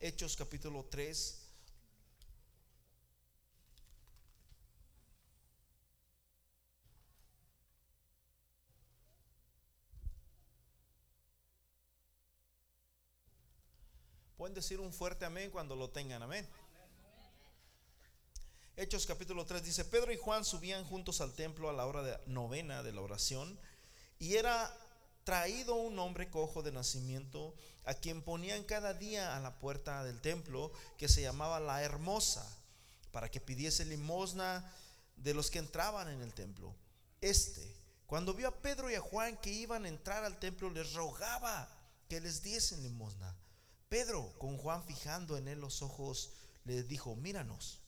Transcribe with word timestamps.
Hechos 0.00 0.36
capítulo 0.36 0.84
3. 0.84 1.48
Pueden 14.36 14.54
decir 14.54 14.78
un 14.78 14.92
fuerte 14.92 15.24
amén 15.24 15.50
cuando 15.50 15.74
lo 15.74 15.90
tengan, 15.90 16.22
amén. 16.22 16.48
Hechos 18.76 19.04
capítulo 19.04 19.44
3 19.44 19.64
dice, 19.64 19.84
Pedro 19.84 20.12
y 20.12 20.16
Juan 20.16 20.44
subían 20.44 20.84
juntos 20.84 21.20
al 21.20 21.34
templo 21.34 21.68
a 21.68 21.72
la 21.72 21.84
hora 21.86 22.04
de 22.04 22.16
novena 22.26 22.84
de 22.84 22.92
la 22.92 23.00
oración 23.00 23.58
y 24.20 24.36
era 24.36 24.72
traído 25.28 25.74
un 25.74 25.98
hombre 25.98 26.30
cojo 26.30 26.62
de 26.62 26.72
nacimiento 26.72 27.54
a 27.84 27.92
quien 27.92 28.22
ponían 28.22 28.64
cada 28.64 28.94
día 28.94 29.36
a 29.36 29.40
la 29.40 29.58
puerta 29.58 30.02
del 30.02 30.22
templo 30.22 30.72
que 30.96 31.06
se 31.06 31.20
llamaba 31.20 31.60
la 31.60 31.82
hermosa 31.82 32.50
para 33.12 33.30
que 33.30 33.38
pidiese 33.38 33.84
limosna 33.84 34.64
de 35.16 35.34
los 35.34 35.50
que 35.50 35.58
entraban 35.58 36.08
en 36.08 36.22
el 36.22 36.32
templo. 36.32 36.74
Este, 37.20 37.76
cuando 38.06 38.32
vio 38.32 38.48
a 38.48 38.62
Pedro 38.62 38.90
y 38.90 38.94
a 38.94 39.02
Juan 39.02 39.36
que 39.36 39.52
iban 39.52 39.84
a 39.84 39.88
entrar 39.88 40.24
al 40.24 40.38
templo, 40.38 40.70
les 40.70 40.94
rogaba 40.94 41.68
que 42.08 42.22
les 42.22 42.42
diesen 42.42 42.82
limosna. 42.82 43.36
Pedro, 43.90 44.32
con 44.38 44.56
Juan 44.56 44.82
fijando 44.84 45.36
en 45.36 45.46
él 45.46 45.60
los 45.60 45.82
ojos, 45.82 46.30
le 46.64 46.84
dijo, 46.84 47.14
míranos. 47.16 47.80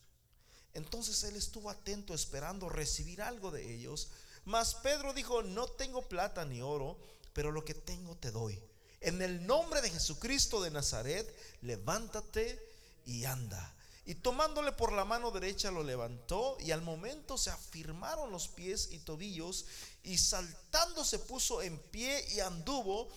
Entonces 0.75 1.25
él 1.25 1.37
estuvo 1.37 1.71
atento 1.71 2.13
esperando 2.13 2.69
recibir 2.69 3.23
algo 3.23 3.51
de 3.51 3.73
ellos. 3.73 4.11
Mas 4.45 4.75
Pedro 4.75 5.15
dijo, 5.15 5.43
no 5.43 5.69
tengo 5.69 6.03
plata 6.03 6.45
ni 6.45 6.61
oro, 6.61 6.99
pero 7.33 7.53
lo 7.53 7.65
que 7.65 7.75
tengo 7.75 8.17
te 8.17 8.31
doy. 8.31 8.61
En 9.01 9.23
el 9.23 9.47
nombre 9.47 9.81
de 9.81 9.91
Jesucristo 9.91 10.61
de 10.63 10.71
Nazaret, 10.71 11.27
levántate 11.63 12.61
y 13.07 13.25
anda. 13.25 13.75
Y 14.05 14.17
tomándole 14.17 14.73
por 14.73 14.93
la 14.93 15.05
mano 15.05 15.31
derecha 15.31 15.71
lo 15.71 15.83
levantó 15.83 16.57
y 16.61 16.71
al 16.73 16.83
momento 16.83 17.39
se 17.39 17.51
afirmaron 17.51 18.31
los 18.33 18.49
pies 18.49 18.89
y 18.91 18.99
tobillos 18.99 19.67
y 20.03 20.19
saltando 20.19 21.05
se 21.05 21.19
puso 21.19 21.63
en 21.63 21.79
pie 21.79 22.27
y 22.33 22.41
anduvo 22.41 23.09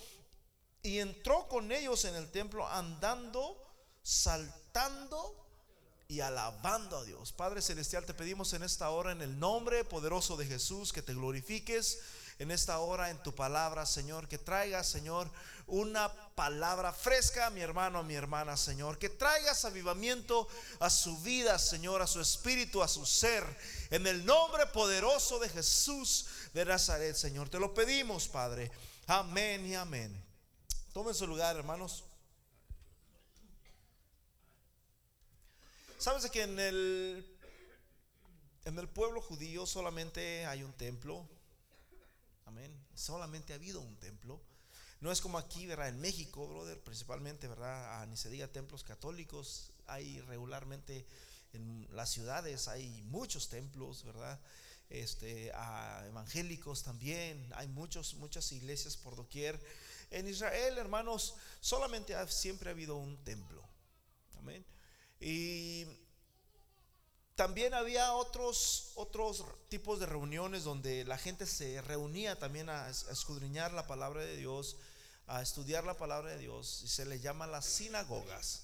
y 0.82 1.00
entró 1.00 1.48
con 1.48 1.72
ellos 1.72 2.04
en 2.04 2.14
el 2.14 2.30
templo 2.30 2.68
andando, 2.68 3.60
saltando 4.02 5.44
y 6.06 6.20
alabando 6.20 6.98
a 6.98 7.04
Dios. 7.04 7.32
Padre 7.32 7.62
Celestial, 7.62 8.04
te 8.04 8.14
pedimos 8.14 8.52
en 8.52 8.62
esta 8.62 8.90
hora, 8.90 9.12
en 9.12 9.22
el 9.22 9.38
nombre 9.38 9.84
poderoso 9.84 10.36
de 10.36 10.46
Jesús, 10.46 10.92
que 10.92 11.02
te 11.02 11.14
glorifiques 11.14 12.00
en 12.38 12.50
esta 12.50 12.78
hora 12.80 13.10
en 13.10 13.22
tu 13.22 13.34
palabra, 13.34 13.86
Señor. 13.86 14.28
Que 14.28 14.38
traigas, 14.38 14.88
Señor, 14.88 15.30
una 15.66 16.12
palabra 16.34 16.92
fresca 16.92 17.46
a 17.46 17.50
mi 17.50 17.60
hermano, 17.60 18.00
a 18.00 18.02
mi 18.02 18.14
hermana, 18.14 18.56
Señor. 18.56 18.98
Que 18.98 19.08
traigas 19.08 19.64
avivamiento 19.64 20.48
a 20.80 20.90
su 20.90 21.16
vida, 21.18 21.58
Señor, 21.58 22.02
a 22.02 22.06
su 22.06 22.20
espíritu, 22.20 22.82
a 22.82 22.88
su 22.88 23.06
ser. 23.06 23.44
En 23.90 24.06
el 24.06 24.26
nombre 24.26 24.66
poderoso 24.66 25.38
de 25.38 25.48
Jesús 25.48 26.26
de 26.52 26.64
Nazaret, 26.64 27.14
Señor. 27.14 27.48
Te 27.48 27.60
lo 27.60 27.72
pedimos, 27.72 28.28
Padre. 28.28 28.70
Amén 29.06 29.64
y 29.66 29.74
amén. 29.74 30.24
Tomen 30.92 31.14
su 31.14 31.26
lugar, 31.26 31.56
hermanos. 31.56 32.04
¿Sabes 35.98 36.30
que 36.30 36.42
en 36.42 36.58
el, 36.60 37.38
en 38.64 38.78
el 38.78 38.88
pueblo 38.88 39.22
judío 39.22 39.64
solamente 39.66 40.44
hay 40.44 40.62
un 40.62 40.72
templo? 40.72 41.26
Amén. 42.46 42.72
Solamente 42.94 43.52
ha 43.52 43.56
habido 43.56 43.80
un 43.80 43.96
templo. 43.96 44.40
No 45.00 45.12
es 45.12 45.20
como 45.20 45.38
aquí, 45.38 45.66
¿verdad? 45.66 45.88
En 45.88 46.00
México, 46.00 46.46
brother, 46.48 46.82
principalmente, 46.82 47.48
¿verdad? 47.48 48.00
Ah, 48.00 48.06
ni 48.06 48.16
se 48.16 48.30
diga 48.30 48.48
templos 48.48 48.84
católicos. 48.84 49.72
Hay 49.86 50.20
regularmente 50.22 51.06
en 51.52 51.86
las 51.90 52.10
ciudades, 52.10 52.68
hay 52.68 53.02
muchos 53.02 53.48
templos, 53.48 54.04
¿verdad? 54.04 54.40
Este, 54.88 55.52
evangélicos 56.06 56.82
también. 56.82 57.52
Hay 57.54 57.68
muchos, 57.68 58.14
muchas 58.14 58.50
iglesias 58.52 58.96
por 58.96 59.16
doquier. 59.16 59.60
En 60.10 60.28
Israel, 60.28 60.78
hermanos, 60.78 61.34
solamente 61.60 62.14
siempre 62.28 62.70
ha 62.70 62.72
habido 62.72 62.96
un 62.96 63.16
templo. 63.24 63.62
Amén. 64.38 64.64
Y 65.20 65.86
también 67.34 67.74
había 67.74 68.12
otros, 68.14 68.92
otros 68.94 69.44
tipos 69.68 69.98
de 69.98 70.06
reuniones 70.06 70.64
donde 70.64 71.04
la 71.04 71.18
gente 71.18 71.46
se 71.46 71.80
reunía 71.82 72.38
también 72.38 72.68
a, 72.68 72.88
escudriñar 72.88 73.72
la 73.72 73.86
palabra 73.86 74.22
de 74.22 74.36
Dios, 74.36 74.76
a 75.26 75.42
estudiar 75.42 75.84
la 75.84 75.96
palabra 75.96 76.30
de 76.30 76.38
Dios, 76.38 76.82
y 76.84 76.88
se 76.88 77.04
le 77.04 77.18
llama 77.18 77.46
las 77.46 77.64
sinagogas. 77.64 78.62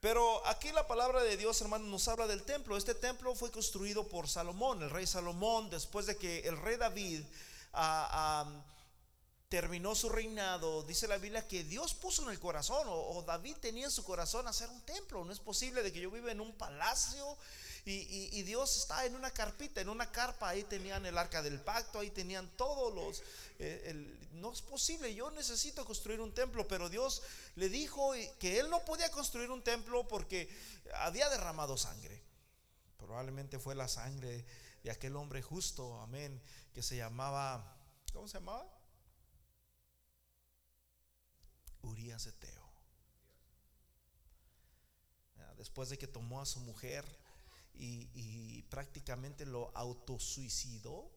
Pero 0.00 0.46
aquí 0.46 0.72
la 0.72 0.86
palabra 0.86 1.22
de 1.22 1.36
Dios, 1.36 1.60
hermano, 1.60 1.86
nos 1.86 2.08
habla 2.08 2.26
del 2.26 2.42
templo. 2.42 2.76
Este 2.76 2.94
templo 2.94 3.34
fue 3.34 3.50
construido 3.50 4.08
por 4.08 4.28
Salomón, 4.28 4.82
el 4.82 4.90
rey 4.90 5.06
Salomón, 5.06 5.68
después 5.68 6.06
de 6.06 6.16
que 6.16 6.40
el 6.40 6.56
rey 6.56 6.76
David 6.76 7.22
ah, 7.74 8.08
ah, 8.10 8.64
terminó 9.50 9.96
su 9.96 10.08
reinado, 10.08 10.84
dice 10.84 11.08
la 11.08 11.18
Biblia 11.18 11.46
que 11.46 11.64
Dios 11.64 11.92
puso 11.92 12.22
en 12.22 12.30
el 12.30 12.38
corazón, 12.38 12.86
o, 12.86 13.20
David 13.26 13.56
tenía 13.60 13.86
en 13.86 13.90
su 13.90 14.04
corazón 14.04 14.46
hacer 14.46 14.70
un 14.70 14.80
templo. 14.82 15.24
No 15.24 15.32
es 15.32 15.40
posible 15.40 15.82
de 15.82 15.92
que 15.92 16.00
yo 16.00 16.10
viva 16.10 16.30
en 16.30 16.40
un 16.40 16.52
palacio 16.52 17.36
y, 17.84 18.42
Dios 18.42 18.76
está 18.76 19.04
en 19.06 19.16
una 19.16 19.32
carpita, 19.32 19.80
en 19.80 19.88
una 19.88 20.10
carpa. 20.12 20.50
Ahí 20.50 20.62
tenían 20.62 21.04
el 21.04 21.18
arca 21.18 21.42
del 21.42 21.60
pacto, 21.60 21.98
ahí 21.98 22.10
tenían 22.10 22.48
todos 22.56 22.94
los. 22.94 23.24
Eh, 23.58 24.28
no 24.34 24.52
es 24.52 24.62
posible, 24.62 25.12
yo 25.14 25.32
necesito 25.32 25.84
construir 25.84 26.20
un 26.20 26.32
templo, 26.32 26.68
pero 26.68 26.88
Dios 26.88 27.20
le 27.56 27.68
dijo 27.68 28.12
que 28.38 28.60
él 28.60 28.70
no 28.70 28.84
podía 28.84 29.10
construir 29.10 29.50
un 29.50 29.62
templo 29.62 30.06
porque 30.06 30.48
había 30.94 31.28
derramado 31.28 31.76
sangre. 31.76 32.22
Probablemente 32.98 33.58
fue 33.58 33.74
la 33.74 33.88
sangre 33.88 34.46
de 34.84 34.90
aquel 34.92 35.16
hombre 35.16 35.42
justo, 35.42 36.00
amén, 36.02 36.40
que 36.72 36.84
se 36.84 36.96
llamaba, 36.96 37.76
¿cómo 38.12 38.28
se 38.28 38.38
llamaba? 38.38 38.79
Urias 41.82 42.26
Eteo. 42.26 42.70
Después 45.56 45.90
de 45.90 45.98
que 45.98 46.06
tomó 46.06 46.40
a 46.40 46.46
su 46.46 46.60
mujer 46.60 47.04
y, 47.74 48.62
prácticamente 48.70 49.44
lo 49.44 49.70
autosuicidó. 49.74 51.10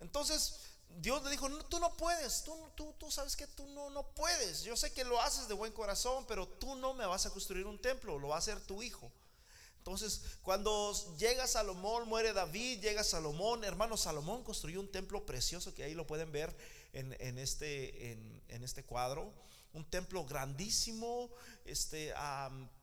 Entonces 0.00 0.60
Dios 0.88 1.22
le 1.24 1.30
dijo, 1.30 1.48
tú 1.64 1.78
no 1.78 1.96
puedes, 1.96 2.44
tú, 2.44 2.54
tú, 2.76 2.94
tú 2.98 3.10
sabes 3.10 3.34
que 3.34 3.46
tú 3.46 3.66
no, 3.68 3.90
no 3.90 4.06
puedes. 4.14 4.62
Yo 4.62 4.76
sé 4.76 4.92
que 4.92 5.04
lo 5.04 5.20
haces 5.20 5.48
de 5.48 5.54
buen 5.54 5.72
corazón, 5.72 6.24
pero 6.26 6.46
tú 6.46 6.76
no 6.76 6.94
me 6.94 7.06
vas 7.06 7.26
a 7.26 7.30
construir 7.30 7.66
un 7.66 7.80
templo, 7.80 8.18
lo 8.18 8.28
va 8.28 8.36
a 8.36 8.38
hacer 8.38 8.60
tu 8.60 8.82
hijo. 8.82 9.10
Entonces, 9.78 10.38
cuando 10.42 10.94
llega 11.18 11.46
Salomón, 11.46 12.08
muere 12.08 12.32
David, 12.32 12.80
llega 12.80 13.04
Salomón, 13.04 13.64
hermano 13.64 13.96
Salomón 13.96 14.42
construyó 14.42 14.80
un 14.80 14.90
templo 14.90 15.26
precioso 15.26 15.74
que 15.74 15.84
ahí 15.84 15.94
lo 15.94 16.06
pueden 16.06 16.32
ver 16.32 16.56
en, 16.94 17.38
este, 17.38 18.12
en 18.48 18.62
este 18.64 18.84
cuadro 18.84 19.32
un 19.74 19.84
templo 19.84 20.24
grandísimo, 20.24 21.28
este, 21.64 22.14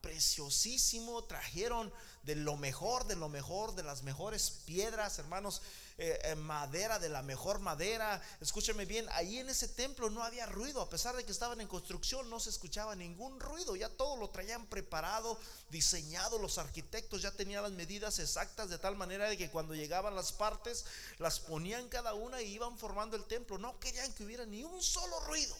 preciosísimo. 0.00 1.24
Trajeron 1.24 1.92
de 2.22 2.36
lo 2.36 2.56
mejor, 2.56 3.06
de 3.06 3.16
lo 3.16 3.28
mejor, 3.28 3.74
de 3.74 3.82
las 3.82 4.02
mejores 4.02 4.62
piedras, 4.66 5.18
hermanos, 5.18 5.62
eh, 6.04 6.34
madera 6.34 6.98
de 6.98 7.08
la 7.08 7.22
mejor 7.22 7.60
madera. 7.60 8.20
Escúcheme 8.40 8.86
bien, 8.86 9.06
ahí 9.12 9.38
en 9.38 9.48
ese 9.48 9.68
templo 9.68 10.10
no 10.10 10.24
había 10.24 10.46
ruido, 10.46 10.82
a 10.82 10.90
pesar 10.90 11.14
de 11.14 11.24
que 11.24 11.30
estaban 11.30 11.60
en 11.60 11.68
construcción, 11.68 12.28
no 12.28 12.40
se 12.40 12.50
escuchaba 12.50 12.96
ningún 12.96 13.38
ruido. 13.38 13.76
Ya 13.76 13.88
todo 13.88 14.16
lo 14.16 14.30
traían 14.30 14.66
preparado, 14.66 15.38
diseñado. 15.70 16.38
Los 16.38 16.58
arquitectos 16.58 17.22
ya 17.22 17.30
tenían 17.30 17.62
las 17.62 17.70
medidas 17.70 18.18
exactas 18.18 18.68
de 18.68 18.78
tal 18.78 18.96
manera 18.96 19.28
de 19.28 19.38
que 19.38 19.50
cuando 19.50 19.76
llegaban 19.76 20.16
las 20.16 20.32
partes, 20.32 20.84
las 21.18 21.38
ponían 21.38 21.88
cada 21.88 22.14
una 22.14 22.42
y 22.42 22.52
iban 22.52 22.76
formando 22.78 23.16
el 23.16 23.24
templo. 23.26 23.56
No 23.58 23.78
querían 23.78 24.12
que 24.12 24.24
hubiera 24.24 24.44
ni 24.44 24.64
un 24.64 24.82
solo 24.82 25.20
ruido. 25.20 25.54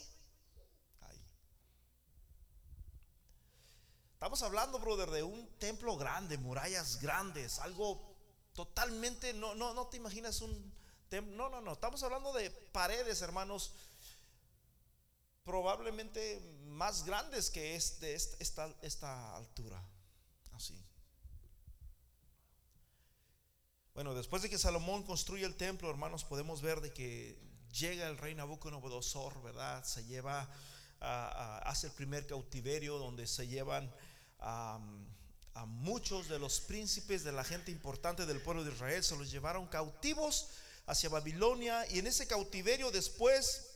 Estamos 4.15 4.41
hablando, 4.41 4.79
brother, 4.79 5.09
de 5.09 5.23
un 5.23 5.47
templo 5.57 5.97
grande, 5.97 6.37
murallas 6.37 7.01
grandes, 7.01 7.59
algo 7.59 8.12
totalmente, 8.53 9.33
no, 9.33 9.55
no, 9.55 9.73
no 9.73 9.87
te 9.87 9.97
imaginas 9.97 10.41
un 10.41 10.73
templo, 11.09 11.35
no, 11.35 11.49
no, 11.49 11.61
no, 11.61 11.73
estamos 11.73 12.01
hablando 12.03 12.33
de 12.33 12.49
paredes, 12.49 13.21
hermanos, 13.21 13.73
probablemente 15.43 16.39
más 16.67 17.05
grandes 17.05 17.49
que 17.49 17.75
este, 17.75 18.15
esta, 18.15 18.73
esta 18.81 19.35
altura, 19.35 19.81
así. 20.53 20.81
Bueno, 23.93 24.15
después 24.15 24.41
de 24.41 24.49
que 24.49 24.57
Salomón 24.57 25.03
construye 25.03 25.45
el 25.45 25.55
templo, 25.55 25.89
hermanos, 25.89 26.23
podemos 26.23 26.61
ver 26.61 26.81
de 26.81 26.91
que 26.91 27.37
llega 27.71 28.07
el 28.07 28.17
rey 28.17 28.33
Nabucodonosor, 28.33 29.41
¿verdad? 29.43 29.83
Se 29.83 30.03
lleva, 30.05 30.49
hace 30.99 31.87
el 31.87 31.93
primer 31.93 32.25
cautiverio 32.25 32.97
donde 32.97 33.27
se 33.27 33.47
llevan 33.47 33.93
a, 35.53 35.65
muchos 35.65 36.29
de 36.29 36.39
los 36.39 36.59
príncipes 36.61 37.23
de 37.23 37.31
la 37.31 37.43
gente 37.43 37.71
importante 37.71 38.25
del 38.25 38.41
pueblo 38.41 38.63
de 38.63 38.71
Israel, 38.71 39.03
se 39.03 39.15
los 39.15 39.31
llevaron 39.31 39.67
cautivos 39.67 40.47
hacia 40.85 41.09
Babilonia 41.09 41.85
y 41.89 41.99
en 41.99 42.07
ese 42.07 42.27
cautiverio 42.27 42.91
después 42.91 43.73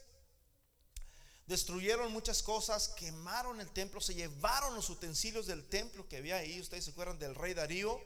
destruyeron 1.48 2.12
muchas 2.12 2.44
cosas, 2.44 2.90
quemaron 2.90 3.62
el 3.62 3.72
templo, 3.72 4.02
se 4.02 4.14
llevaron 4.14 4.76
los 4.76 4.90
utensilios 4.90 5.48
del 5.48 5.68
templo 5.68 6.08
que 6.08 6.18
había 6.18 6.38
ahí. 6.38 6.60
Ustedes 6.60 6.86
se 6.86 6.92
acuerdan 6.92 7.18
del 7.18 7.36
rey 7.36 7.54
Darío. 7.54 8.00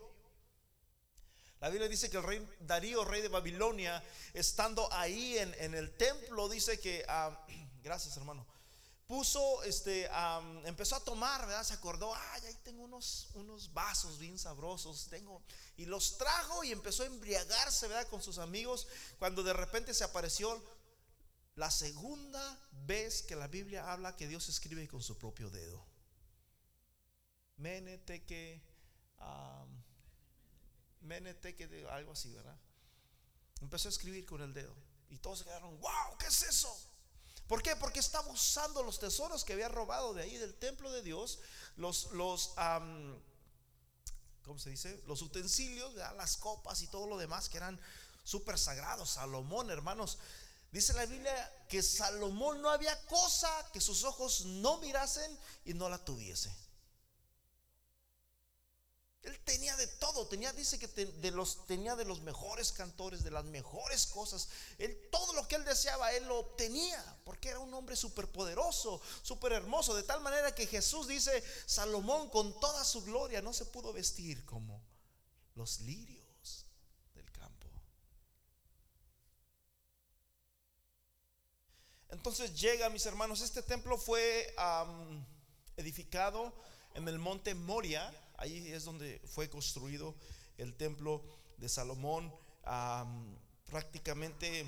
La 1.59 1.69
Biblia 1.69 1.89
dice 1.89 2.09
que 2.09 2.17
el 2.17 2.23
rey 2.23 2.47
Darío, 2.59 3.03
rey 3.03 3.21
de 3.21 3.27
Babilonia, 3.27 4.03
estando 4.33 4.91
ahí 4.93 5.37
en, 5.37 5.73
el 5.73 5.95
templo, 5.97 6.49
dice 6.49 6.79
que, 6.79 7.03
ah, 7.07 7.45
gracias 7.83 8.15
hermano, 8.17 8.45
puso, 9.11 9.61
este, 9.63 10.09
empezó 10.63 10.95
a 10.95 11.03
tomar, 11.03 11.45
¿verdad? 11.45 11.65
Se 11.65 11.73
acordó, 11.73 12.15
ay, 12.15 12.45
ahí 12.45 12.55
tengo 12.63 12.85
unos, 12.85 13.27
unos 13.33 13.73
vasos 13.73 14.17
bien 14.17 14.39
sabrosos, 14.39 15.07
tengo, 15.09 15.43
y 15.75 15.83
los 15.83 16.17
trajo 16.17 16.63
y 16.63 16.71
empezó 16.71 17.03
a 17.03 17.07
embriagarse, 17.07 17.89
¿verdad? 17.89 18.07
Con 18.07 18.23
sus 18.23 18.37
amigos, 18.37 18.87
cuando 19.19 19.43
de 19.43 19.51
repente 19.51 19.93
se 19.93 20.05
apareció 20.05 20.63
la 21.55 21.69
segunda 21.69 22.57
vez 22.85 23.21
que 23.21 23.35
la 23.35 23.49
Biblia 23.49 23.91
habla 23.91 24.15
que 24.15 24.29
Dios 24.29 24.47
escribe 24.47 24.87
con 24.87 25.03
su 25.03 25.17
propio 25.17 25.49
dedo. 25.49 25.85
Meneteque, 27.57 28.63
um, 29.19 29.83
meneteque, 31.01 31.85
algo 31.89 32.13
así, 32.13 32.31
¿verdad? 32.31 32.57
Empezó 33.59 33.89
a 33.89 33.91
escribir 33.91 34.25
con 34.25 34.41
el 34.41 34.53
dedo. 34.53 34.73
Y 35.09 35.17
todos 35.17 35.39
se 35.39 35.43
quedaron, 35.43 35.77
wow, 35.81 36.17
¿qué 36.17 36.27
es 36.27 36.43
eso? 36.43 36.90
¿Por 37.47 37.61
qué? 37.61 37.75
Porque 37.75 37.99
estaba 37.99 38.29
usando 38.29 38.83
los 38.83 38.99
tesoros 38.99 39.43
que 39.43 39.53
había 39.53 39.67
robado 39.67 40.13
de 40.13 40.23
ahí 40.23 40.37
del 40.37 40.55
templo 40.55 40.91
de 40.91 41.01
Dios, 41.01 41.39
los, 41.75 42.11
los, 42.11 42.53
¿cómo 44.43 44.57
se 44.57 44.69
dice? 44.69 45.01
Los 45.07 45.21
utensilios, 45.21 45.93
las 45.95 46.37
copas 46.37 46.81
y 46.81 46.87
todo 46.87 47.07
lo 47.07 47.17
demás 47.17 47.49
que 47.49 47.57
eran 47.57 47.79
súper 48.23 48.57
sagrados. 48.57 49.11
Salomón, 49.11 49.69
hermanos, 49.69 50.17
dice 50.71 50.93
la 50.93 51.05
Biblia 51.05 51.65
que 51.67 51.83
Salomón 51.83 52.61
no 52.61 52.69
había 52.69 52.99
cosa 53.07 53.49
que 53.73 53.81
sus 53.81 54.03
ojos 54.03 54.45
no 54.45 54.77
mirasen 54.77 55.37
y 55.65 55.73
no 55.73 55.89
la 55.89 56.03
tuviese. 56.03 56.51
Él 59.23 59.39
tenía 59.45 59.75
de 59.77 59.85
todo, 59.85 60.25
tenía, 60.27 60.51
dice 60.51 60.79
que 60.79 60.87
de 60.87 61.31
los, 61.31 61.67
tenía 61.67 61.95
de 61.95 62.05
los 62.05 62.21
mejores 62.21 62.71
cantores, 62.71 63.23
de 63.23 63.29
las 63.29 63.45
mejores 63.45 64.07
cosas. 64.07 64.49
Él, 64.79 64.97
todo 65.11 65.33
lo 65.33 65.47
que 65.47 65.55
él 65.55 65.63
deseaba, 65.63 66.11
él 66.13 66.25
lo 66.25 66.39
obtenía, 66.39 67.03
porque 67.23 67.49
era 67.49 67.59
un 67.59 67.71
hombre 67.73 67.95
súper 67.95 68.27
poderoso, 68.27 68.99
súper 69.21 69.53
hermoso, 69.53 69.95
de 69.95 70.01
tal 70.01 70.21
manera 70.21 70.55
que 70.55 70.65
Jesús 70.65 71.07
dice, 71.07 71.43
Salomón 71.67 72.29
con 72.29 72.59
toda 72.59 72.83
su 72.83 73.03
gloria 73.03 73.43
no 73.43 73.53
se 73.53 73.65
pudo 73.65 73.93
vestir 73.93 74.43
como 74.43 74.81
los 75.53 75.81
lirios 75.81 76.65
del 77.13 77.31
campo. 77.31 77.67
Entonces 82.09 82.59
llega, 82.59 82.89
mis 82.89 83.05
hermanos, 83.05 83.41
este 83.41 83.61
templo 83.61 83.99
fue 83.99 84.55
edificado 85.77 86.51
en 86.95 87.07
el 87.07 87.19
monte 87.19 87.53
Moria 87.53 88.11
Ahí 88.41 88.71
es 88.71 88.85
donde 88.85 89.21
fue 89.23 89.51
construido 89.51 90.15
el 90.57 90.73
templo 90.73 91.23
de 91.57 91.69
Salomón, 91.69 92.33
prácticamente 93.67 94.65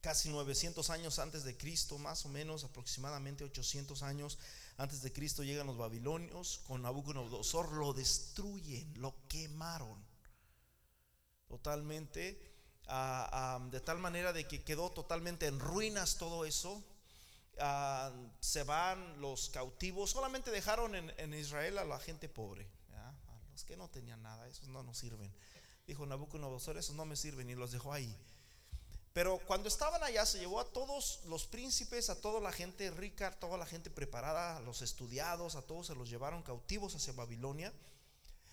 casi 0.00 0.28
900 0.28 0.88
años 0.90 1.18
antes 1.18 1.42
de 1.42 1.56
Cristo, 1.56 1.98
más 1.98 2.24
o 2.26 2.28
menos 2.28 2.62
aproximadamente 2.62 3.42
800 3.42 4.04
años 4.04 4.38
antes 4.76 5.02
de 5.02 5.12
Cristo 5.12 5.42
llegan 5.42 5.66
los 5.66 5.78
babilonios 5.78 6.60
con 6.68 6.82
Nabucodonosor, 6.82 7.72
lo 7.72 7.92
destruyen, 7.92 8.94
lo 9.00 9.16
quemaron 9.26 10.00
totalmente, 11.48 12.40
de 13.72 13.80
tal 13.80 13.98
manera 13.98 14.32
de 14.32 14.46
que 14.46 14.62
quedó 14.62 14.92
totalmente 14.92 15.46
en 15.46 15.58
ruinas 15.58 16.18
todo 16.18 16.44
eso. 16.44 16.84
Ah, 17.60 18.12
se 18.40 18.62
van 18.62 19.20
los 19.20 19.50
cautivos, 19.50 20.10
solamente 20.10 20.50
dejaron 20.50 20.94
en, 20.94 21.34
Israel 21.34 21.78
a 21.78 21.84
la 21.84 21.98
gente 21.98 22.28
pobre, 22.28 22.68
a 22.92 23.12
los 23.52 23.64
que 23.64 23.76
no 23.76 23.88
tenían 23.88 24.22
nada, 24.22 24.46
esos 24.46 24.68
no 24.68 24.82
nos 24.82 24.98
sirven. 24.98 25.32
Dijo 25.86 26.06
Nabucodonosor, 26.06 26.76
esos 26.76 26.94
no 26.94 27.04
me 27.04 27.16
sirven 27.16 27.48
y 27.50 27.54
los 27.54 27.72
dejó 27.72 27.92
ahí. 27.92 28.14
Pero 29.12 29.40
cuando 29.46 29.68
estaban 29.68 30.02
allá 30.04 30.24
se 30.26 30.38
llevó 30.38 30.60
a 30.60 30.70
todos 30.70 31.20
los 31.24 31.46
príncipes, 31.46 32.10
a 32.10 32.20
toda 32.20 32.40
la 32.40 32.52
gente 32.52 32.90
rica, 32.90 33.28
a 33.28 33.38
toda 33.38 33.58
la 33.58 33.66
gente 33.66 33.90
preparada, 33.90 34.58
a 34.58 34.60
los 34.60 34.82
estudiados, 34.82 35.56
a 35.56 35.62
todos 35.62 35.88
se 35.88 35.94
los 35.94 36.08
llevaron 36.08 36.42
cautivos 36.42 36.94
hacia 36.94 37.12
Babilonia. 37.14 37.72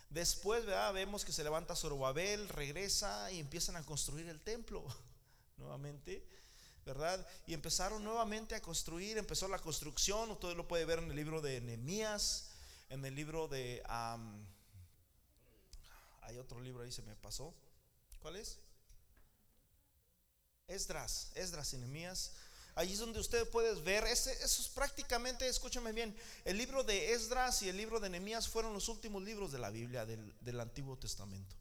Después 0.09 0.65
vemos 0.65 1.25
que 1.25 1.33
se 1.33 1.43
levanta 1.43 1.75
Zorobabel, 1.75 2.49
regresa 2.49 3.31
y 3.31 3.39
empiezan 3.39 3.75
a 3.75 3.83
construir 3.83 4.27
el 4.29 4.41
templo 4.41 4.83
nuevamente. 5.57 6.25
¿Verdad? 6.85 7.25
Y 7.47 7.55
empezaron 7.55 8.03
nuevamente 8.03 8.53
a 8.53 8.61
construir, 8.61 9.17
empezó 9.17 9.47
la 9.47 9.57
construcción, 9.57 10.29
usted 10.29 10.55
lo 10.55 10.67
puede 10.67 10.85
ver 10.85 10.99
en 10.99 11.09
el 11.09 11.15
libro 11.15 11.41
de 11.41 11.59
Nehemías, 11.59 12.51
en 12.89 13.03
el 13.03 13.15
libro 13.15 13.47
de... 13.47 13.81
hay 16.21 16.37
otro 16.37 16.61
libro 16.61 16.83
ahí, 16.83 16.91
se 16.91 17.01
me 17.01 17.15
pasó. 17.15 17.55
¿Cuál 18.21 18.35
es? 18.35 18.59
Esdras, 20.67 21.31
Esdras 21.33 21.73
y 21.73 21.77
Nehemías. 21.77 22.33
Allí 22.75 22.93
es 22.93 22.99
donde 22.99 23.19
usted 23.19 23.49
puede 23.49 23.73
ver, 23.81 24.03
ese, 24.05 24.33
eso 24.33 24.61
es 24.61 24.67
prácticamente, 24.67 25.47
escúchame 25.47 25.91
bien, 25.91 26.15
el 26.43 26.57
libro 26.57 26.83
de 26.83 27.13
Esdras 27.13 27.63
y 27.63 27.69
el 27.69 27.77
libro 27.77 27.99
de 27.99 28.09
Nehemías 28.09 28.47
fueron 28.47 28.73
los 28.73 28.89
últimos 28.89 29.23
libros 29.23 29.51
de 29.51 29.57
la 29.57 29.71
Biblia 29.71 30.05
del 30.05 30.59
Antiguo 30.59 30.97
Testamento. 30.97 31.55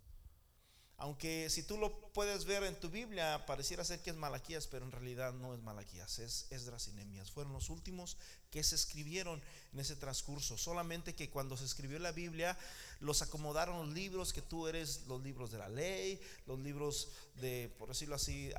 Aunque 0.96 1.50
si 1.50 1.64
tú 1.64 1.76
lo 1.76 2.12
puedes 2.12 2.44
ver 2.44 2.62
en 2.62 2.78
tu 2.78 2.88
Biblia, 2.88 3.44
pareciera 3.46 3.84
ser 3.84 4.00
que 4.00 4.10
es 4.10 4.16
Malaquías, 4.16 4.68
pero 4.68 4.84
en 4.84 4.92
realidad 4.92 5.32
no 5.32 5.52
es 5.52 5.60
Malaquías, 5.60 6.20
es 6.20 6.46
Esdras 6.50 6.86
y 6.88 6.92
Nehemías. 6.92 7.32
Fueron 7.32 7.52
los 7.52 7.68
últimos 7.68 8.16
que 8.50 8.62
se 8.62 8.76
escribieron 8.76 9.42
en 9.72 9.80
ese 9.80 9.96
transcurso. 9.96 10.56
Solamente 10.56 11.16
que 11.16 11.30
cuando 11.30 11.56
se 11.56 11.64
escribió 11.64 11.98
la 11.98 12.12
Biblia, 12.12 12.56
los 13.00 13.22
acomodaron 13.22 13.76
los 13.78 13.88
libros 13.94 14.32
que 14.32 14.42
tú 14.42 14.68
eres, 14.68 15.06
los 15.08 15.20
libros 15.20 15.50
de 15.50 15.58
la 15.58 15.68
ley, 15.68 16.20
los 16.46 16.60
libros 16.60 17.08
de, 17.40 17.74
por 17.76 17.88
decirlo 17.88 18.14
así, 18.14 18.52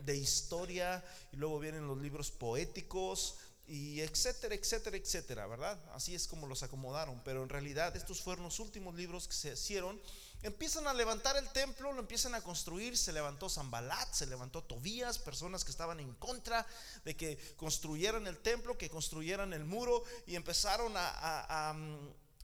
de 0.00 0.16
historia, 0.16 1.02
y 1.32 1.36
luego 1.36 1.58
vienen 1.58 1.86
los 1.86 1.98
libros 1.98 2.30
poéticos, 2.30 3.36
y 3.66 4.00
etcétera, 4.00 4.54
etcétera, 4.54 4.96
etcétera, 4.98 5.46
¿verdad? 5.46 5.80
Así 5.94 6.14
es 6.14 6.28
como 6.28 6.46
los 6.46 6.62
acomodaron, 6.62 7.22
pero 7.24 7.42
en 7.42 7.48
realidad 7.48 7.96
estos 7.96 8.20
fueron 8.20 8.44
los 8.44 8.60
últimos 8.60 8.94
libros 8.94 9.26
que 9.26 9.32
se 9.34 9.54
hicieron 9.54 9.98
Empiezan 10.44 10.86
a 10.86 10.92
levantar 10.92 11.38
el 11.38 11.48
templo, 11.48 11.90
lo 11.90 12.00
empiezan 12.00 12.34
a 12.34 12.42
construir. 12.42 12.98
Se 12.98 13.14
levantó 13.14 13.48
Zambalat, 13.48 14.12
se 14.12 14.26
levantó 14.26 14.62
Tobías, 14.62 15.18
personas 15.18 15.64
que 15.64 15.70
estaban 15.70 16.00
en 16.00 16.12
contra 16.16 16.66
de 17.02 17.16
que 17.16 17.38
construyeran 17.56 18.26
el 18.26 18.36
templo, 18.36 18.76
que 18.76 18.90
construyeran 18.90 19.54
el 19.54 19.64
muro 19.64 20.04
y 20.26 20.36
empezaron 20.36 20.92
a, 20.96 21.74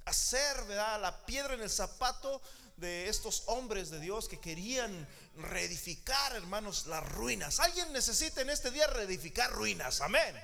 hacer 0.06 0.66
la 0.66 1.26
piedra 1.26 1.52
en 1.52 1.60
el 1.60 1.68
zapato 1.68 2.40
de 2.78 3.10
estos 3.10 3.42
hombres 3.46 3.90
de 3.90 4.00
Dios 4.00 4.28
que 4.28 4.40
querían 4.40 5.06
reedificar, 5.36 6.34
hermanos, 6.34 6.86
las 6.86 7.06
ruinas. 7.06 7.60
Alguien 7.60 7.92
necesita 7.92 8.40
en 8.40 8.48
este 8.48 8.70
día 8.70 8.86
reedificar 8.86 9.52
ruinas, 9.52 10.00
amén. 10.00 10.34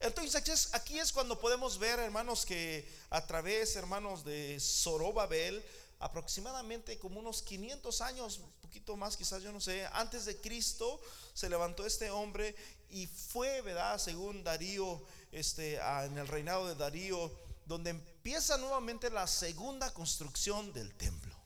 Entonces 0.00 0.70
aquí 0.72 0.98
es, 0.98 1.12
cuando 1.12 1.38
podemos 1.38 1.78
ver, 1.78 1.98
hermanos, 1.98 2.46
que 2.46 2.90
a 3.10 3.26
través, 3.26 3.76
hermanos, 3.76 4.24
de 4.24 4.58
Zorobabel, 4.58 5.62
aproximadamente 5.98 6.98
como 6.98 7.20
unos 7.20 7.42
500 7.42 8.00
años, 8.00 8.38
un 8.38 8.50
poquito 8.62 8.96
más 8.96 9.14
quizás, 9.18 9.42
yo 9.42 9.52
no 9.52 9.60
sé, 9.60 9.86
antes 9.92 10.24
de 10.24 10.40
Cristo, 10.40 10.98
se 11.34 11.50
levantó 11.50 11.84
este 11.84 12.10
hombre 12.10 12.56
y 12.88 13.06
fue, 13.06 13.60
¿verdad? 13.60 13.98
Según 13.98 14.42
Darío, 14.42 15.02
este, 15.32 15.76
en 15.76 16.16
el 16.16 16.26
reinado 16.26 16.66
de 16.66 16.76
Darío, 16.76 17.30
donde 17.66 17.90
empieza 17.90 18.56
nuevamente 18.56 19.10
la 19.10 19.26
segunda 19.26 19.92
construcción 19.92 20.72
del 20.72 20.94
templo. 20.94 21.36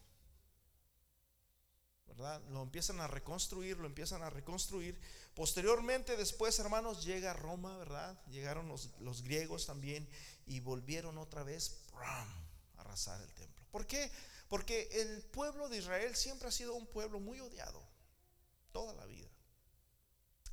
¿verdad? 2.06 2.40
Lo 2.50 2.62
empiezan 2.62 3.00
a 3.00 3.08
reconstruir, 3.08 3.78
lo 3.78 3.86
empiezan 3.86 4.22
a 4.22 4.30
reconstruir. 4.30 4.96
Posteriormente, 5.34 6.16
después, 6.16 6.56
hermanos, 6.60 7.04
llega 7.04 7.32
Roma, 7.32 7.76
¿verdad? 7.76 8.16
Llegaron 8.26 8.68
los, 8.68 9.22
griegos 9.22 9.66
también 9.66 10.08
y 10.46 10.60
volvieron 10.60 11.18
otra 11.18 11.42
vez 11.42 11.80
a 11.94 12.26
arrasar 12.76 13.20
el 13.20 13.32
templo. 13.34 13.64
¿Por 13.72 13.84
qué? 13.86 14.12
Porque 14.48 14.88
el 14.92 15.22
pueblo 15.22 15.68
de 15.68 15.78
Israel 15.78 16.14
siempre 16.14 16.48
ha 16.48 16.52
sido 16.52 16.74
un 16.74 16.86
pueblo 16.86 17.18
muy 17.18 17.40
odiado, 17.40 17.82
toda 18.70 18.94
la 18.94 19.06
vida. 19.06 19.28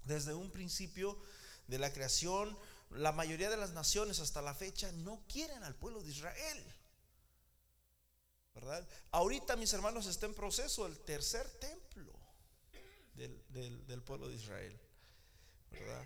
Desde 0.03 0.33
un 0.33 0.49
principio 0.49 1.21
de 1.67 1.77
la 1.77 1.93
creación, 1.93 2.57
la 2.89 3.11
mayoría 3.11 3.51
de 3.51 3.57
las 3.57 3.71
naciones 3.71 4.19
hasta 4.19 4.41
la 4.41 4.55
fecha 4.55 4.91
no 4.93 5.23
quieren 5.27 5.63
al 5.63 5.75
pueblo 5.75 6.01
de 6.01 6.09
Israel. 6.09 6.75
¿verdad? 8.55 8.87
Ahorita, 9.11 9.55
mis 9.55 9.73
hermanos, 9.73 10.07
está 10.07 10.25
en 10.25 10.33
proceso 10.33 10.87
el 10.87 10.97
tercer 11.01 11.47
templo 11.59 12.20
del, 13.27 14.01
pueblo 14.03 14.27
de 14.27 14.35
Israel, 14.35 14.79
¿verdad? 15.71 16.05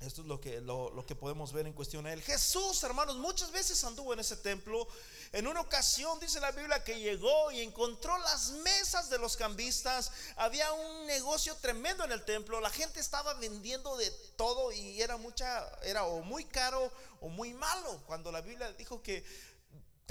Esto 0.00 0.22
es 0.22 0.26
lo 0.26 0.40
que, 0.40 0.60
lo, 0.60 1.04
que 1.06 1.14
podemos 1.14 1.52
ver 1.52 1.66
en 1.66 1.74
cuestión 1.74 2.06
a 2.06 2.12
él. 2.12 2.20
Jesús, 2.22 2.82
hermanos, 2.82 3.16
muchas 3.18 3.52
veces 3.52 3.84
anduvo 3.84 4.12
en 4.12 4.18
ese 4.18 4.36
templo. 4.36 4.88
En 5.30 5.46
una 5.46 5.60
ocasión 5.60 6.18
dice 6.18 6.40
la 6.40 6.50
Biblia 6.50 6.82
que 6.82 6.98
llegó 6.98 7.52
y 7.52 7.60
encontró 7.60 8.18
las 8.18 8.50
mesas 8.50 9.10
de 9.10 9.18
los 9.18 9.36
cambistas. 9.36 10.10
Había 10.36 10.72
un 10.72 11.06
negocio 11.06 11.54
tremendo 11.56 12.04
en 12.04 12.10
el 12.10 12.24
templo. 12.24 12.60
La 12.60 12.70
gente 12.70 12.98
estaba 12.98 13.34
vendiendo 13.34 13.96
de 13.96 14.10
todo 14.36 14.72
y 14.72 15.00
era 15.00 15.16
mucha, 15.18 15.70
era 15.82 16.04
o 16.04 16.20
muy 16.22 16.46
caro 16.46 16.90
o 17.20 17.28
muy 17.28 17.54
malo. 17.54 18.02
Cuando 18.06 18.32
la 18.32 18.40
Biblia 18.40 18.72
dijo 18.72 19.02
que 19.02 19.24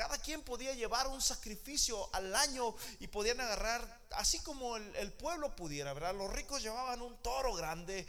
cada 0.02 0.18
quien 0.18 0.42
podía 0.42 0.74
llevar 0.74 1.08
un 1.08 1.22
sacrificio 1.22 2.10
al 2.16 2.36
año 2.36 2.74
y 3.00 3.06
podían 3.06 3.40
agarrar, 3.40 4.00
así 4.14 4.40
como 4.40 4.76
el, 4.76 5.14
pueblo 5.14 5.56
pudiera, 5.56 5.94
¿verdad? 5.94 6.16
Los 6.16 6.34
ricos 6.34 6.64
llevaban 6.64 7.04
un 7.04 7.16
toro 7.22 7.54
grande, 7.54 8.08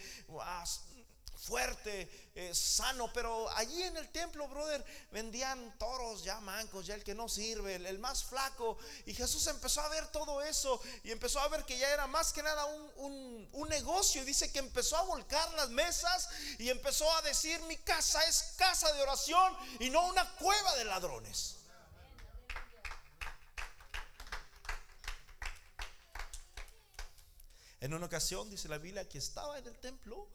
fuerte, 1.37 2.30
eh, 2.34 2.54
sano, 2.54 3.12
pero 3.12 3.46
allí 3.50 3.82
en 3.82 3.99
el 3.99 4.08
templo, 4.08 4.49
brother, 4.49 4.82
vendían 5.11 5.76
toros 5.76 6.25
ya 6.25 6.40
mancos, 6.40 6.87
ya 6.87 6.94
el 6.94 7.04
que 7.04 7.14
no 7.14 7.28
sirve, 7.28 7.75
el, 7.75 7.99
más 7.99 8.25
flaco. 8.25 8.78
Y 9.04 9.12
Jesús 9.12 9.46
empezó 9.49 9.82
a 9.82 9.88
ver 9.90 10.06
todo 10.06 10.40
eso 10.40 10.80
y 11.04 11.11
empezó 11.11 11.40
a 11.40 11.49
ver 11.49 11.66
que 11.66 11.76
ya 11.76 11.90
era 11.90 12.06
más 12.06 12.32
que 12.32 12.42
nada 12.42 12.64
un 12.96 13.68
negocio. 13.68 14.22
Y 14.22 14.25
dice 14.25 14.50
que 14.50 14.61
empezó 14.61 14.96
a 14.96 15.02
volcar 15.02 15.52
las 15.56 15.68
mesas 15.68 16.30
y 16.58 16.70
empezó 16.70 17.12
a 17.16 17.20
decir, 17.20 17.61
mi 17.64 17.76
casa 17.76 18.25
es 18.25 18.54
casa 18.56 18.90
de 18.94 19.02
oración 19.02 19.54
y 19.78 19.90
no 19.90 20.06
una 20.06 20.26
cueva 20.37 20.75
de 20.76 20.87
ladrones. 20.87 21.56
En 27.82 27.92
una 27.94 28.06
ocasión, 28.06 28.48
dice 28.48 28.68
la 28.68 28.78
Biblia, 28.78 29.08
que 29.08 29.18
estaba 29.18 29.58
en 29.58 29.66
el 29.66 29.76
templo 29.80 30.28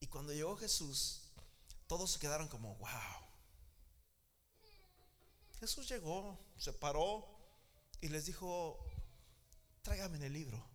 y 0.00 0.06
cuando 0.06 0.32
llegó 0.32 0.56
Jesús, 0.56 1.20
todos 1.86 2.12
se 2.12 2.18
quedaron 2.18 2.48
como, 2.48 2.76
wow. 2.76 2.88
Jesús 5.60 5.86
llegó, 5.86 6.38
se 6.56 6.72
paró 6.72 7.28
y 8.00 8.08
les 8.08 8.24
dijo, 8.24 8.82
tráigame 9.82 10.24
el 10.26 10.32
libro. 10.32 10.66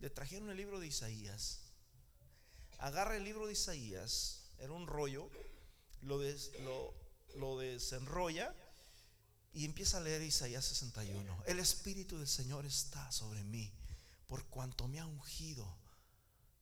Le 0.00 0.10
trajeron 0.10 0.50
el 0.50 0.58
libro 0.58 0.78
de 0.78 0.88
Isaías. 0.88 1.62
Agarra 2.76 3.16
el 3.16 3.24
libro 3.24 3.46
de 3.46 3.54
Isaías, 3.54 4.50
era 4.58 4.72
un 4.72 4.86
rollo, 4.86 5.30
lo, 6.02 6.18
desenrolla 7.56 8.54
y 9.58 9.64
empieza 9.64 9.96
a 9.96 10.00
leer 10.00 10.22
Isaías 10.22 10.64
61. 10.66 11.42
El 11.44 11.58
Espíritu 11.58 12.16
del 12.16 12.28
Señor 12.28 12.64
está 12.64 13.10
sobre 13.10 13.42
mí, 13.42 13.74
por 14.28 14.46
cuanto 14.46 14.86
me 14.86 15.00
ha 15.00 15.06
ungido, 15.06 15.66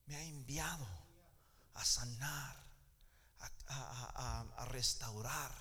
me 0.07 0.17
ha 0.17 0.23
enviado 0.23 0.89
a 1.75 1.85
sanar, 1.85 2.57
a, 3.67 4.67
restaurar, 4.71 5.53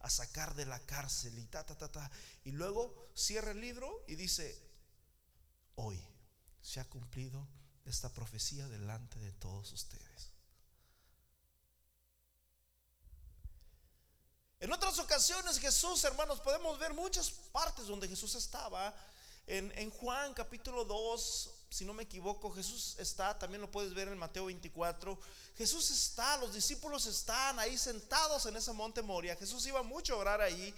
a 0.00 0.10
sacar 0.10 0.54
de 0.54 0.66
la 0.66 0.80
cárcel 0.80 1.38
y 1.38 1.46
ta, 1.46 1.64
ta, 1.64 1.78
ta, 1.78 1.90
ta. 1.90 2.10
Y 2.44 2.50
luego 2.50 3.10
cierra 3.14 3.52
el 3.52 3.62
libro 3.62 4.04
y 4.06 4.16
dice, 4.16 4.54
hoy 5.76 5.98
se 6.60 6.78
ha 6.78 6.84
cumplido 6.90 7.48
esta 7.86 8.12
profecía 8.12 8.68
delante 8.68 9.18
de 9.18 9.32
todos 9.32 9.72
ustedes. 9.72 10.31
En 14.62 14.72
otras 14.72 14.96
ocasiones 15.00 15.58
Jesús, 15.58 16.04
hermanos, 16.04 16.38
podemos 16.38 16.78
ver 16.78 16.94
muchas 16.94 17.32
partes 17.50 17.88
donde 17.88 18.06
Jesús 18.06 18.36
estaba. 18.36 18.94
En, 19.44 19.90
Juan 19.90 20.32
capítulo 20.34 20.84
2, 20.84 21.50
si 21.68 21.84
no 21.84 21.92
me 21.92 22.04
equivoco, 22.04 22.48
Jesús 22.52 22.94
está, 23.00 23.36
también 23.36 23.60
lo 23.60 23.68
puedes 23.68 23.92
ver 23.92 24.06
en 24.06 24.16
Mateo 24.16 24.44
24. 24.44 25.18
Jesús 25.58 25.90
está, 25.90 26.36
los 26.36 26.54
discípulos 26.54 27.06
están 27.06 27.58
ahí 27.58 27.76
sentados 27.76 28.46
en 28.46 28.54
ese 28.54 28.72
monte 28.72 29.02
Moria. 29.02 29.34
Jesús 29.34 29.66
iba 29.66 29.82
mucho 29.82 30.14
a 30.14 30.18
orar 30.18 30.40
ahí. 30.40 30.72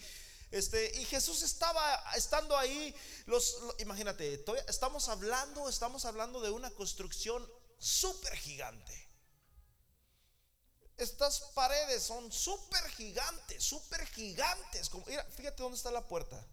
Este, 0.50 0.90
y 0.98 1.04
Jesús 1.04 1.42
estaba 1.42 2.02
estando 2.16 2.56
ahí, 2.56 2.94
los, 3.26 3.58
imagínate, 3.80 4.42
estamos 4.66 5.10
hablando, 5.10 5.68
estamos 5.68 6.06
hablando 6.06 6.40
de 6.40 6.48
una 6.48 6.70
construcción 6.70 7.46
súper 7.78 8.34
gigante. 8.34 9.03
Estas 10.96 11.40
paredes 11.54 12.04
son 12.04 12.30
súper 12.30 12.88
gigantes, 12.90 13.64
súper 13.64 14.06
gigantes. 14.06 14.90
Mira, 15.06 15.24
fíjate 15.24 15.62
dónde 15.62 15.76
está 15.76 15.90
la 15.90 16.06
puerta. 16.06 16.44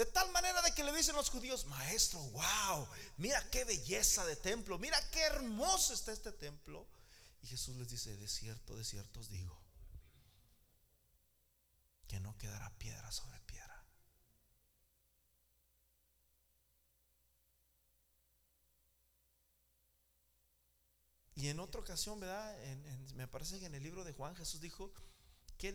De 0.00 0.06
tal 0.06 0.30
manera 0.32 0.62
de 0.62 0.72
que 0.72 0.82
le 0.82 0.94
dicen 0.94 1.14
los 1.14 1.28
judíos, 1.28 1.66
maestro, 1.66 2.20
wow, 2.20 2.88
mira 3.18 3.50
qué 3.50 3.64
belleza 3.64 4.24
de 4.24 4.34
templo, 4.34 4.78
mira 4.78 4.98
qué 5.10 5.20
hermoso 5.20 5.92
está 5.92 6.10
este 6.12 6.32
templo. 6.32 6.86
Y 7.42 7.48
Jesús 7.48 7.76
les 7.76 7.90
dice, 7.90 8.16
de 8.16 8.26
cierto, 8.26 8.74
de 8.76 8.84
cierto 8.84 9.20
os 9.20 9.28
digo, 9.28 9.60
que 12.08 12.18
no 12.18 12.34
quedará 12.38 12.70
piedra 12.78 13.12
sobre 13.12 13.38
piedra. 13.40 13.49
Y 21.40 21.48
en 21.48 21.58
otra 21.58 21.80
ocasión, 21.80 22.20
¿verdad? 22.20 22.54
me 23.14 23.26
parece 23.26 23.58
que 23.58 23.64
en 23.64 23.74
el 23.74 23.82
libro 23.82 24.04
de 24.04 24.12
Juan 24.12 24.36
Jesús 24.36 24.60
dijo 24.60 24.92
que, 25.56 25.74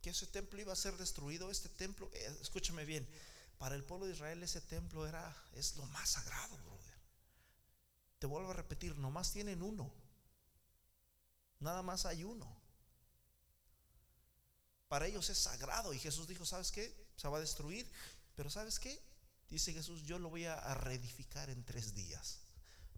que 0.00 0.10
ese 0.10 0.26
templo 0.26 0.60
iba 0.60 0.72
a 0.72 0.76
ser 0.76 0.96
destruido. 0.96 1.52
Este 1.52 1.68
templo, 1.68 2.10
eh, 2.12 2.36
escúchame 2.40 2.84
bien, 2.84 3.08
para 3.58 3.76
el 3.76 3.84
pueblo 3.84 4.06
de 4.06 4.12
Israel 4.14 4.42
ese 4.42 4.60
templo 4.60 5.06
era 5.06 5.36
es 5.54 5.76
lo 5.76 5.86
más 5.86 6.10
sagrado, 6.10 6.56
brother. 6.58 6.94
Te 8.18 8.26
vuelvo 8.26 8.50
a 8.50 8.54
repetir, 8.54 8.96
nomás 8.98 9.32
tienen 9.32 9.62
uno. 9.62 9.94
Nada 11.60 11.82
más 11.82 12.04
hay 12.04 12.24
uno. 12.24 12.60
Para 14.88 15.06
ellos 15.06 15.30
es 15.30 15.38
sagrado 15.38 15.94
y 15.94 16.00
Jesús 16.00 16.26
dijo, 16.26 16.44
¿sabes 16.44 16.72
qué? 16.72 16.92
Se 17.16 17.28
va 17.28 17.36
a 17.38 17.40
destruir, 17.40 17.88
pero 18.34 18.50
¿sabes 18.50 18.80
qué? 18.80 19.00
Dice 19.48 19.72
Jesús, 19.72 20.02
yo 20.02 20.18
lo 20.18 20.28
voy 20.28 20.46
a 20.46 20.74
reedificar 20.74 21.50
en 21.50 21.64
tres 21.64 21.94
días. 21.94 22.40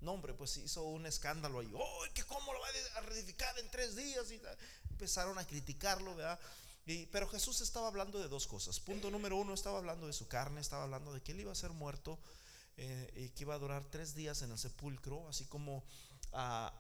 No, 0.05 0.13
hombre, 0.13 0.35
pues 0.35 0.57
hizo 0.59 0.83
un 0.83 1.07
escándalo 1.07 1.61
ahí. 1.61 1.73
¡Oh, 1.75 2.05
que 2.13 2.25
cómo 2.25 2.53
lo 2.53 2.61
va 2.61 2.69
a 2.97 3.01
reedificar 3.01 3.59
en 3.59 3.71
tres 3.71 3.97
días! 3.97 4.31
Y 4.31 4.41
empezaron 4.91 5.39
a 5.39 5.47
criticarlo, 5.47 6.15
¿verdad? 6.15 6.39
pero 7.11 7.27
Jesús 7.29 7.63
estaba 7.63 7.89
hablando 7.89 8.19
de 8.19 8.29
dos 8.29 8.47
cosas. 8.47 8.79
Punto 8.79 9.11
número 9.11 9.37
uno, 9.37 9.55
estaba 9.55 9.79
hablando 9.79 10.07
de 10.07 10.13
su 10.13 10.29
carne, 10.29 10.61
estaba 10.61 10.85
hablando 10.85 11.15
de 11.15 11.23
que 11.23 11.33
él 11.33 11.41
iba 11.41 11.51
a 11.51 11.55
ser 11.55 11.71
muerto 11.71 12.19
eh, 12.77 13.11
y 13.17 13.29
que 13.31 13.45
iba 13.45 13.55
a 13.55 13.59
durar 13.59 13.85
tres 13.91 14.15
días 14.15 14.43
en 14.43 14.51
el 14.51 14.59
sepulcro, 14.59 15.27
así 15.29 15.47
como 15.47 15.83
ah, 16.33 16.73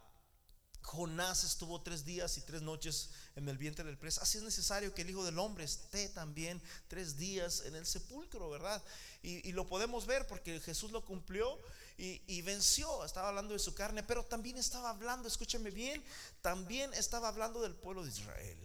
Jonás 0.83 1.45
estuvo 1.45 1.81
tres 1.81 2.04
días 2.04 2.37
y 2.37 2.43
tres 2.43 2.61
noches 2.61 3.11
en 3.37 3.49
el 3.49 3.57
vientre 3.57 3.85
del 3.85 3.97
pez. 3.97 4.19
Así 4.19 4.37
es 4.38 4.45
necesario 4.45 4.93
que 4.93 5.02
el 5.02 5.11
Hijo 5.11 5.25
del 5.25 5.38
Hombre 5.38 5.64
esté 5.64 6.09
también 6.11 6.61
tres 6.88 7.16
días 7.16 7.62
en 7.64 7.75
el 7.75 7.87
sepulcro, 7.87 8.50
¿verdad? 8.50 8.83
Y, 9.23 9.52
lo 9.52 9.66
podemos 9.66 10.04
ver 10.07 10.26
porque 10.26 10.61
Jesús 10.61 10.90
lo 10.90 11.02
cumplió 11.02 11.59
y, 11.96 12.42
venció. 12.42 13.04
Estaba 13.04 13.28
hablando 13.28 13.52
de 13.52 13.58
su 13.58 13.74
carne, 13.74 14.02
pero 14.02 14.24
también 14.24 14.56
estaba 14.56 14.90
hablando, 14.90 15.28
escúchame 15.28 15.70
bien, 15.70 16.02
también 16.42 16.92
estaba 16.94 17.28
hablando 17.28 17.62
del 17.62 17.74
pueblo 17.74 18.04
de 18.04 18.10
Israel. 18.10 18.58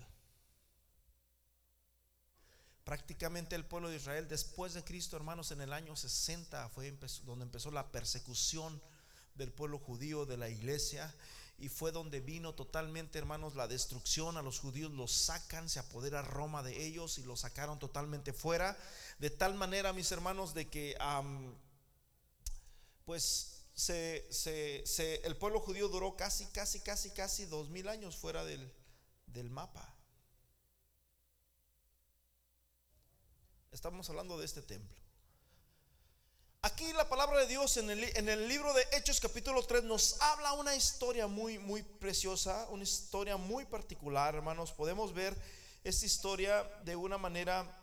Prácticamente 2.84 3.56
el 3.56 3.66
pueblo 3.66 3.90
de 3.90 3.98
Israel 3.98 4.28
después 4.28 4.74
de 4.74 4.84
Cristo, 4.84 5.16
hermanos, 5.16 5.52
en 5.52 5.62
el 5.62 5.74
año 5.74 5.96
60 5.96 6.70
fue 6.70 6.92
donde 7.24 7.46
empezó 7.46 7.70
la 7.70 7.92
persecución 7.92 8.82
del 9.36 9.52
pueblo 9.52 9.78
judío, 9.78 10.26
de 10.26 10.38
la 10.38 10.50
iglesia, 10.50 11.14
y 11.60 11.70
fue 11.70 11.92
donde 11.92 12.20
vino 12.20 12.56
totalmente, 12.56 13.20
hermanos, 13.20 13.54
la 13.56 13.68
destrucción 13.68 14.38
a 14.38 14.42
los 14.42 14.60
judíos, 14.60 14.92
los 14.92 15.12
sacan, 15.12 15.70
se 15.70 15.80
apodera 15.80 16.22
Roma 16.22 16.64
de 16.64 16.86
ellos 16.86 17.20
y 17.20 17.24
los 17.24 17.42
sacaron 17.42 17.78
totalmente 17.78 18.34
fuera, 18.34 18.78
de 19.20 19.30
tal 19.30 19.54
manera, 19.54 19.94
mis 19.94 20.12
hermanos, 20.12 20.54
de 20.54 20.68
que, 20.68 20.98
pues, 23.10 23.64
el 23.88 25.36
pueblo 25.38 25.60
judío 25.62 25.88
duró 25.88 26.16
casi, 26.16 26.46
casi, 26.46 26.80
casi, 26.80 27.10
casi 27.10 27.46
dos 27.48 27.68
mil 27.70 27.88
años 27.88 28.16
fuera 28.16 28.46
del, 28.46 28.72
del 29.26 29.50
mapa. 29.50 29.96
Estamos 33.72 34.08
hablando 34.12 34.38
de 34.38 34.46
este 34.46 34.62
templo. 34.62 34.96
Aquí 36.62 36.94
la 36.94 37.10
palabra 37.10 37.40
de 37.40 37.48
Dios 37.48 37.78
en 37.78 37.90
el, 37.90 38.04
en 38.16 38.30
el, 38.30 38.48
libro 38.48 38.72
de 38.76 38.86
Hechos 38.92 39.20
capítulo 39.20 39.66
3 39.66 39.86
nos 39.86 40.22
habla 40.22 40.54
una 40.54 40.76
historia 40.76 41.26
muy, 41.26 41.58
muy 41.58 41.82
preciosa, 41.82 42.68
una 42.70 42.84
historia 42.84 43.38
muy 43.38 43.66
particular, 43.66 44.36
hermanos. 44.36 44.72
Podemos 44.72 45.16
ver 45.16 45.36
esta 45.84 46.06
historia 46.06 46.62
de 46.84 46.96
una 46.96 47.18
manera, 47.18 47.76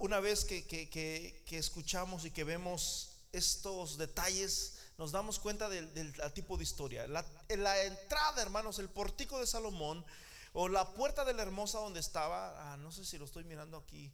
una 0.00 0.20
vez 0.20 0.44
que, 0.44 0.66
que, 0.66 1.42
escuchamos 1.50 2.24
y 2.24 2.30
que 2.30 2.44
vemos 2.44 3.10
estos 3.32 3.98
detalles, 3.98 4.78
nos 4.98 5.12
damos 5.12 5.38
cuenta 5.38 5.68
del, 5.68 6.14
tipo 6.34 6.56
de 6.56 6.64
historia. 6.64 7.06
La, 7.06 7.24
la 7.56 7.84
entrada, 7.84 8.42
hermanos, 8.42 8.78
el 8.78 8.88
portico 8.88 9.38
de 9.38 9.46
Salomón 9.46 10.04
o 10.52 10.68
la 10.68 10.92
puerta 10.94 11.24
de 11.24 11.34
la 11.34 11.42
hermosa 11.42 11.78
donde 11.78 12.00
estaba, 12.00 12.72
ah, 12.72 12.76
no 12.76 12.90
sé 12.90 13.04
si 13.04 13.18
lo 13.18 13.24
estoy 13.24 13.44
mirando 13.44 13.76
aquí 13.76 14.12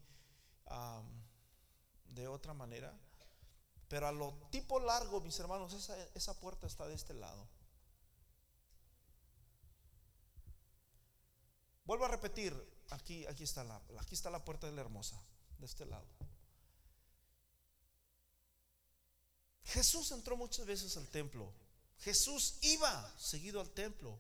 de 2.07 2.29
otra 2.29 2.55
manera. 2.55 2.93
Pero 3.89 4.09
a 4.09 4.13
lo 4.13 4.33
tipo 4.51 4.81
largo, 4.81 5.21
mis 5.21 5.39
hermanos, 5.39 5.73
esa, 5.73 5.97
esa 6.15 6.39
puerta 6.41 6.67
está 6.67 6.87
de 6.89 6.95
este 6.95 7.15
lado. 7.15 7.49
Vuelvo 11.85 12.07
a 12.07 12.09
repetir, 12.09 12.55
aquí, 12.91 13.27
aquí, 13.27 13.45
está 13.45 13.63
la, 13.63 13.81
aquí 13.99 14.15
está 14.15 14.31
la 14.31 14.45
puerta 14.45 14.67
de 14.67 14.73
la 14.73 14.81
hermosa, 14.81 15.21
de 15.59 15.67
este 15.67 15.87
lado. 15.87 16.07
Jesús 19.65 20.11
entró 20.13 20.37
muchas 20.37 20.67
veces 20.67 20.97
al 20.97 21.09
templo. 21.09 21.53
Jesús 22.01 22.55
iba 22.61 23.15
seguido 23.19 23.61
al 23.61 23.71
templo. 23.71 24.19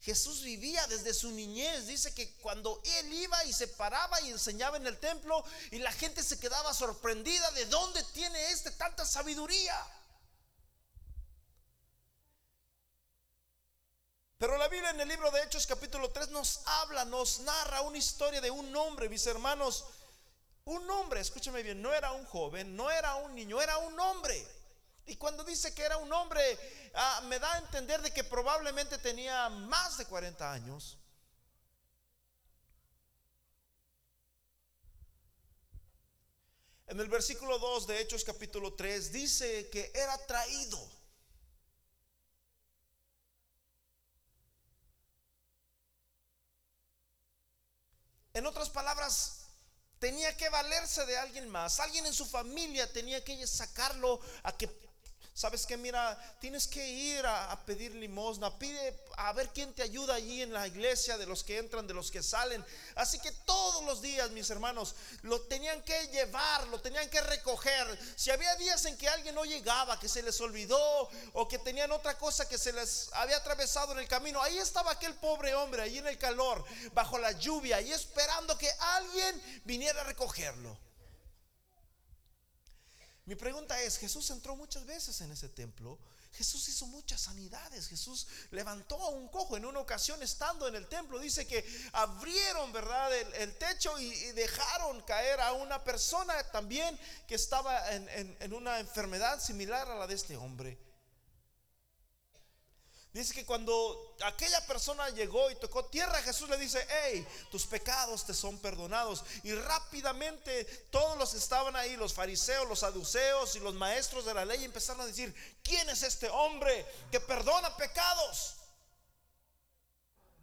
Jesús 0.00 0.42
vivía 0.42 0.86
desde 0.86 1.12
su 1.12 1.30
niñez. 1.32 1.86
Dice 1.86 2.14
que 2.14 2.34
cuando 2.36 2.80
él 2.98 3.12
iba 3.12 3.44
y 3.44 3.52
se 3.52 3.68
paraba 3.68 4.20
y 4.20 4.30
enseñaba 4.30 4.76
en 4.76 4.86
el 4.86 4.98
templo 4.98 5.44
y 5.70 5.78
la 5.78 5.92
gente 5.92 6.22
se 6.22 6.38
quedaba 6.38 6.72
sorprendida 6.74 7.50
de 7.52 7.66
dónde 7.66 8.02
tiene 8.14 8.50
este 8.50 8.70
tanta 8.72 9.04
sabiduría. 9.04 9.74
Pero 14.38 14.58
la 14.58 14.68
Biblia 14.68 14.90
en 14.90 15.00
el 15.00 15.08
libro 15.08 15.30
de 15.30 15.42
Hechos 15.42 15.66
capítulo 15.66 16.10
3 16.10 16.28
nos 16.28 16.60
habla, 16.66 17.06
nos 17.06 17.40
narra 17.40 17.80
una 17.80 17.96
historia 17.96 18.40
de 18.40 18.50
un 18.50 18.74
hombre, 18.76 19.08
mis 19.08 19.26
hermanos. 19.26 19.86
Un 20.66 20.90
hombre, 20.90 21.20
escúcheme 21.20 21.62
bien, 21.62 21.80
no 21.80 21.94
era 21.94 22.10
un 22.10 22.24
joven, 22.24 22.74
no 22.74 22.90
era 22.90 23.14
un 23.14 23.36
niño, 23.36 23.62
era 23.62 23.78
un 23.78 23.98
hombre. 24.00 24.44
Y 25.06 25.14
cuando 25.14 25.44
dice 25.44 25.72
que 25.72 25.84
era 25.84 25.96
un 25.96 26.12
hombre, 26.12 26.42
ah, 26.94 27.22
me 27.26 27.38
da 27.38 27.52
a 27.54 27.58
entender 27.58 28.02
de 28.02 28.10
que 28.10 28.24
probablemente 28.24 28.98
tenía 28.98 29.48
más 29.48 29.96
de 29.96 30.06
40 30.06 30.52
años. 30.52 30.98
En 36.88 36.98
el 36.98 37.08
versículo 37.08 37.60
2 37.60 37.86
de 37.86 38.00
Hechos 38.00 38.24
capítulo 38.24 38.74
3 38.74 39.12
dice 39.12 39.70
que 39.70 39.92
era 39.94 40.18
traído. 40.26 40.78
En 48.34 48.44
otras 48.46 48.68
palabras, 48.68 49.35
tenía 50.06 50.36
que 50.36 50.48
valerse 50.50 51.04
de 51.04 51.18
alguien 51.18 51.48
más. 51.48 51.80
Alguien 51.80 52.06
en 52.06 52.14
su 52.14 52.26
familia 52.26 52.86
tenía 52.92 53.24
que 53.24 53.44
sacarlo 53.44 54.20
a 54.44 54.56
que 54.56 54.68
Sabes 55.36 55.66
que 55.66 55.76
mira, 55.76 56.18
tienes 56.40 56.66
que 56.66 56.88
ir 56.88 57.26
a, 57.26 57.60
pedir 57.66 57.94
limosna, 57.94 58.58
pide 58.58 58.98
a 59.18 59.34
ver 59.34 59.50
quién 59.50 59.74
te 59.74 59.82
ayuda 59.82 60.14
allí 60.14 60.40
en 60.40 60.50
la 60.50 60.66
iglesia, 60.66 61.18
de 61.18 61.26
los 61.26 61.44
que 61.44 61.58
entran, 61.58 61.86
de 61.86 61.92
los 61.92 62.10
que 62.10 62.22
salen. 62.22 62.64
Así 62.94 63.18
que 63.18 63.30
todos 63.44 63.84
los 63.84 64.00
días, 64.00 64.30
mis 64.30 64.48
hermanos, 64.48 64.94
lo 65.20 65.42
tenían 65.42 65.82
que 65.82 66.08
llevar, 66.08 66.66
lo 66.68 66.80
tenían 66.80 67.10
que 67.10 67.20
recoger. 67.20 67.86
Si 68.16 68.30
había 68.30 68.56
días 68.56 68.82
en 68.86 68.96
que 68.96 69.10
alguien 69.10 69.34
no 69.34 69.44
llegaba, 69.44 70.00
que 70.00 70.08
se 70.08 70.22
les 70.22 70.40
olvidó 70.40 71.10
o 71.34 71.46
que 71.46 71.58
tenían 71.58 71.92
otra 71.92 72.16
cosa 72.16 72.48
que 72.48 72.56
se 72.56 72.72
les 72.72 73.10
había 73.12 73.36
atravesado 73.36 73.92
en 73.92 73.98
el 73.98 74.08
camino, 74.08 74.40
ahí 74.40 74.56
estaba 74.56 74.92
aquel 74.92 75.16
pobre 75.16 75.54
hombre, 75.54 75.82
allí 75.82 75.98
en 75.98 76.06
el 76.06 76.16
calor, 76.16 76.64
bajo 76.94 77.18
la 77.18 77.32
lluvia, 77.32 77.82
y 77.82 77.92
esperando 77.92 78.56
que 78.56 78.70
alguien 78.80 79.62
viniera 79.66 80.00
a 80.00 80.04
recogerlo. 80.04 80.85
Mi 83.26 83.34
pregunta 83.34 83.80
es, 83.82 83.98
Jesús 83.98 84.30
entró 84.30 84.54
muchas 84.54 84.86
veces 84.86 85.20
en 85.20 85.32
ese 85.32 85.48
templo, 85.48 85.98
Jesús 86.32 86.68
hizo 86.68 86.86
muchas 86.86 87.22
sanidades, 87.22 87.88
Jesús 87.88 88.26
levantó 88.50 89.02
a 89.02 89.08
un 89.08 89.26
cojo 89.28 89.56
en 89.56 89.64
una 89.64 89.80
ocasión 89.80 90.22
estando 90.22 90.68
en 90.68 90.76
el 90.76 90.86
templo, 90.86 91.18
dice 91.18 91.46
que 91.46 91.64
abrieron, 91.92 92.72
¿verdad?, 92.72 93.12
el, 93.16 93.56
techo 93.56 93.98
y, 93.98 94.10
dejaron 94.32 95.00
caer 95.02 95.40
a 95.40 95.54
una 95.54 95.82
persona 95.82 96.34
también 96.52 96.98
que 97.26 97.34
estaba 97.34 97.92
en 97.92 98.52
una 98.52 98.78
enfermedad 98.78 99.40
similar 99.42 99.90
a 99.90 99.96
la 99.96 100.06
de 100.06 100.14
este 100.14 100.36
hombre. 100.36 100.85
Dice 103.16 103.32
que 103.32 103.46
cuando 103.46 104.14
aquella 104.26 104.60
persona 104.66 105.08
llegó 105.08 105.50
y 105.50 105.54
tocó 105.54 105.86
tierra, 105.86 106.20
Jesús 106.20 106.50
le 106.50 106.58
dice, 106.58 106.86
hey, 106.90 107.26
tus 107.50 107.64
pecados 107.64 108.26
te 108.26 108.34
son 108.34 108.58
perdonados. 108.58 109.24
Y 109.42 109.54
rápidamente 109.54 110.66
todos 110.90 111.16
los 111.16 111.30
que 111.30 111.38
estaban 111.38 111.74
ahí, 111.76 111.96
los 111.96 112.12
fariseos, 112.12 112.68
los 112.68 112.80
saduceos 112.80 113.56
y 113.56 113.60
los 113.60 113.72
maestros 113.72 114.26
de 114.26 114.34
la 114.34 114.44
ley 114.44 114.62
empezaron 114.64 115.00
a 115.00 115.06
decir, 115.06 115.34
¿quién 115.62 115.88
es 115.88 116.02
este 116.02 116.28
hombre 116.28 116.84
que 117.10 117.18
perdona 117.18 117.74
pecados? 117.78 118.56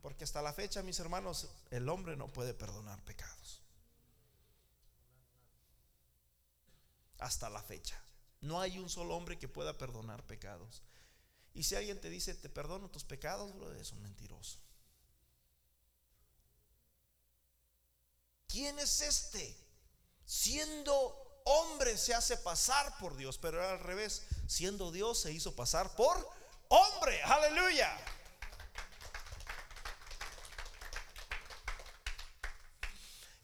Porque 0.02 0.24
hasta 0.24 0.42
la 0.42 0.52
fecha, 0.52 0.82
mis 0.82 0.98
hermanos, 0.98 1.48
el 1.70 1.88
hombre 1.90 2.18
no 2.18 2.28
puede 2.30 2.56
perdonar 2.56 3.00
pecados. 3.04 3.62
Hasta 7.20 7.52
la 7.52 7.62
fecha. 7.62 8.02
No 8.42 8.60
hay 8.60 8.80
un 8.80 8.90
solo 8.90 9.16
hombre 9.16 9.38
que 9.38 9.48
pueda 9.48 9.78
perdonar 9.78 10.24
pecados. 10.24 10.82
Y 11.54 11.64
si 11.64 11.76
alguien 11.76 12.02
te 12.02 12.10
dice, 12.10 12.34
te 12.34 12.50
perdono 12.50 12.90
tus 12.90 13.04
pecados, 13.04 13.56
bro, 13.56 13.72
es 13.74 13.92
un 13.92 14.02
mentiroso. 14.02 14.60
¿Quién 18.48 18.78
es 18.80 19.02
este? 19.02 19.58
Siendo 20.26 21.42
hombre 21.46 21.98
se 21.98 22.14
hace 22.14 22.38
pasar 22.38 22.98
por 22.98 23.16
Dios, 23.16 23.38
pero 23.38 23.60
era 23.60 23.74
al 23.74 23.80
revés. 23.80 24.24
Siendo 24.48 24.92
Dios 24.92 25.22
se 25.22 25.32
hizo 25.32 25.56
pasar 25.56 25.96
por 25.96 26.30
hombre. 26.70 27.22
Aleluya. 27.24 27.96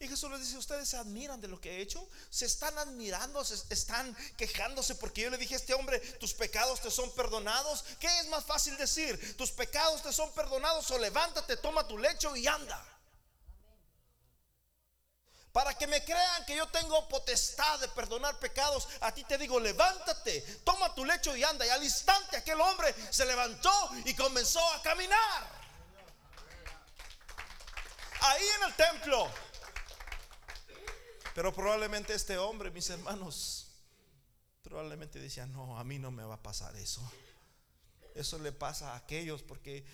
Jesús 0.10 0.30
les 0.32 0.42
dice, 0.42 0.58
ustedes 0.58 0.90
se 0.90 0.98
admiran 0.98 1.40
de 1.40 1.48
lo 1.48 1.62
que 1.62 1.78
he 1.78 1.82
hecho, 1.82 2.08
se 2.30 2.46
están 2.46 2.78
admirando, 2.78 3.44
se 3.46 3.56
están 3.74 4.16
quejándose 4.38 4.96
porque 4.96 5.22
yo 5.22 5.30
le 5.30 5.38
dije 5.38 5.54
a 5.54 5.58
este 5.58 5.74
hombre, 5.74 6.00
tus 6.20 6.34
pecados 6.34 6.82
te 6.82 6.92
son 6.92 7.12
perdonados. 7.16 7.86
¿Qué 8.00 8.08
es 8.20 8.28
más 8.28 8.44
fácil 8.44 8.76
decir? 8.78 9.38
Tus 9.38 9.52
pecados 9.52 10.02
te 10.02 10.12
son 10.12 10.32
perdonados 10.34 10.90
o 10.92 10.98
levántate, 10.98 11.58
toma 11.58 11.88
tu 11.88 11.98
lecho 11.98 12.36
y 12.36 12.48
anda. 12.48 12.86
Para 15.52 15.74
que 15.74 15.88
me 15.88 16.04
crean 16.04 16.46
que 16.46 16.56
yo 16.56 16.68
tengo 16.68 17.08
potestad 17.08 17.80
de 17.80 17.88
perdonar 17.90 18.38
pecados, 18.40 18.88
a 19.02 19.12
ti 19.14 19.24
te 19.24 19.38
digo, 19.38 19.60
levántate, 19.60 20.42
toma 20.64 20.94
tu 20.94 21.04
lecho 21.04 21.36
y 21.36 21.44
anda. 21.44 21.66
Y 21.66 21.70
al 21.70 21.84
instante 21.84 22.38
aquel 22.38 22.62
hombre 22.62 22.94
se 23.12 23.26
levantó 23.26 23.90
y 24.06 24.14
comenzó 24.14 24.66
a 24.74 24.82
caminar. 24.82 25.60
Ahí 28.22 28.46
en 28.58 28.64
el 28.64 28.76
templo 28.76 29.32
pero 31.40 31.54
probablemente 31.54 32.14
este 32.14 32.38
hombre, 32.38 32.70
mis 32.70 32.90
hermanos, 32.90 33.68
probablemente 34.62 35.20
decía, 35.20 35.46
no, 35.46 35.80
a 35.80 35.86
mí 35.86 35.98
no 35.98 36.12
me 36.12 36.22
va 36.22 36.34
a 36.34 36.44
pasar 36.44 36.76
eso. 36.76 37.02
Eso 38.14 38.40
le 38.40 38.52
pasa 38.52 38.92
a 38.92 38.98
aquellos 38.98 39.42
porque 39.42 39.86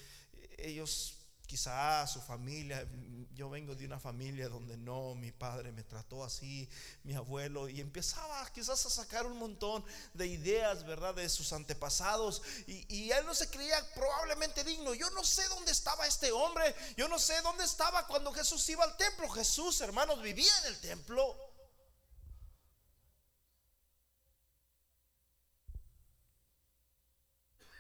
ellos 0.58 1.15
quizá 1.46 2.06
su 2.08 2.22
familia, 2.22 2.88
yo 3.34 3.50
vengo 3.50 3.76
de 3.76 3.86
una 3.86 4.00
familia 4.00 4.50
donde 4.50 4.78
no, 4.78 5.16
mi 5.16 5.32
padre 5.32 5.72
me 5.72 5.84
trató 5.84 6.24
así, 6.24 6.70
mi 7.04 7.14
abuelo, 7.14 7.70
y 7.70 7.82
empezaba 7.82 8.48
quizás 8.54 8.86
a 8.86 8.90
sacar 8.90 9.26
un 9.26 9.38
montón 9.38 9.86
de 10.14 10.28
ideas, 10.28 10.84
¿verdad?, 10.86 11.16
de 11.16 11.30
sus 11.30 11.54
antepasados, 11.54 12.42
y, 12.68 12.86
y, 12.94 13.12
él 13.12 13.26
no 13.26 13.34
se 13.34 13.50
creía 13.50 13.78
probablemente 13.94 14.64
digno. 14.64 14.94
Yo 14.94 15.10
no 15.12 15.24
sé 15.24 15.48
dónde 15.50 15.72
estaba 15.72 16.08
este 16.08 16.32
hombre, 16.32 16.76
yo 16.98 17.08
no 17.08 17.20
sé 17.20 17.42
dónde 17.42 17.64
estaba 17.64 18.08
cuando 18.08 18.34
Jesús 18.34 18.68
iba 18.70 18.84
al 18.84 18.98
templo. 18.98 19.30
Jesús, 19.30 19.82
hermanos, 19.82 20.22
vivía 20.22 20.52
en 20.62 20.66
el 20.68 20.80
templo. 20.82 21.46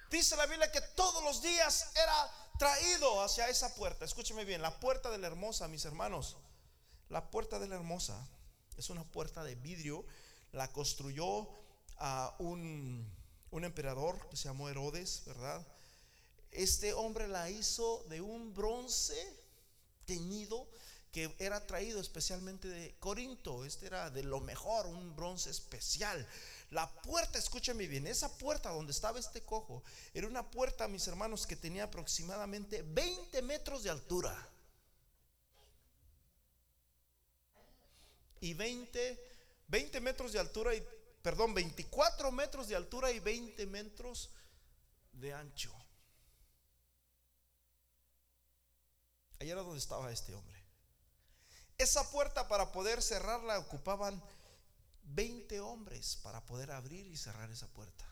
Dice 0.09 0.35
la 0.37 0.45
Biblia 0.45 0.71
que 0.71 0.81
todos 0.81 1.23
los 1.23 1.41
días 1.41 1.87
era 1.95 2.44
traído 2.57 3.21
hacia 3.21 3.49
esa 3.49 3.73
puerta. 3.75 4.05
Escúcheme 4.05 4.45
bien, 4.45 4.61
la 4.61 4.79
puerta 4.79 5.09
de 5.09 5.17
la 5.17 5.27
hermosa, 5.27 5.67
mis 5.67 5.85
hermanos. 5.85 6.37
La 7.09 7.29
puerta 7.29 7.59
de 7.59 7.67
la 7.67 7.75
hermosa 7.75 8.27
es 8.77 8.89
una 8.89 9.03
puerta 9.03 9.43
de 9.43 9.55
vidrio. 9.55 10.05
La 10.51 10.71
construyó 10.71 11.49
a 11.97 12.35
un, 12.39 13.09
un 13.51 13.63
emperador 13.63 14.27
que 14.29 14.37
se 14.37 14.47
llamó 14.47 14.69
Herodes, 14.69 15.23
¿verdad? 15.25 15.65
Este 16.51 16.93
hombre 16.93 17.27
la 17.27 17.49
hizo 17.49 18.03
de 18.09 18.21
un 18.21 18.53
bronce 18.53 19.15
teñido 20.05 20.69
que 21.11 21.33
era 21.39 21.65
traído 21.65 21.99
especialmente 22.01 22.67
de 22.67 22.95
Corinto. 22.99 23.65
Este 23.65 23.85
era 23.85 24.09
de 24.09 24.23
lo 24.23 24.41
mejor, 24.41 24.87
un 24.87 25.15
bronce 25.15 25.49
especial. 25.49 26.27
La 26.75 26.93
puerta, 26.93 27.39
escúchame 27.39 27.87
bien, 27.87 28.05
esa 28.05 28.37
puerta 28.37 28.69
donde 28.69 28.91
estaba 28.91 29.17
este 29.17 29.41
cojo, 29.41 29.81
era 30.13 30.27
una 30.27 30.51
puerta, 30.51 30.89
mis 30.89 31.07
hermanos, 31.07 31.47
que 31.47 31.55
tenía 31.55 31.85
aproximadamente 31.85 32.81
20 32.81 33.41
metros 33.43 33.83
de 33.83 33.91
altura. 33.91 34.35
Y 38.41 38.53
20, 38.55 39.23
20 39.69 40.01
metros 40.01 40.33
de 40.33 40.39
altura 40.39 40.75
y, 40.75 40.85
perdón, 41.21 41.53
24 41.53 42.29
metros 42.33 42.67
de 42.67 42.75
altura 42.75 43.09
y 43.09 43.21
20 43.21 43.65
metros 43.67 44.31
de 45.13 45.33
ancho. 45.33 45.73
Ahí 49.39 49.49
era 49.49 49.61
donde 49.61 49.79
estaba 49.79 50.11
este 50.11 50.33
hombre. 50.33 50.61
Esa 51.77 52.11
puerta 52.11 52.49
para 52.49 52.73
poder 52.73 53.01
cerrarla 53.01 53.59
ocupaban 53.59 54.21
20 55.05 55.59
hombres 55.61 56.17
para 56.17 56.45
poder 56.45 56.71
abrir 56.71 57.07
y 57.07 57.17
cerrar 57.17 57.49
esa 57.51 57.67
puerta. 57.67 58.05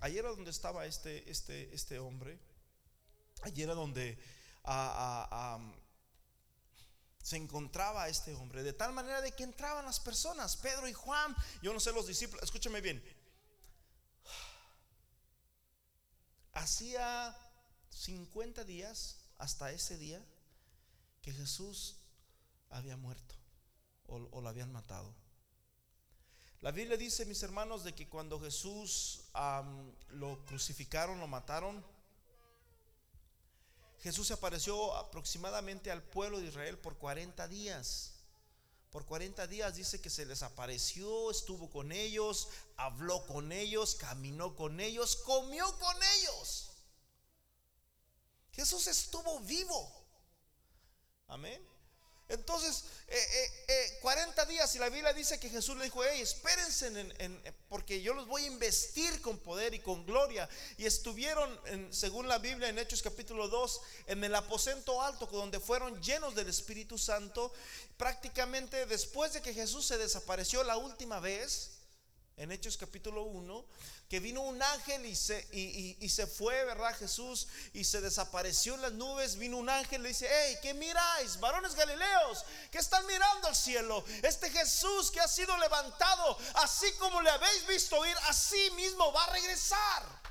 Ayer 0.00 0.18
era 0.18 0.30
donde 0.30 0.50
estaba 0.50 0.86
este, 0.86 1.28
este, 1.30 1.74
este 1.74 1.98
hombre. 1.98 2.38
Ayer 3.42 3.64
era 3.64 3.74
donde 3.74 4.18
ah, 4.64 5.28
ah, 5.30 5.74
se 7.22 7.36
encontraba 7.36 8.08
este 8.08 8.34
hombre. 8.34 8.62
De 8.62 8.72
tal 8.72 8.92
manera 8.92 9.20
de 9.20 9.32
que 9.32 9.44
entraban 9.44 9.84
las 9.84 10.00
personas, 10.00 10.56
Pedro 10.58 10.86
y 10.86 10.92
Juan. 10.92 11.34
Yo 11.62 11.72
no 11.72 11.80
sé 11.80 11.92
los 11.92 12.06
discípulos, 12.06 12.44
escúchame 12.44 12.80
bien. 12.80 13.02
Hacía 16.52 17.36
50 17.90 18.64
días 18.64 19.16
hasta 19.38 19.72
ese 19.72 19.96
día 19.98 20.24
que 21.26 21.32
Jesús 21.32 21.96
había 22.70 22.96
muerto 22.96 23.34
o, 24.06 24.40
lo 24.40 24.48
habían 24.48 24.70
matado. 24.70 25.12
La 26.60 26.70
Biblia 26.70 26.96
dice, 26.96 27.26
mis 27.26 27.42
hermanos, 27.42 27.82
de 27.82 27.96
que 27.96 28.08
cuando 28.08 28.38
Jesús 28.38 29.24
lo 30.10 30.44
crucificaron, 30.46 31.18
lo 31.18 31.26
mataron, 31.26 31.84
Jesús 33.98 34.28
se 34.28 34.34
apareció 34.34 34.94
aproximadamente 34.94 35.90
al 35.90 36.00
pueblo 36.00 36.38
de 36.38 36.46
Israel 36.46 36.78
por 36.78 36.96
40 36.96 37.48
días. 37.48 38.20
Por 38.92 39.04
40 39.04 39.48
días 39.48 39.74
dice 39.74 40.00
que 40.00 40.10
se 40.10 40.26
les 40.26 40.44
apareció, 40.44 41.32
estuvo 41.32 41.68
con 41.68 41.90
ellos, 41.90 42.50
habló 42.76 43.26
con 43.26 43.50
ellos, 43.50 43.96
caminó 43.96 44.54
con 44.54 44.78
ellos, 44.78 45.16
comió 45.16 45.76
con 45.80 45.96
ellos. 46.20 46.70
Jesús 48.52 48.86
estuvo 48.86 49.40
vivo. 49.40 49.95
Amén. 51.28 51.60
Entonces, 52.28 52.84
40 54.00 54.42
eh, 54.42 54.44
eh, 54.44 54.46
eh, 54.48 54.52
días 54.52 54.74
y 54.74 54.80
la 54.80 54.88
Biblia 54.88 55.12
dice 55.12 55.38
que 55.38 55.48
Jesús 55.48 55.76
le 55.76 55.84
dijo, 55.84 56.02
hey, 56.02 56.20
espérense 56.20 56.90
porque 57.68 58.02
yo 58.02 58.14
los 58.14 58.26
voy 58.26 58.42
a 58.42 58.46
investir 58.46 59.20
con 59.20 59.38
poder 59.38 59.74
y 59.74 59.78
con 59.78 60.04
gloria. 60.04 60.48
Y 60.76 60.86
estuvieron, 60.86 61.60
según 61.90 62.26
la 62.26 62.38
Biblia 62.38 62.68
en 62.68 62.78
Hechos 62.78 63.02
capítulo 63.02 63.48
2, 63.48 63.80
en 64.08 64.24
el 64.24 64.34
aposento 64.34 65.00
alto, 65.02 65.26
donde 65.26 65.60
fueron 65.60 66.02
llenos 66.02 66.34
del 66.34 66.48
Espíritu 66.48 66.98
Santo. 66.98 67.52
Prácticamente 67.96 68.86
después 68.86 69.32
de 69.32 69.42
que 69.42 69.54
Jesús 69.54 69.86
se 69.86 69.96
desapareció 69.96 70.64
la 70.64 70.76
última 70.76 71.20
vez, 71.20 71.75
en 72.38 72.52
Hechos 72.52 72.76
capítulo 72.76 73.22
1, 73.22 73.64
que 74.10 74.20
vino 74.20 74.42
un 74.42 74.62
ángel 74.62 75.06
y 75.06 75.16
se, 75.16 75.48
y, 75.52 76.08
se 76.10 76.26
fue, 76.26 76.66
¿verdad? 76.66 76.94
Jesús 76.98 77.48
y 77.72 77.82
se 77.82 78.02
desapareció 78.02 78.74
en 78.74 78.82
las 78.82 78.92
nubes. 78.92 79.36
Vino 79.36 79.56
un 79.56 79.70
ángel 79.70 80.00
y 80.00 80.02
le 80.02 80.08
dice, 80.10 80.28
hey, 80.30 80.58
¿qué 80.60 80.74
miráis? 80.74 81.40
Varones 81.40 81.74
Galileos, 81.74 82.44
que 82.70 82.76
están 82.76 83.06
mirando 83.06 83.48
al 83.48 83.56
cielo? 83.56 84.04
Este 84.22 84.50
Jesús 84.50 85.10
que 85.10 85.20
ha 85.20 85.28
sido 85.28 85.56
levantado, 85.56 86.36
así 86.56 86.92
como 86.98 87.22
le 87.22 87.30
habéis 87.30 87.66
visto 87.66 88.04
ir, 88.04 88.16
así 88.28 88.70
mismo 88.72 89.10
va 89.14 89.24
a 89.24 89.32
regresar. 89.32 90.26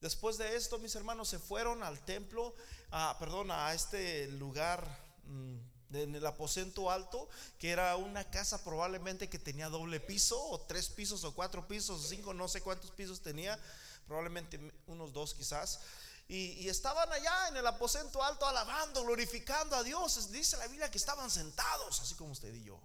Después 0.00 0.38
de 0.38 0.56
esto, 0.56 0.78
mis 0.78 0.94
hermanos 0.94 1.28
se 1.28 1.38
fueron 1.38 1.82
al 1.82 2.04
templo, 2.04 2.54
a, 2.90 3.16
perdón, 3.18 3.50
a 3.50 3.74
este 3.74 4.28
lugar 4.28 4.86
mm, 5.24 5.96
en 5.96 6.14
el 6.14 6.26
aposento 6.26 6.90
alto, 6.90 7.28
que 7.58 7.70
era 7.70 7.96
una 7.96 8.30
casa 8.30 8.62
probablemente 8.62 9.28
que 9.28 9.38
tenía 9.38 9.68
doble 9.68 10.00
piso, 10.00 10.42
o 10.50 10.60
tres 10.60 10.88
pisos, 10.88 11.24
o 11.24 11.34
cuatro 11.34 11.66
pisos, 11.66 12.04
o 12.04 12.08
cinco, 12.08 12.34
no 12.34 12.48
sé 12.48 12.60
cuántos 12.60 12.90
pisos 12.90 13.20
tenía, 13.20 13.58
probablemente 14.06 14.60
unos 14.86 15.12
dos 15.12 15.34
quizás. 15.34 15.80
Y, 16.28 16.68
estaban 16.68 17.10
allá 17.10 17.48
en 17.48 17.56
el 17.56 17.66
aposento 17.66 18.22
alto 18.22 18.46
alabando, 18.46 19.02
glorificando 19.02 19.74
a 19.74 19.82
Dios. 19.82 20.30
Dice 20.30 20.58
la 20.58 20.66
Biblia 20.66 20.90
que 20.90 20.98
estaban 20.98 21.30
sentados, 21.30 22.00
así 22.02 22.14
como 22.16 22.32
usted 22.32 22.54
y 22.54 22.64
yo. 22.64 22.78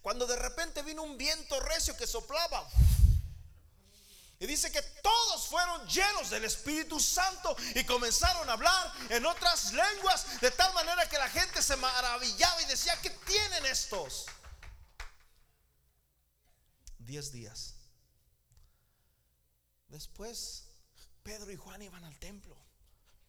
Cuando 0.00 0.26
de 0.26 0.36
repente 0.36 0.82
vino 0.82 1.02
un 1.02 1.18
viento 1.18 1.58
recio 1.58 1.96
que 1.96 2.06
soplaba 2.06 2.64
y 4.40 4.46
dice 4.46 4.70
que 4.70 4.82
todos 4.82 5.46
fueron 5.46 5.86
llenos 5.86 6.30
del 6.30 6.44
Espíritu 6.44 6.98
Santo 6.98 7.56
y 7.74 7.84
comenzaron 7.84 8.48
a 8.50 8.54
hablar 8.54 8.92
en 9.10 9.24
otras 9.26 9.72
lenguas 9.72 10.40
de 10.40 10.50
tal 10.50 10.72
manera 10.74 11.08
que 11.08 11.18
la 11.18 11.28
gente 11.28 11.62
se 11.62 11.76
maravillaba 11.76 12.62
y 12.62 12.66
decía, 12.66 12.98
¿qué 13.00 13.10
tienen 13.10 13.66
estos? 13.66 14.26
Diez 16.98 17.30
días. 17.30 17.74
Después 19.88 20.64
Pedro 21.22 21.52
y 21.52 21.56
Juan 21.56 21.82
iban 21.82 22.04
al 22.04 22.18
templo. 22.18 22.56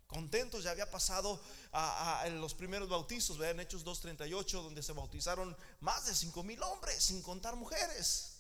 Contentos, 0.08 0.64
ya 0.64 0.72
había 0.72 0.90
pasado 0.90 1.42
a, 1.72 2.28
los 2.30 2.54
primeros 2.54 2.90
bautizos, 2.90 3.38
vean 3.38 3.60
Hechos 3.60 3.84
2.38, 3.86 4.52
donde 4.62 4.84
se 4.84 4.94
bautizaron 4.94 5.56
más 5.80 6.06
de 6.06 6.16
cinco 6.16 6.44
mil 6.44 6.62
hombres, 6.64 7.04
sin 7.04 7.22
contar 7.22 7.56
mujeres 7.56 8.35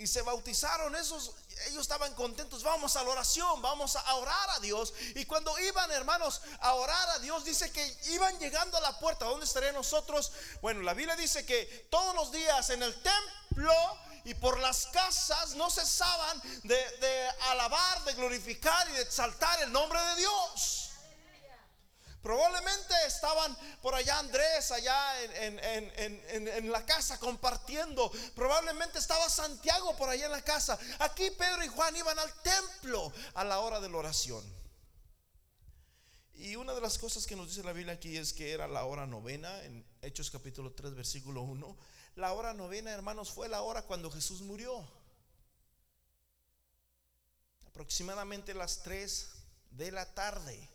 y 0.00 0.06
se 0.06 0.22
bautizaron, 0.22 0.96
esos, 0.96 1.32
ellos 1.66 1.82
estaban 1.82 2.14
contentos, 2.14 2.62
vamos 2.62 2.96
a 2.96 3.04
la 3.04 3.10
oración, 3.10 3.60
vamos 3.60 3.96
a 3.96 4.14
orar 4.14 4.50
a 4.50 4.60
Dios. 4.60 4.94
Y 5.14 5.26
cuando 5.26 5.56
iban, 5.58 5.90
hermanos, 5.90 6.40
a 6.60 6.72
orar 6.72 7.10
a 7.10 7.18
Dios, 7.18 7.44
dice 7.44 7.70
que 7.70 7.98
iban 8.06 8.38
llegando 8.38 8.78
a 8.78 8.80
la 8.80 8.98
puerta, 8.98 9.26
¿dónde 9.26 9.44
estarían 9.44 9.74
nosotros? 9.74 10.32
Bueno, 10.62 10.80
la 10.80 10.94
Biblia 10.94 11.16
dice 11.16 11.44
que 11.44 11.86
todos 11.90 12.14
los 12.14 12.32
días 12.32 12.70
en 12.70 12.82
el 12.82 12.94
templo 13.02 13.74
y 14.24 14.32
por 14.32 14.58
las 14.58 14.86
casas 14.86 15.54
no 15.54 15.70
cesaban 15.70 16.40
de, 16.62 16.76
de 16.76 17.30
alabar, 17.50 18.04
de 18.04 18.14
glorificar 18.14 18.88
y 18.88 18.92
de 18.92 19.02
exaltar 19.02 19.62
el 19.62 19.70
nombre 19.70 20.00
de 20.00 20.16
Dios. 20.16 20.89
Probablemente 22.22 22.94
estaban 23.06 23.56
por 23.80 23.94
allá 23.94 24.18
Andrés, 24.18 24.70
allá 24.72 25.24
en, 25.24 26.70
la 26.70 26.84
casa 26.84 27.18
compartiendo. 27.18 28.12
Probablemente 28.34 28.98
estaba 28.98 29.28
Santiago 29.30 29.96
por 29.96 30.10
allá 30.10 30.26
en 30.26 30.32
la 30.32 30.42
casa. 30.42 30.78
Aquí 30.98 31.30
Pedro 31.30 31.64
y 31.64 31.68
Juan 31.68 31.96
iban 31.96 32.18
al 32.18 32.32
templo 32.42 33.10
a 33.34 33.44
la 33.44 33.60
hora 33.60 33.80
de 33.80 33.88
la 33.88 33.96
oración. 33.96 34.44
Y 36.34 36.56
una 36.56 36.74
de 36.74 36.80
las 36.80 36.98
cosas 36.98 37.26
que 37.26 37.36
nos 37.36 37.48
dice 37.48 37.62
la 37.62 37.72
Biblia 37.72 37.94
aquí 37.94 38.16
es 38.16 38.32
que 38.32 38.52
era 38.52 38.68
la 38.68 38.84
hora 38.84 39.06
novena, 39.06 39.62
en 39.64 39.84
Hechos 40.02 40.30
capítulo 40.30 40.72
3, 40.72 40.94
versículo 40.94 41.42
1. 41.42 41.76
La 42.16 42.32
hora 42.32 42.52
novena, 42.52 42.90
hermanos, 42.90 43.30
fue 43.30 43.48
la 43.48 43.62
hora 43.62 43.82
cuando 43.82 44.10
Jesús 44.10 44.42
murió. 44.42 44.86
Aproximadamente 47.66 48.52
las 48.52 48.82
3 48.82 49.30
de 49.70 49.92
la 49.92 50.14
tarde. 50.14 50.68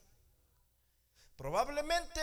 Probablemente 1.37 2.21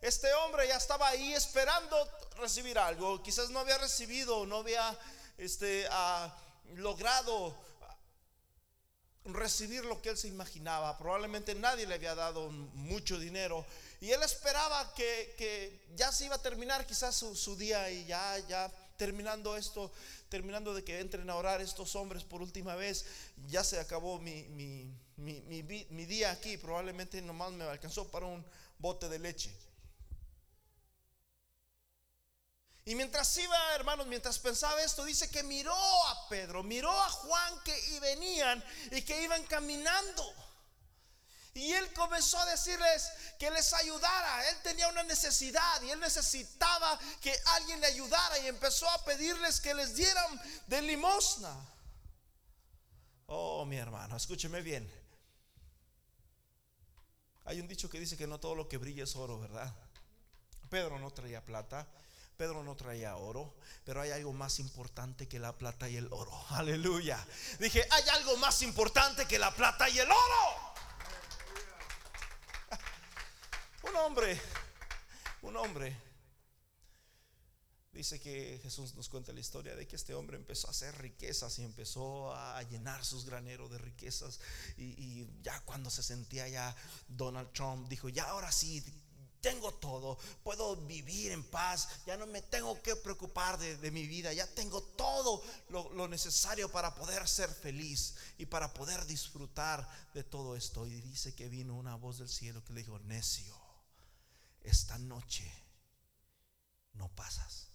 este 0.00 0.32
hombre 0.34 0.68
ya 0.68 0.76
estaba 0.76 1.08
ahí 1.08 1.32
esperando 1.34 1.96
recibir 2.36 2.78
algo. 2.78 3.22
Quizás 3.22 3.50
no 3.50 3.60
había 3.60 3.78
recibido, 3.78 4.46
no 4.46 4.58
había 4.58 4.98
este, 5.38 5.86
ah, 5.90 6.34
logrado 6.74 7.56
recibir 9.24 9.84
lo 9.84 10.00
que 10.02 10.10
él 10.10 10.18
se 10.18 10.28
imaginaba. 10.28 10.96
Probablemente 10.98 11.54
nadie 11.54 11.86
le 11.86 11.94
había 11.94 12.14
dado 12.14 12.50
mucho 12.50 13.18
dinero. 13.18 13.64
Y 14.00 14.10
él 14.10 14.22
esperaba 14.22 14.92
que, 14.94 15.80
ya 15.94 16.10
se 16.10 16.26
iba 16.26 16.36
a 16.36 16.42
terminar 16.42 16.86
quizás 16.86 17.14
su, 17.14 17.56
día 17.56 17.90
y 17.90 18.04
ya, 18.04 18.38
ya 18.48 18.70
terminando 18.96 19.56
esto, 19.56 19.92
terminando 20.28 20.74
de 20.74 20.82
que 20.82 20.98
entren 20.98 21.28
a 21.30 21.36
orar 21.36 21.60
estos 21.60 21.94
hombres 21.94 22.24
por 22.24 22.42
última 22.42 22.74
vez, 22.74 23.06
ya 23.48 23.62
se 23.62 23.78
acabó 23.78 24.18
mi, 24.18 24.42
mi 24.44 24.92
mi, 25.22 26.06
día 26.06 26.32
aquí 26.32 26.56
probablemente 26.56 27.22
nomás 27.22 27.52
me 27.52 27.64
alcanzó 27.64 28.10
para 28.10 28.26
un 28.26 28.44
bote 28.78 29.08
de 29.08 29.18
leche. 29.18 29.56
Y 32.84 32.96
mientras 32.96 33.36
iba, 33.36 33.74
hermanos, 33.76 34.08
mientras 34.08 34.40
pensaba 34.40 34.82
esto, 34.82 35.04
dice 35.04 35.30
que 35.30 35.44
miró 35.44 35.74
a 35.74 36.28
Pedro, 36.28 36.64
miró 36.64 36.90
a 36.90 37.08
Juan 37.10 37.62
que 37.64 38.00
venían 38.00 38.62
y 38.90 39.02
que 39.02 39.22
iban 39.22 39.44
caminando. 39.44 40.34
Y 41.54 41.72
él 41.72 41.92
comenzó 41.92 42.38
a 42.40 42.46
decirles 42.46 43.12
que 43.38 43.50
les 43.50 43.72
ayudara. 43.74 44.48
Él 44.48 44.56
tenía 44.64 44.88
una 44.88 45.04
necesidad 45.04 45.82
y 45.82 45.90
él 45.90 46.00
necesitaba 46.00 46.98
que 47.20 47.32
alguien 47.54 47.80
le 47.80 47.86
ayudara 47.86 48.38
y 48.40 48.48
empezó 48.48 48.88
a 48.90 49.04
pedirles 49.04 49.60
que 49.60 49.74
les 49.74 49.94
dieran 49.94 50.40
de 50.66 50.82
limosna. 50.82 51.54
Oh, 53.26 53.64
mi 53.64 53.76
hermano, 53.76 54.16
escúcheme 54.16 54.60
bien. 54.60 55.01
Hay 57.44 57.60
un 57.60 57.68
dicho 57.68 57.90
que 57.90 57.98
dice 57.98 58.16
que 58.16 58.26
no 58.26 58.38
todo 58.38 58.54
lo 58.54 58.68
que 58.68 58.78
brilla 58.78 59.04
es 59.04 59.16
oro, 59.16 59.38
¿verdad? 59.38 59.74
Pedro 60.70 60.98
no 60.98 61.10
traía 61.10 61.44
plata, 61.44 61.86
Pedro 62.36 62.62
no 62.62 62.76
traía 62.76 63.16
oro, 63.16 63.54
pero 63.84 64.00
hay 64.00 64.10
algo 64.10 64.32
más 64.32 64.58
importante 64.58 65.28
que 65.28 65.38
la 65.38 65.52
plata 65.52 65.88
y 65.88 65.96
el 65.96 66.08
oro. 66.12 66.32
Aleluya. 66.50 67.24
Dije, 67.58 67.86
hay 67.90 68.08
algo 68.10 68.36
más 68.38 68.62
importante 68.62 69.26
que 69.26 69.38
la 69.38 69.54
plata 69.54 69.88
y 69.88 69.98
el 69.98 70.10
oro. 70.10 70.74
Un 73.82 73.96
hombre, 73.96 74.40
un 75.42 75.56
hombre 75.56 76.11
Dice 77.92 78.18
que 78.18 78.58
Jesús 78.62 78.94
nos 78.94 79.10
cuenta 79.10 79.34
la 79.34 79.40
historia 79.40 79.76
de 79.76 79.86
que 79.86 79.96
este 79.96 80.14
hombre 80.14 80.38
empezó 80.38 80.66
a 80.66 80.70
hacer 80.70 80.96
riquezas 80.96 81.58
y 81.58 81.62
empezó 81.62 82.34
a 82.34 82.62
llenar 82.62 83.04
sus 83.04 83.26
graneros 83.26 83.70
de 83.70 83.76
riquezas. 83.76 84.40
Y, 84.78 85.26
ya 85.42 85.60
cuando 85.60 85.90
se 85.90 86.02
sentía 86.02 86.48
ya 86.48 86.74
Donald 87.06 87.52
Trump 87.52 87.88
dijo, 87.88 88.08
ya 88.08 88.24
ahora 88.24 88.50
sí, 88.50 88.82
tengo 89.42 89.74
todo, 89.74 90.16
puedo 90.42 90.76
vivir 90.76 91.32
en 91.32 91.44
paz, 91.44 91.88
ya 92.06 92.16
no 92.16 92.26
me 92.26 92.40
tengo 92.40 92.80
que 92.80 92.96
preocupar 92.96 93.58
de, 93.58 93.90
mi 93.90 94.06
vida, 94.06 94.32
ya 94.32 94.46
tengo 94.54 94.80
todo 94.82 95.42
lo, 95.68 96.08
necesario 96.08 96.70
para 96.70 96.94
poder 96.94 97.28
ser 97.28 97.50
feliz 97.50 98.14
y 98.38 98.46
para 98.46 98.72
poder 98.72 99.04
disfrutar 99.04 99.86
de 100.14 100.24
todo 100.24 100.56
esto. 100.56 100.86
Y 100.86 101.02
dice 101.02 101.34
que 101.34 101.50
vino 101.50 101.74
una 101.74 101.96
voz 101.96 102.18
del 102.18 102.30
cielo 102.30 102.64
que 102.64 102.72
le 102.72 102.80
dijo, 102.80 102.98
necio, 103.00 103.54
esta 104.62 104.96
noche 104.96 105.52
no 106.94 107.14
pasas. 107.14 107.71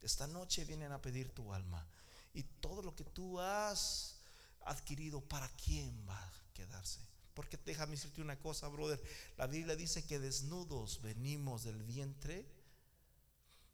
Esta 0.00 0.26
noche 0.26 0.64
vienen 0.64 0.92
a 0.92 1.02
pedir 1.02 1.30
tu 1.30 1.52
alma. 1.52 1.86
Y 2.34 2.42
todo 2.42 2.82
lo 2.82 2.94
que 2.94 3.04
tú 3.04 3.40
has 3.40 4.16
adquirido, 4.62 5.20
¿para 5.20 5.48
quién 5.56 6.06
va 6.08 6.18
a 6.18 6.32
quedarse? 6.54 7.00
Porque 7.34 7.58
déjame 7.64 7.92
decirte 7.92 8.20
una 8.20 8.38
cosa, 8.38 8.68
brother. 8.68 9.02
La 9.36 9.46
Biblia 9.46 9.76
dice 9.76 10.04
que 10.06 10.18
desnudos 10.18 11.02
venimos 11.02 11.64
del 11.64 11.82
vientre 11.82 12.46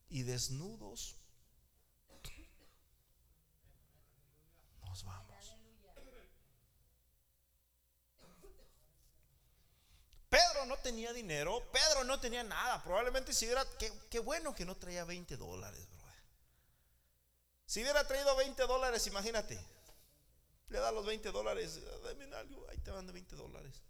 y 0.09 0.23
desnudos 0.23 1.17
nos 4.95 5.03
vamos. 5.03 5.57
Pedro 10.29 10.67
no 10.67 10.77
tenía 10.79 11.13
dinero, 11.13 11.63
Pedro 11.73 12.05
no 12.05 12.21
tenía 12.21 12.45
nada. 12.45 12.83
Probablemente 12.85 13.33
si 13.33 13.47
hubiera, 13.47 13.65
qué, 14.09 14.19
bueno 14.21 14.55
que 14.55 14.65
no 14.65 14.77
traía 14.77 15.05
20 15.05 15.37
dólares. 15.37 15.89
Si 17.67 17.83
hubiera 17.83 18.07
traído 18.07 18.35
20 18.37 18.67
dólares, 18.67 19.07
imagínate. 19.07 19.59
Le 20.69 20.79
da 20.79 20.93
los 20.93 21.07
20 21.07 21.31
dólares. 21.33 21.81
Dame 22.03 22.35
algo. 22.35 22.67
Ahí 22.69 22.79
te 22.79 22.93
mando 22.93 23.13
20 23.13 23.37
dólares. 23.37 23.83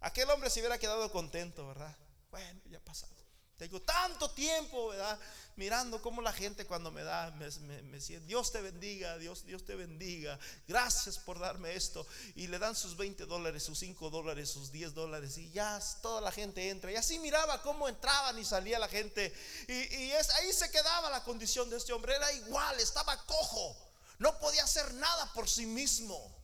Aquel 0.00 0.28
hombre 0.30 0.50
se 0.50 0.60
hubiera 0.60 0.78
quedado 0.78 1.10
contento, 1.10 1.66
¿verdad? 1.66 1.96
Bueno, 2.30 2.60
ya 2.66 2.78
ha 2.78 2.84
pasado. 2.84 3.23
Tengo 3.56 3.80
tanto 3.82 4.30
tiempo, 4.30 4.88
¿verdad? 4.88 5.18
Mirando 5.56 6.02
cómo 6.02 6.20
la 6.20 6.32
gente 6.32 6.66
cuando 6.66 6.90
me 6.90 7.04
da, 7.04 7.30
me, 7.32 7.48
me, 7.82 7.98
Dios 8.00 8.50
te 8.50 8.60
bendiga, 8.60 9.16
Dios, 9.18 9.46
Dios 9.46 9.64
te 9.64 9.76
bendiga, 9.76 10.36
gracias 10.66 11.18
por 11.18 11.38
darme 11.38 11.74
esto. 11.76 12.04
Y 12.34 12.48
le 12.48 12.58
dan 12.58 12.74
sus 12.74 12.96
20 12.96 13.26
dólares, 13.26 13.62
sus 13.62 13.78
5 13.78 14.10
dólares, 14.10 14.50
sus 14.50 14.72
10 14.72 14.94
dólares 14.94 15.38
y 15.38 15.52
ya 15.52 15.80
toda 16.02 16.20
la 16.20 16.32
gente 16.32 16.68
entra. 16.68 16.90
Y 16.90 16.96
así 16.96 17.20
miraba 17.20 17.62
cómo 17.62 17.88
entraban 17.88 18.36
y 18.38 18.44
salía 18.44 18.80
la 18.80 18.88
gente. 18.88 19.32
Y, 19.68 20.10
es, 20.10 20.30
ahí 20.30 20.52
se 20.52 20.70
quedaba 20.72 21.08
la 21.10 21.22
condición 21.22 21.70
de 21.70 21.76
este 21.76 21.92
hombre, 21.92 22.16
era 22.16 22.32
igual, 22.32 22.80
estaba 22.80 23.16
cojo, 23.24 23.76
no 24.18 24.36
podía 24.40 24.64
hacer 24.64 24.92
nada 24.94 25.32
por 25.32 25.48
sí 25.48 25.66
mismo. 25.66 26.43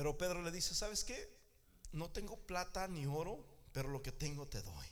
Pero 0.00 0.16
Pedro 0.16 0.40
le 0.40 0.50
dice, 0.50 0.74
¿sabes 0.74 1.04
qué? 1.04 1.30
No 1.92 2.10
tengo 2.10 2.38
plata 2.46 2.88
ni 2.88 3.04
oro, 3.04 3.44
pero 3.70 3.90
lo 3.90 4.00
que 4.00 4.12
tengo 4.12 4.48
te 4.48 4.62
doy. 4.62 4.86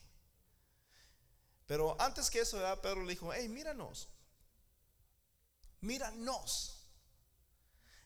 Pero 1.66 1.99
antes 1.99 2.29
que 2.29 2.40
eso, 2.40 2.59
Pedro 2.83 3.05
le 3.05 3.12
dijo, 3.14 3.33
hey, 3.33 3.49
míranos, 3.49 4.11
míranos. 5.81 6.90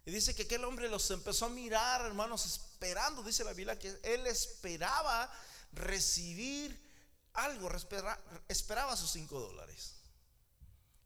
Y 0.04 0.12
dice 0.12 0.32
que 0.36 0.44
aquel 0.44 0.64
hombre 0.64 0.88
los 0.88 1.10
empezó 1.10 1.46
a 1.46 1.48
mirar, 1.48 2.02
hermanos, 2.02 2.46
esperando, 2.46 3.24
dice 3.24 3.42
la 3.42 3.52
Biblia, 3.52 3.76
que 3.76 3.98
él 4.04 4.24
esperaba 4.28 5.28
recibir 5.72 6.80
algo, 7.32 7.68
esperaba 8.46 8.96
sus 8.96 9.10
cinco 9.10 9.40
dólares. 9.40 9.96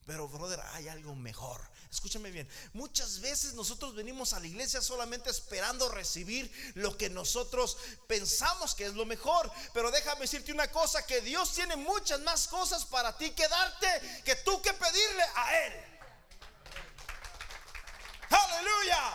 Pero, 0.07 0.29
brother, 0.29 0.61
hay 0.73 0.89
algo 0.89 1.17
mejor. 1.17 1.61
Escúchame 1.91 2.31
bien. 2.31 2.49
Muchas 2.75 3.21
veces 3.21 3.55
nosotros 3.55 3.95
venimos 3.95 4.33
a 4.33 4.41
la 4.41 4.47
iglesia 4.47 4.81
solamente 4.81 5.31
esperando 5.31 5.89
recibir 5.89 6.51
lo 6.75 6.97
que 6.97 7.11
nosotros 7.11 7.77
pensamos 8.07 8.75
que 8.75 8.87
es 8.87 8.95
lo 8.95 9.05
mejor. 9.05 9.51
Pero 9.75 9.91
déjame 9.91 10.23
decirte 10.23 10.53
una 10.53 10.71
cosa, 10.71 11.05
que 11.05 11.21
Dios 11.23 11.53
tiene 11.53 11.75
muchas 11.75 12.21
más 12.21 12.47
cosas 12.47 12.85
para 12.85 13.17
ti 13.17 13.31
que 13.33 13.49
darte 13.49 14.23
que 14.25 14.37
tú 14.37 14.63
que 14.63 14.73
pedirle 14.73 15.25
a 15.35 15.59
Él. 15.67 15.73
Aleluya. 18.31 19.13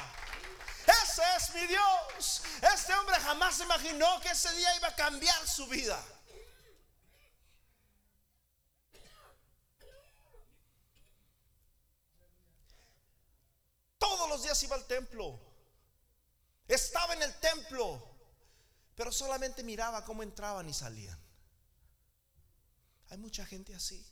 Ese 1.03 1.21
es 1.37 1.53
mi 1.53 1.67
Dios. 1.67 2.41
Este 2.73 2.93
hombre 2.95 3.15
jamás 3.19 3.59
imaginó 3.59 4.19
que 4.19 4.29
ese 4.29 4.51
día 4.53 4.75
iba 4.75 4.89
a 4.89 4.95
cambiar 4.95 5.47
su 5.47 5.67
vida. 5.67 6.03
Todos 14.11 14.27
los 14.27 14.43
días 14.43 14.61
iba 14.63 14.75
al 14.75 14.85
templo. 14.87 15.39
Estaba 16.67 17.13
en 17.13 17.21
el 17.21 17.33
templo. 17.39 18.09
Pero 18.93 19.09
solamente 19.09 19.63
miraba 19.63 20.03
cómo 20.03 20.21
entraban 20.21 20.67
y 20.67 20.73
salían. 20.73 21.17
Hay 23.09 23.17
mucha 23.17 23.45
gente 23.45 23.73
así. 23.73 24.05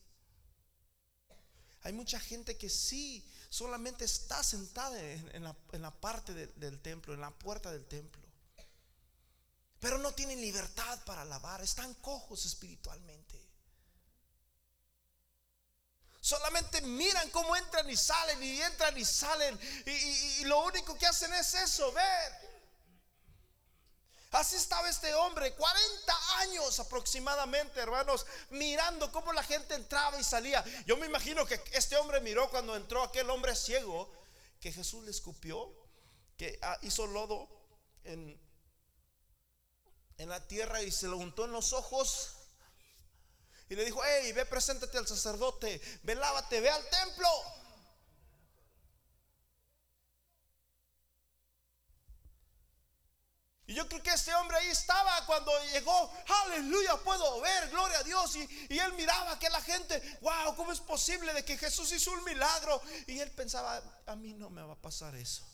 Hay 1.82 1.92
mucha 1.92 2.18
gente 2.18 2.58
que 2.58 2.70
sí, 2.70 3.30
solamente 3.50 4.06
está 4.06 4.42
sentada 4.42 4.98
en, 5.02 5.44
la, 5.44 5.92
parte 6.00 6.34
del 6.34 6.80
templo, 6.82 7.14
en 7.14 7.20
la 7.20 7.32
puerta 7.32 7.70
del 7.70 7.86
templo. 7.86 8.22
Pero 9.82 9.98
no 9.98 10.14
tienen 10.14 10.40
libertad 10.40 11.04
para 11.06 11.24
alabar, 11.24 11.62
están 11.62 11.94
cojos 11.96 12.46
espiritualmente. 12.46 13.49
Solamente 16.22 16.82
miran 16.82 17.30
cómo 17.30 17.56
entran 17.56 17.90
y 17.90 17.96
salen 17.96 18.44
y 18.44 18.62
entran 18.62 18.98
y 18.98 19.06
salen. 19.06 19.60
Y, 19.86 20.44
lo 20.46 20.60
único 20.66 20.98
que 20.98 21.08
hacen 21.08 21.34
es 21.34 21.54
eso, 21.54 21.92
ver. 21.94 22.50
Así 24.32 24.58
estaba 24.58 24.88
este 24.90 25.14
hombre, 25.16 25.56
40 25.56 26.14
años 26.40 26.80
aproximadamente, 26.80 27.80
hermanos, 27.80 28.28
mirando 28.52 29.12
cómo 29.12 29.34
la 29.34 29.42
gente 29.44 29.74
entraba 29.74 30.20
y 30.20 30.24
salía. 30.24 30.64
Yo 30.86 30.98
me 30.98 31.08
imagino 31.08 31.46
que 31.46 31.60
este 31.72 31.96
hombre 31.98 32.20
miró 32.20 32.50
cuando 32.52 32.76
entró 32.76 33.02
aquel 33.02 33.30
hombre 33.30 33.56
ciego, 33.56 34.12
que 34.60 34.72
Jesús 34.72 35.04
le 35.06 35.12
escupió, 35.12 35.74
que 36.38 36.60
ah, 36.62 36.78
hizo 36.84 37.08
lodo 37.08 37.50
en, 38.04 38.40
en 40.18 40.30
la 40.30 40.46
tierra 40.48 40.84
y 40.84 40.92
se 40.92 41.08
lo 41.08 41.18
untó 41.18 41.46
en 41.46 41.52
los 41.52 41.74
ojos 41.74 42.39
y 43.70 43.76
le 43.76 43.86
dijo, 43.86 44.02
hey, 44.04 44.32
ve, 44.34 44.46
preséntate 44.46 44.98
al 44.98 45.08
sacerdote, 45.08 45.80
ve, 46.02 46.16
lávate, 46.16 46.60
ve 46.60 46.70
al 46.70 46.84
templo. 46.90 47.28
Y 53.68 53.76
yo 53.76 53.88
creo 53.88 54.02
que 54.02 54.10
este 54.10 54.34
hombre 54.34 54.58
ahí 54.58 54.70
estaba 54.70 55.24
cuando 55.28 55.52
llegó, 55.72 56.12
aleluya, 56.46 56.98
puedo 56.98 57.40
ver, 57.42 57.70
gloria 57.70 58.00
a 58.00 58.04
Dios. 58.04 58.36
Y, 58.36 58.68
y, 58.70 58.80
él 58.80 58.94
miraba 58.94 59.38
que 59.38 59.48
la 59.52 59.62
gente, 59.62 60.18
wow, 60.22 60.56
¿cómo 60.56 60.72
es 60.72 60.80
posible 60.80 61.32
de 61.34 61.46
que 61.46 61.56
Jesús 61.56 61.92
hizo 61.92 62.12
un 62.12 62.24
milagro? 62.24 62.82
Y 63.06 63.20
él 63.20 63.30
pensaba, 63.30 63.80
a 64.08 64.16
mí 64.16 64.34
no 64.34 64.50
me 64.50 64.64
va 64.64 64.74
a 64.74 64.82
pasar 64.82 65.16
eso. 65.16 65.46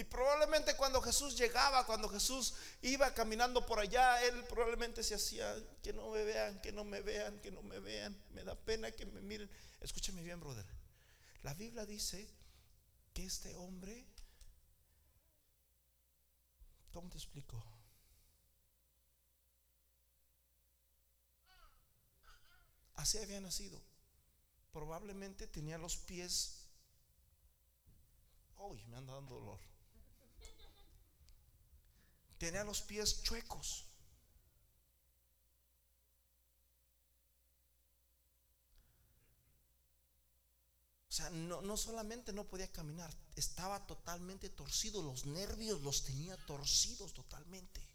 Y 0.00 0.04
probablemente 0.04 0.74
cuando 0.78 1.02
Jesús 1.02 1.36
llegaba, 1.36 1.84
cuando 1.84 2.08
Jesús 2.08 2.54
iba 2.80 3.12
caminando 3.12 3.66
por 3.66 3.78
allá, 3.78 4.24
él 4.24 4.44
probablemente 4.44 5.04
se 5.04 5.14
hacía, 5.14 5.54
que 5.82 5.92
no 5.92 6.08
me 6.08 6.24
vean, 6.24 6.58
que 6.62 6.72
no 6.72 6.84
me 6.84 7.02
vean, 7.02 7.38
que 7.42 7.50
no 7.50 7.62
me 7.62 7.80
vean, 7.80 8.18
me 8.30 8.42
da 8.42 8.54
pena 8.54 8.90
que 8.90 9.04
me 9.04 9.20
miren. 9.20 9.50
Escúchame 9.78 10.22
bien, 10.22 10.40
brother. 10.40 10.64
La 11.42 11.52
Biblia 11.52 11.84
dice 11.84 12.26
que 13.12 13.26
este 13.26 13.54
hombre, 13.56 14.06
¿cómo 16.94 17.10
te 17.10 17.18
explico? 17.18 17.62
Así 22.94 23.18
había 23.18 23.42
nacido. 23.42 23.82
Probablemente 24.72 25.46
tenía 25.46 25.76
los 25.76 25.98
pies. 25.98 26.64
Uy, 28.56 28.82
me 28.86 28.96
anda 28.96 29.12
dando 29.12 29.34
dolor 29.34 29.69
tenía 32.40 32.64
los 32.64 32.80
pies 32.80 33.22
chuecos. 33.22 33.84
O 41.10 41.12
sea, 41.12 41.28
no, 41.28 41.60
no, 41.60 41.76
solamente 41.76 42.32
no 42.32 42.48
podía 42.48 42.72
caminar, 42.72 43.14
estaba 43.36 43.86
totalmente 43.86 44.48
torcido, 44.48 45.02
los 45.02 45.26
nervios 45.26 45.82
los 45.82 46.02
tenía 46.02 46.34
torcidos 46.46 47.12
totalmente. 47.12 47.89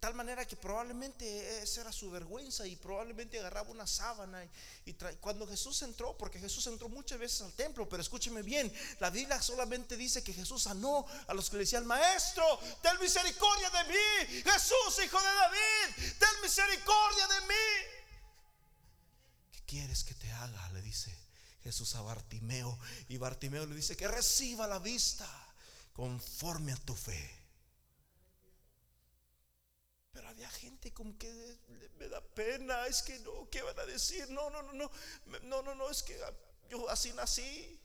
Tal 0.00 0.14
manera 0.14 0.46
que 0.46 0.56
probablemente 0.56 1.62
esa 1.62 1.82
era 1.82 1.92
su 1.92 2.10
vergüenza 2.10 2.66
y 2.66 2.74
probablemente 2.74 3.38
agarraba 3.38 3.70
una 3.70 3.86
sábana 3.86 4.42
y, 4.86 4.94
cuando 5.20 5.46
Jesús 5.46 5.82
entró, 5.82 6.16
porque 6.16 6.38
Jesús 6.38 6.66
entró 6.66 6.88
muchas 6.88 7.18
veces 7.18 7.42
al 7.42 7.52
templo, 7.52 7.88
pero 7.88 8.02
escúcheme 8.02 8.42
bien, 8.42 8.72
la 8.98 9.10
Biblia 9.10 9.40
solamente 9.42 9.96
dice 9.96 10.24
que 10.24 10.32
Jesús 10.32 10.62
sanó 10.62 11.06
a 11.28 11.34
los 11.34 11.50
que 11.50 11.56
le 11.56 11.64
decían, 11.64 11.86
maestro, 11.86 12.44
ten 12.82 12.98
misericordia 13.00 13.70
de 13.70 13.84
mí, 13.92 14.42
Jesús, 14.42 15.04
hijo 15.04 15.20
de 15.20 15.34
David, 15.34 16.14
ten 16.18 16.42
misericordia 16.42 17.26
de 17.28 17.40
mí. 17.42 17.54
¿Qué 19.52 19.60
quieres 19.66 20.02
que 20.02 20.14
te 20.14 20.32
haga? 20.32 20.70
Le 20.70 20.80
dice 20.80 21.14
Jesús 21.62 21.94
a 21.94 22.00
Bartimeo 22.00 22.78
y 23.08 23.18
Bartimeo 23.18 23.66
le 23.66 23.74
dice 23.74 23.96
que 23.96 24.08
reciba 24.08 24.66
la 24.66 24.78
vista 24.78 25.28
conforme 25.92 26.72
a 26.72 26.76
tu 26.76 26.94
fe. 26.94 27.39
Pero 30.12 30.28
había 30.28 30.50
gente 30.50 30.92
como 30.92 31.16
que 31.18 31.58
me 31.98 32.08
da 32.08 32.20
pena, 32.20 32.86
es 32.86 33.02
que 33.02 33.18
no, 33.20 33.48
¿qué 33.50 33.62
van 33.62 33.78
a 33.78 33.86
decir? 33.86 34.28
No, 34.30 34.50
no, 34.50 34.62
no, 34.62 34.72
no, 34.72 34.90
no, 35.42 35.62
no, 35.62 35.74
no, 35.74 35.90
es 35.90 36.02
que 36.02 36.18
yo 36.68 36.88
así 36.90 37.12
nací. 37.12 37.80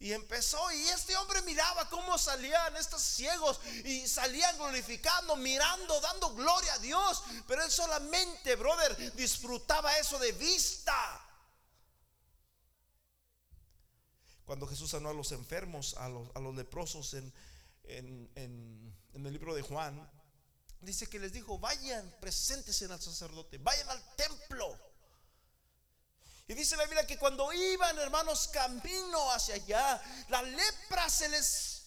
Y 0.00 0.12
empezó, 0.12 0.70
y 0.72 0.88
este 0.88 1.16
hombre 1.16 1.40
miraba 1.42 1.88
cómo 1.88 2.18
salían 2.18 2.76
estos 2.76 3.00
ciegos 3.00 3.60
y 3.84 4.06
salían 4.06 4.54
glorificando, 4.58 5.36
mirando, 5.36 5.98
dando 6.00 6.34
gloria 6.34 6.74
a 6.74 6.78
Dios. 6.78 7.22
Pero 7.46 7.62
él 7.62 7.70
solamente, 7.70 8.56
brother, 8.56 9.14
disfrutaba 9.14 9.96
eso 9.98 10.18
de 10.18 10.32
vista. 10.32 11.20
Cuando 14.44 14.66
Jesús 14.66 14.90
sanó 14.90 15.08
a 15.08 15.14
los 15.14 15.32
enfermos, 15.32 15.94
a 15.94 16.08
los, 16.10 16.28
a 16.34 16.40
los 16.40 16.54
leprosos 16.54 17.14
en, 17.14 17.32
en, 17.84 18.94
en 19.14 19.26
el 19.26 19.32
libro 19.32 19.54
de 19.54 19.62
Juan, 19.62 20.06
dice 20.84 21.08
que 21.08 21.18
les 21.18 21.32
dijo, 21.32 21.58
vayan, 21.58 22.16
preséntese 22.20 22.86
al 22.86 23.00
sacerdote, 23.00 23.58
vayan 23.58 23.88
al 23.90 24.16
templo. 24.16 24.78
Y 26.46 26.54
dice 26.54 26.76
la 26.76 26.84
Biblia 26.84 27.06
que 27.06 27.18
cuando 27.18 27.52
iban, 27.52 27.98
hermanos, 27.98 28.48
camino 28.48 29.32
hacia 29.32 29.54
allá, 29.54 30.02
la 30.28 30.42
lepra 30.42 31.08
se 31.08 31.28
les 31.28 31.82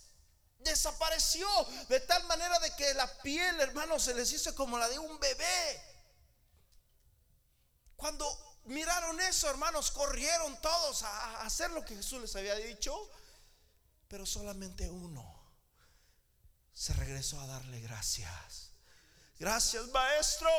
desapareció 0.60 1.48
de 1.90 2.00
tal 2.02 2.24
manera 2.26 2.58
de 2.60 2.76
que 2.76 2.94
la 2.96 3.08
piel, 3.22 3.60
hermanos, 3.60 4.04
se 4.04 4.16
les 4.16 4.32
hizo 4.32 4.56
como 4.56 4.78
la 4.78 4.90
de 4.90 4.98
un 4.98 5.20
bebé. 5.20 5.82
Cuando 7.96 8.62
miraron 8.66 9.20
eso, 9.22 9.50
hermanos, 9.50 9.92
corrieron 9.92 10.60
todos 10.62 11.04
a 11.04 11.42
hacer 11.42 11.70
lo 11.72 11.86
que 11.86 11.96
Jesús 11.96 12.22
les 12.22 12.36
había 12.36 12.56
dicho, 12.56 12.96
pero 14.08 14.26
solamente 14.26 14.90
uno 14.90 15.38
se 16.74 16.94
regresó 16.94 17.40
a 17.42 17.48
darle 17.48 17.80
gracias. 17.82 18.67
Gracias 19.40 19.88
maestro. 19.90 20.50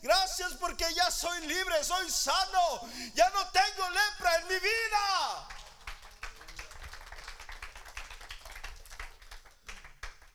Gracias 0.00 0.54
porque 0.54 0.84
ya 0.94 1.10
soy 1.10 1.46
libre, 1.46 1.84
soy 1.84 2.10
sano. 2.10 2.88
Ya 3.14 3.28
no 3.30 3.50
tengo 3.50 3.90
lepra 3.90 4.36
en 4.40 4.48
mi 4.48 4.54
vida. 4.54 5.48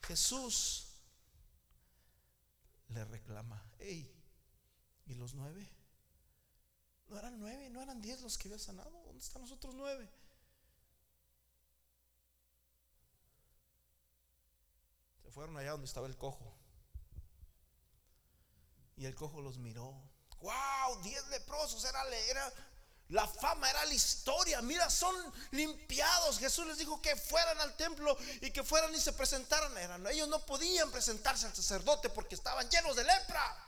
Jesús 0.08 0.88
le 2.90 3.06
reclama, 3.06 3.64
hey, 3.78 4.12
¿y 5.06 5.14
los 5.14 5.34
nueve? 5.36 5.72
¿No 7.08 7.18
eran 7.18 7.40
nueve? 7.40 7.70
¿No 7.70 7.82
eran 7.82 8.02
diez 8.02 8.22
los 8.22 8.38
que 8.38 8.48
había 8.48 8.60
sanado? 8.60 9.04
¿Dónde 9.04 9.24
están 9.24 9.42
los 9.42 9.52
otros 9.52 9.76
nueve? 9.76 10.12
Se 15.24 15.32
fueron 15.32 15.58
allá 15.58 15.72
donde 15.72 15.86
estaba 15.86 16.08
el 16.08 16.18
cojo. 16.18 16.59
Y 19.00 19.06
el 19.06 19.16
cojo 19.16 19.42
los 19.42 19.58
miró. 19.58 19.96
¡Wow! 20.42 21.02
Diez 21.02 21.26
leprosos. 21.30 21.86
Era, 21.86 22.04
la 23.08 23.26
fama, 23.26 23.70
era 23.70 23.86
la 23.86 23.94
historia. 23.94 24.62
Mira, 24.62 24.90
son 24.90 25.16
limpiados. 25.52 26.38
Jesús 26.38 26.68
les 26.68 26.78
dijo 26.78 27.02
que 27.02 27.16
fueran 27.16 27.62
al 27.62 27.78
templo 27.78 28.18
y 28.42 28.52
que 28.52 28.62
fueran 28.62 28.94
y 28.94 29.00
se 29.00 29.14
presentaran. 29.14 29.76
Eran, 29.78 30.06
ellos 30.08 30.28
no 30.28 30.46
podían 30.46 30.92
presentarse 30.92 31.46
al 31.46 31.56
sacerdote 31.56 32.10
porque 32.10 32.36
estaban 32.36 32.70
llenos 32.70 32.98
de 32.98 33.06
lepra. 33.06 33.68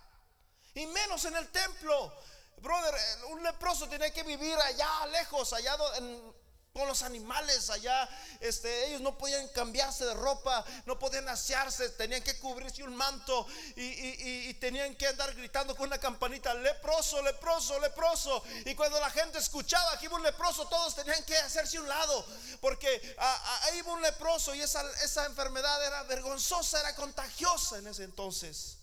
Y 0.76 0.86
menos 0.88 1.24
en 1.24 1.38
el 1.38 1.50
templo. 1.50 2.14
Brother, 2.58 2.94
un 3.30 3.42
leproso 3.42 3.88
tiene 3.88 4.12
que 4.12 4.24
vivir 4.24 4.56
allá 4.56 5.06
lejos, 5.08 5.54
allá 5.54 5.78
en, 5.96 6.36
con 6.74 6.88
los 6.88 7.02
animales 7.04 7.70
allá, 7.70 8.08
este, 8.40 8.88
ellos 8.88 9.02
no 9.02 9.18
podían 9.18 9.48
cambiarse 9.50 10.06
de 10.06 10.14
ropa, 10.14 10.64
no 10.86 10.98
podían 10.98 11.28
asearse, 11.28 11.90
tenían 11.90 12.24
que 12.24 12.40
cubrirse 12.40 12.84
un 12.84 12.96
manto 12.96 13.46
y, 13.76 14.54
tenían 14.56 14.96
que 14.96 15.08
andar 15.08 15.34
gritando 15.34 15.76
con 15.76 15.88
una 15.88 15.98
campanita, 15.98 16.54
leproso, 16.54 17.22
leproso, 17.24 17.80
leproso. 17.80 18.44
Y 18.66 18.76
cuando 18.76 19.00
la 19.00 19.10
gente 19.10 19.40
escuchaba 19.40 19.98
que 19.98 20.06
iba 20.06 20.16
un 20.16 20.24
leproso, 20.24 20.68
todos 20.68 20.96
tenían 20.96 21.24
que 21.26 21.36
hacerse 21.38 21.80
un 21.80 21.88
lado, 21.88 22.26
porque 22.62 23.16
ahí 23.18 23.80
iba 23.80 23.92
un 23.92 24.02
leproso 24.02 24.54
y 24.56 24.62
esa, 24.62 24.90
esa 25.04 25.26
enfermedad 25.26 25.86
era 25.86 26.04
vergonzosa, 26.04 26.80
era 26.80 26.96
contagiosa 26.96 27.80
en 27.80 27.88
ese 27.88 28.04
entonces. 28.04 28.78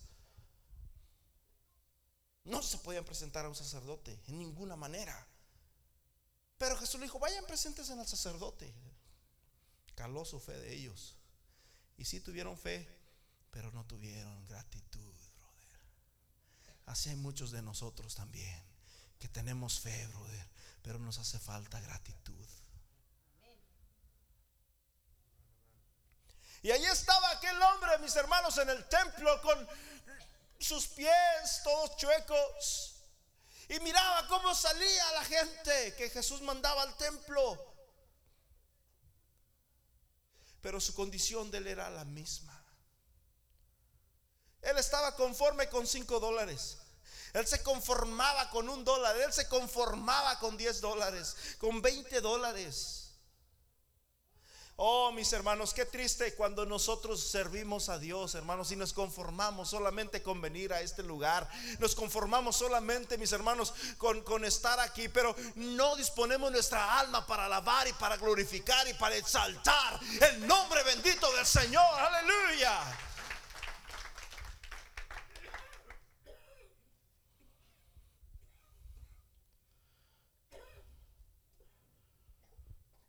No 2.43 2.61
se 2.61 2.77
podían 2.79 3.05
presentar 3.05 3.45
a 3.45 3.49
un 3.49 3.55
sacerdote 3.55 4.19
en 4.27 4.37
ninguna 4.37 4.75
manera. 4.75 5.28
Pero 6.59 6.77
Jesús 6.77 6.99
le 6.99 7.05
dijo, 7.05 7.17
vayan 7.19 7.45
presentes 7.45 7.89
en 7.89 7.99
el 7.99 8.05
sacerdote. 8.07 8.71
Caló 9.95 10.25
su 10.25 10.39
fe 10.39 10.59
de 10.59 10.73
ellos. 10.75 11.15
Y 11.97 12.05
sí 12.05 12.19
tuvieron 12.19 12.57
fe, 12.57 12.87
pero 13.49 13.71
no 13.71 13.85
tuvieron 13.85 14.45
gratitud, 14.45 15.15
brother. 15.37 15.79
Así 16.85 17.09
hay 17.09 17.15
muchos 17.15 17.51
de 17.51 17.61
nosotros 17.61 18.13
también, 18.13 18.61
que 19.19 19.29
tenemos 19.29 19.79
fe, 19.79 20.05
brother, 20.07 20.49
pero 20.83 20.99
nos 20.99 21.17
hace 21.17 21.39
falta 21.39 21.79
gratitud. 21.79 22.45
Y 26.61 26.71
ahí 26.71 26.85
estaba 26.85 27.31
aquel 27.31 27.59
hombre, 27.61 27.97
mis 27.99 28.15
hermanos, 28.17 28.57
en 28.57 28.69
el 28.69 28.83
templo 28.89 29.41
con 29.41 29.67
sus 30.59 30.87
pies 30.87 31.61
todos 31.63 31.95
chuecos 31.95 32.98
y 33.69 33.79
miraba 33.81 34.27
cómo 34.27 34.53
salía 34.55 35.11
la 35.11 35.23
gente 35.23 35.95
que 35.95 36.09
Jesús 36.09 36.41
mandaba 36.41 36.81
al 36.81 36.97
templo. 36.97 37.57
Pero 40.61 40.81
su 40.81 40.93
condición 40.95 41.51
de 41.51 41.59
él 41.59 41.67
era 41.67 41.89
la 41.91 42.03
misma. 42.03 42.59
Él 44.61 44.77
estaba 44.77 45.15
conforme 45.15 45.69
con 45.69 45.85
cinco 45.85 46.19
dólares. 46.19 46.79
Él 47.33 47.45
se 47.45 47.61
conformaba 47.61 48.49
con 48.49 48.67
un 48.69 48.83
dólar. 48.83 49.15
Él 49.17 49.31
se 49.31 49.47
conformaba 49.47 50.39
con 50.39 50.57
diez 50.57 50.81
dólares, 50.81 51.35
con 51.59 51.81
veinte 51.81 52.21
dólares. 52.21 52.98
Oh, 54.81 55.11
mis 55.11 55.33
hermanos, 55.33 55.73
qué 55.73 55.83
triste 55.83 56.33
cuando 56.35 56.65
nosotros 56.65 57.21
servimos 57.21 57.89
a 57.89 57.99
Dios, 57.99 58.33
hermanos, 58.35 58.71
y 58.71 58.77
nos 58.77 58.93
conformamos 58.93 59.69
solamente 59.69 60.23
con 60.23 60.39
venir 60.39 60.71
a 60.71 60.79
este 60.79 61.03
lugar. 61.03 61.49
Nos 61.79 61.95
conformamos 61.95 62.55
solamente, 62.55 63.17
mis 63.17 63.33
hermanos, 63.33 63.73
con, 63.97 64.21
con 64.21 64.45
estar 64.45 64.79
aquí, 64.79 65.09
pero 65.09 65.35
no 65.55 65.97
disponemos 65.97 66.49
nuestra 66.49 66.97
alma 66.97 67.27
para 67.27 67.47
alabar 67.47 67.89
y 67.89 67.93
para 67.93 68.15
glorificar 68.15 68.87
y 68.87 68.93
para 68.93 69.17
exaltar 69.17 69.99
el 70.31 70.47
nombre 70.47 70.81
bendito 70.83 71.29
del 71.33 71.45
Señor. 71.45 71.83
Aleluya. 71.83 72.79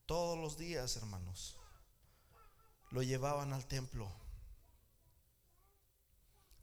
Todos 0.04 0.36
los 0.36 0.58
días, 0.58 0.96
hermanos 0.96 1.59
lo 2.90 3.02
llevaban 3.02 3.52
al 3.52 3.66
templo, 3.66 4.10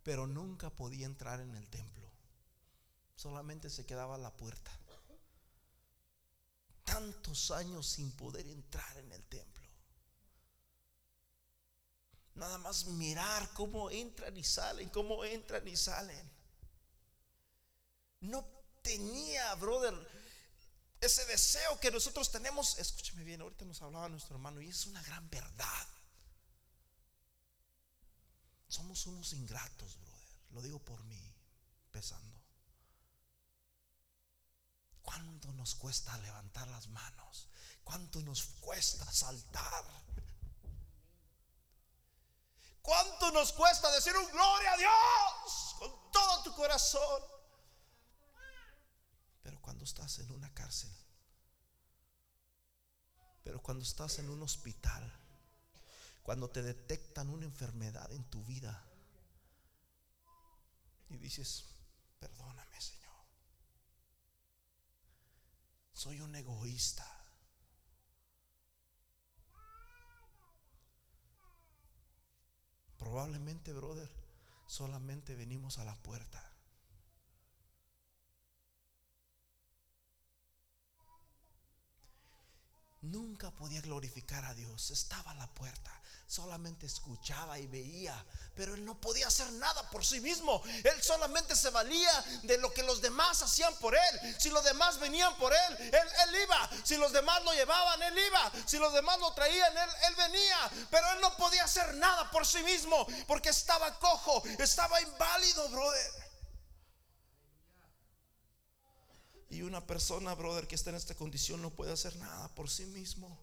pero 0.03 0.27
nunca 0.27 0.69
podía 0.69 1.05
entrar 1.05 1.39
en 1.39 1.55
el 1.55 1.67
templo, 1.69 2.07
solamente 3.15 3.69
se 3.69 3.85
quedaba 3.85 4.15
a 4.15 4.19
la 4.19 4.31
puerta. 4.31 4.71
Tantos 6.83 7.51
años 7.51 7.85
sin 7.87 8.11
poder 8.11 8.47
entrar 8.47 8.97
en 8.97 9.11
el 9.11 9.23
templo. 9.25 9.67
Nada 12.35 12.57
más 12.59 12.85
mirar 12.85 13.49
cómo 13.53 13.89
entran 13.89 14.37
y 14.37 14.43
salen, 14.43 14.89
cómo 14.89 15.25
entran 15.25 15.67
y 15.67 15.75
salen. 15.75 16.31
No 18.21 18.47
tenía, 18.81 19.53
brother, 19.55 19.95
ese 21.01 21.25
deseo 21.25 21.79
que 21.79 21.91
nosotros 21.91 22.31
tenemos. 22.31 22.77
Escúcheme 22.77 23.23
bien, 23.23 23.41
ahorita 23.41 23.65
nos 23.65 23.81
hablaba 23.81 24.07
nuestro 24.07 24.35
hermano 24.35 24.61
y 24.61 24.69
es 24.69 24.85
una 24.85 25.01
gran 25.03 25.29
verdad. 25.29 25.87
Somos 28.67 29.05
unos 29.07 29.33
ingratos, 29.33 29.97
brother. 29.99 30.17
Lo 30.51 30.61
digo 30.61 30.79
por 30.79 31.03
mí, 31.05 31.33
pesando. 31.91 32.37
¿Cuánto 35.01 35.51
nos 35.53 35.75
cuesta 35.75 36.17
levantar 36.17 36.67
las 36.67 36.87
manos? 36.89 37.47
¿Cuánto 37.83 38.21
nos 38.21 38.43
cuesta 38.59 39.09
saltar? 39.11 39.85
¿Cuánto 42.81 43.31
nos 43.31 43.51
cuesta 43.53 43.91
decir 43.91 44.15
un 44.15 44.31
gloria 44.31 44.73
a 44.73 44.77
Dios 44.77 45.75
con 45.79 46.11
todo 46.11 46.43
tu 46.43 46.55
corazón? 46.55 47.21
Pero 49.43 49.61
cuando 49.61 49.83
estás 49.83 50.19
en 50.19 50.31
una 50.31 50.53
cárcel, 50.53 50.91
pero 53.43 53.61
cuando 53.61 53.83
estás 53.83 54.19
en 54.19 54.29
un 54.29 54.41
hospital, 54.41 55.09
cuando 56.27 56.49
te 56.49 56.61
detectan 56.61 57.29
una 57.29 57.45
enfermedad 57.45 58.11
en 58.11 58.21
tu 58.25 58.43
vida 58.43 58.83
y 61.07 61.15
dices, 61.15 61.63
perdóname 62.19 62.81
Señor, 62.81 63.15
soy 65.93 66.19
un 66.19 66.35
egoísta. 66.35 67.05
Probablemente, 72.97 73.71
brother, 73.71 74.11
solamente 74.65 75.33
venimos 75.33 75.77
a 75.77 75.85
la 75.85 75.95
puerta. 75.95 76.46
Nunca 83.01 83.51
podía 83.51 83.81
glorificar 83.81 84.43
a 84.45 84.53
Dios. 84.53 84.91
Estaba 84.91 85.31
a 85.31 85.35
la 85.35 85.47
puerta. 85.47 85.91
Solamente 86.25 86.85
escuchaba 86.85 87.57
y 87.59 87.67
veía. 87.67 88.25
Pero 88.55 88.73
él 88.73 88.83
no 88.83 88.99
podía 88.99 89.27
hacer 89.27 89.49
nada 89.53 89.89
por 89.91 90.03
sí 90.03 90.19
mismo. 90.19 90.61
Él 90.83 91.01
solamente 91.01 91.55
se 91.55 91.69
valía 91.69 92.11
de 92.43 92.57
lo 92.57 92.73
que 92.73 92.83
los 92.83 93.01
demás 93.01 93.41
hacían 93.43 93.73
por 93.75 93.95
él. 93.95 94.35
Si 94.39 94.49
los 94.49 94.63
demás 94.63 94.99
venían 94.99 95.37
por 95.37 95.53
él, 95.53 95.77
él, 95.79 96.35
iba. 96.43 96.69
Si 96.83 96.97
los 96.97 97.13
demás 97.13 97.43
lo 97.43 97.53
llevaban, 97.53 98.01
él 98.01 98.17
iba. 98.17 98.51
Si 98.65 98.77
los 98.77 98.91
demás 98.91 99.19
lo 99.19 99.31
traían, 99.33 99.77
él, 99.77 99.89
él 100.07 100.15
venía. 100.15 100.71
Pero 100.89 101.09
él 101.13 101.21
no 101.21 101.37
podía 101.37 101.63
hacer 101.63 101.95
nada 101.95 102.29
por 102.31 102.45
sí 102.45 102.61
mismo. 102.63 103.07
Porque 103.27 103.49
estaba 103.49 103.97
cojo. 103.99 104.43
Estaba 104.57 105.01
inválido, 105.01 105.69
brother. 105.69 106.26
Y 109.49 109.61
una 109.61 109.85
persona, 109.85 110.33
brother, 110.35 110.67
que 110.67 110.75
está 110.75 110.89
en 110.89 110.97
esta 110.97 111.15
condición 111.15 111.61
no 111.61 111.69
puede 111.69 111.93
hacer 111.93 112.15
nada 112.17 112.47
por 112.49 112.69
sí 112.69 112.85
mismo. 112.85 113.37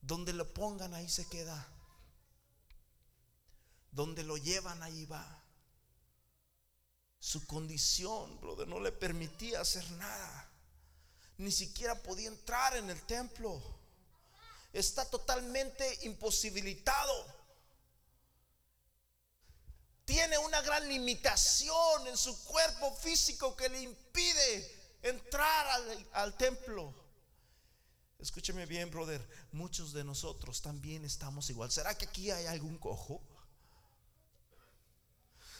Donde 0.00 0.32
lo 0.32 0.52
pongan, 0.52 0.94
ahí 0.94 1.08
se 1.08 1.26
queda. 1.26 1.66
Donde 3.90 4.22
lo 4.22 4.36
llevan, 4.36 4.82
ahí 4.82 5.04
va. 5.06 5.42
Su 7.18 7.46
condición, 7.46 8.40
brother, 8.40 8.68
no 8.68 8.80
le 8.80 8.92
permitía 8.92 9.60
hacer 9.60 9.90
nada. 9.92 10.50
Ni 11.38 11.52
siquiera 11.52 12.02
podía 12.02 12.28
entrar 12.28 12.76
en 12.76 12.88
el 12.88 13.02
templo. 13.02 13.60
Está 14.72 15.04
totalmente 15.04 15.98
imposibilitado 16.02 17.36
tiene 20.06 20.38
una 20.38 20.62
gran 20.62 20.88
limitación 20.88 22.06
en 22.06 22.16
su 22.16 22.44
cuerpo 22.44 22.94
físico 22.94 23.56
que 23.56 23.68
le 23.68 23.82
impide 23.82 24.75
entrar 25.08 25.66
al, 26.12 26.36
templo. 26.36 26.94
Escúcheme 28.18 28.66
bien, 28.66 28.90
brother. 28.90 29.26
Muchos 29.52 29.92
de 29.92 30.04
nosotros 30.04 30.62
también 30.62 31.04
estamos 31.04 31.50
igual. 31.50 31.70
¿Será 31.70 31.96
que 31.96 32.06
aquí 32.06 32.30
hay 32.30 32.46
algún 32.46 32.78
cojo? 32.78 33.22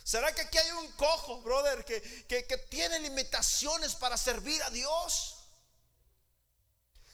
¿Será 0.05 0.33
que 0.33 0.43
aquí 0.43 0.57
hay 0.59 0.71
un 0.71 0.93
cojo, 0.93 1.43
brother, 1.43 1.85
que, 1.85 2.01
que, 2.29 2.59
tiene 2.71 3.01
limitaciones 3.01 3.97
para 3.97 4.17
servir 4.17 4.63
a 4.63 4.71
Dios? 4.71 5.37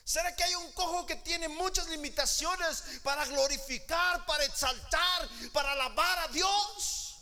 ¿Será 0.03 0.35
que 0.35 0.43
hay 0.43 0.53
un 0.55 0.71
cojo 0.73 1.05
que 1.05 1.15
tiene 1.15 1.47
muchas 1.47 1.87
limitaciones 1.87 2.83
para 3.03 3.25
glorificar, 3.25 4.25
para 4.25 4.43
exaltar, 4.43 5.29
para 5.51 5.71
alabar 5.71 6.19
a 6.19 6.27
Dios? 6.27 7.15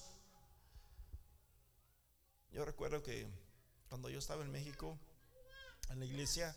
Yo 2.51 2.65
recuerdo 2.65 3.01
que 3.01 3.29
cuando 3.91 4.09
yo 4.09 4.19
estaba 4.19 4.41
en 4.41 4.51
México, 4.51 4.97
en 5.89 5.99
la 5.99 6.05
iglesia, 6.05 6.55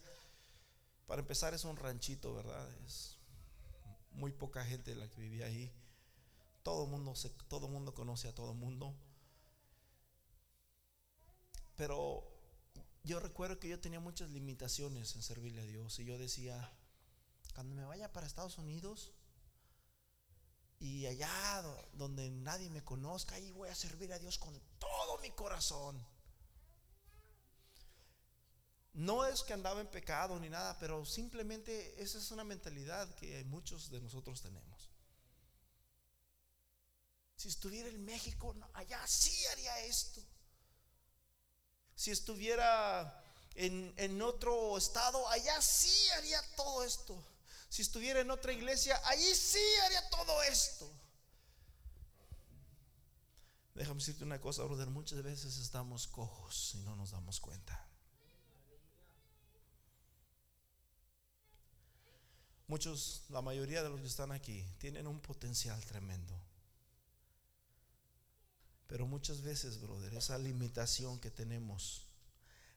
para 1.08 1.20
empezar 1.20 1.52
es 1.52 1.64
un 1.64 1.76
ranchito, 1.76 2.32
¿verdad? 2.32 2.72
Es 2.86 3.18
muy 4.12 4.30
poca 4.30 4.64
gente 4.64 4.94
la 4.94 5.10
que 5.10 5.20
vivía 5.20 5.46
ahí. 5.46 5.74
Todo 6.62 6.86
mundo 6.86 7.12
todo 7.48 7.66
mundo 7.66 7.92
conoce 7.92 8.28
a 8.28 8.34
todo 8.36 8.54
mundo. 8.54 8.94
Pero 11.74 12.22
yo 13.02 13.18
recuerdo 13.18 13.58
que 13.58 13.68
yo 13.68 13.80
tenía 13.80 13.98
muchas 13.98 14.30
limitaciones 14.30 15.16
en 15.16 15.22
servirle 15.24 15.62
a 15.62 15.66
Dios 15.66 15.98
y 15.98 16.04
yo 16.04 16.18
decía, 16.18 16.72
cuando 17.56 17.74
me 17.74 17.84
vaya 17.84 18.12
para 18.12 18.28
Estados 18.28 18.58
Unidos 18.58 19.12
y 20.78 21.06
allá 21.06 21.62
donde 21.94 22.30
nadie 22.30 22.70
me 22.70 22.84
conozca, 22.84 23.34
ahí 23.34 23.50
voy 23.50 23.70
a 23.70 23.74
servir 23.74 24.12
a 24.12 24.20
Dios 24.20 24.38
con 24.38 24.56
todo 24.78 25.18
mi 25.18 25.32
corazón. 25.32 26.13
No 28.94 29.26
es 29.26 29.42
que 29.42 29.52
andaba 29.52 29.80
en 29.80 29.88
pecado 29.88 30.38
ni 30.38 30.48
nada, 30.48 30.78
pero 30.78 31.04
simplemente 31.04 32.00
esa 32.00 32.16
es 32.18 32.30
una 32.30 32.44
mentalidad 32.44 33.12
que 33.16 33.44
muchos 33.44 33.90
de 33.90 34.00
nosotros 34.00 34.40
tenemos. 34.40 34.88
Si 37.36 37.48
estuviera 37.48 37.88
en 37.88 38.04
México, 38.04 38.54
allá 38.72 39.04
sí 39.06 39.44
haría 39.46 39.80
esto. 39.80 40.22
Si 41.96 42.12
estuviera 42.12 43.20
en, 43.56 43.92
en, 43.96 44.22
otro 44.22 44.78
estado, 44.78 45.28
allá 45.28 45.60
sí 45.60 46.10
haría 46.10 46.40
todo 46.54 46.84
esto. 46.84 47.20
Si 47.68 47.82
estuviera 47.82 48.20
en 48.20 48.30
otra 48.30 48.52
iglesia, 48.52 49.00
allí 49.06 49.34
sí 49.34 49.58
haría 49.84 50.08
todo 50.10 50.40
esto. 50.44 50.88
Déjame 53.74 53.98
decirte 53.98 54.22
una 54.22 54.40
cosa, 54.40 54.62
brother. 54.62 54.88
Muchas 54.88 55.20
veces 55.24 55.58
estamos 55.58 56.06
cojos 56.06 56.76
y 56.76 56.78
no 56.82 56.94
nos 56.94 57.10
damos 57.10 57.40
cuenta. 57.40 57.88
Muchos, 62.66 63.24
la 63.28 63.42
mayoría 63.42 63.82
de 63.82 63.90
los 63.90 64.00
que 64.00 64.06
están 64.06 64.32
aquí, 64.32 64.64
tienen 64.78 65.06
un 65.06 65.20
potencial 65.20 65.82
tremendo. 65.84 66.34
Pero 68.86 69.06
muchas 69.06 69.42
veces, 69.42 69.80
brother, 69.80 70.14
esa 70.14 70.38
limitación 70.38 71.18
que 71.20 71.30
tenemos 71.30 72.06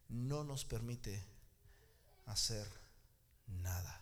no 0.09 0.43
nos 0.43 0.65
permite 0.65 1.23
hacer 2.25 2.67
nada. 3.47 4.01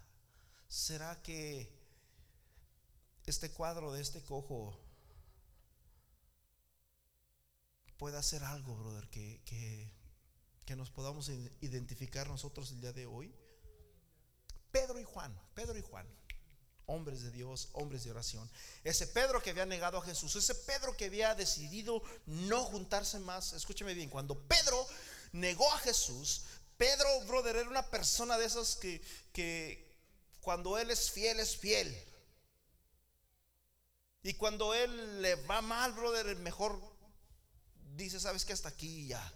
¿Será 0.68 1.22
que 1.22 1.72
este 3.26 3.52
cuadro 3.52 3.92
de 3.94 4.02
este 4.02 4.22
cojo 4.24 4.80
puede 7.98 8.18
hacer 8.18 8.44
algo, 8.44 8.76
brother, 8.76 9.08
que, 9.10 9.42
que, 9.46 9.92
que 10.66 10.76
nos 10.76 10.90
podamos 10.90 11.30
identificar 11.62 12.28
nosotros 12.28 12.72
el 12.72 12.82
día 12.82 12.94
de 12.94 13.06
hoy? 13.06 13.34
Pedro 14.76 15.00
y 15.00 15.06
Juan, 15.06 15.34
Pedro 15.54 15.78
y 15.78 15.82
Juan, 15.82 16.06
hombres 16.86 17.24
de 17.24 17.32
Dios, 17.32 17.70
hombres 17.72 18.04
de 18.04 18.12
oración. 18.12 18.52
Ese 18.84 19.08
Pedro 19.08 19.42
que 19.42 19.52
había 19.52 19.66
negado 19.66 19.98
a 20.00 20.02
Jesús, 20.02 20.36
ese 20.36 20.54
Pedro 20.54 20.98
que 20.98 21.06
había 21.06 21.34
decidido 21.34 22.04
no 22.26 22.62
juntarse 22.66 23.20
más. 23.20 23.54
Escúcheme 23.54 23.94
bien, 23.94 24.10
cuando 24.10 24.38
Pedro 24.38 24.86
negó 25.32 25.72
a 25.72 25.78
Jesús, 25.78 26.44
Pedro, 26.76 27.08
brother, 27.22 27.56
era 27.56 27.70
una 27.70 27.90
persona 27.90 28.38
de 28.38 28.44
esas 28.44 28.76
que, 28.76 29.02
que 29.32 29.98
cuando 30.42 30.78
él 30.78 30.92
es 30.92 31.10
fiel, 31.10 31.40
es 31.40 31.56
fiel. 31.56 31.98
Y 34.24 34.34
cuando 34.34 34.74
él 34.74 35.22
le 35.22 35.36
va 35.36 35.62
mal, 35.62 35.94
brother, 35.94 36.36
mejor 36.36 36.78
dice, 37.96 38.20
sabes 38.20 38.44
que 38.44 38.52
hasta 38.52 38.68
aquí 38.68 39.08
ya. 39.08 39.34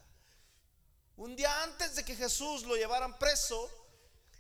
Un 1.16 1.38
día 1.38 1.64
antes 1.64 1.96
de 1.96 2.04
que 2.04 2.18
Jesús 2.18 2.64
lo 2.64 2.76
llevaran 2.76 3.18
preso, 3.18 3.79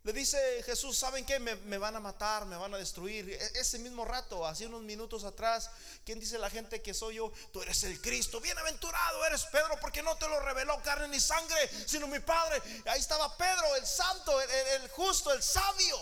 le 0.04 0.14
dice 0.14 0.38
Jesús, 0.64 0.98
¿saben 0.98 1.26
qué? 1.26 1.40
Me, 1.40 1.78
van 1.78 1.96
a 1.96 2.00
matar, 2.00 2.46
me 2.46 2.56
van 2.56 2.74
a 2.74 2.78
destruir. 2.78 3.30
E, 3.30 3.60
ese 3.60 3.80
mismo 3.80 4.06
rato, 4.06 4.48
hace 4.48 4.66
unos 4.66 4.82
minutos 4.82 5.26
atrás, 5.26 5.70
¿quién 6.06 6.20
dice 6.22 6.38
la 6.38 6.50
gente 6.50 6.82
que 6.82 6.94
soy 6.94 7.16
yo? 7.16 7.34
Tú 7.52 7.62
eres 7.62 7.84
el 7.84 8.00
Cristo. 8.02 8.40
Bienaventurado 8.40 9.26
eres 9.26 9.44
Pedro 9.46 9.78
porque 9.82 10.02
no 10.02 10.16
te 10.18 10.30
lo 10.30 10.40
reveló 10.40 10.82
carne 10.84 11.10
ni 11.10 11.20
sangre, 11.20 11.70
sino 11.86 12.08
mi 12.08 12.20
Padre. 12.20 12.62
Ahí 12.86 13.00
estaba 13.00 13.36
Pedro, 13.36 13.76
el 13.76 13.86
santo, 13.86 14.40
el, 14.42 14.50
el 14.82 14.90
justo, 14.92 15.34
el 15.34 15.44
sabio. 15.44 15.98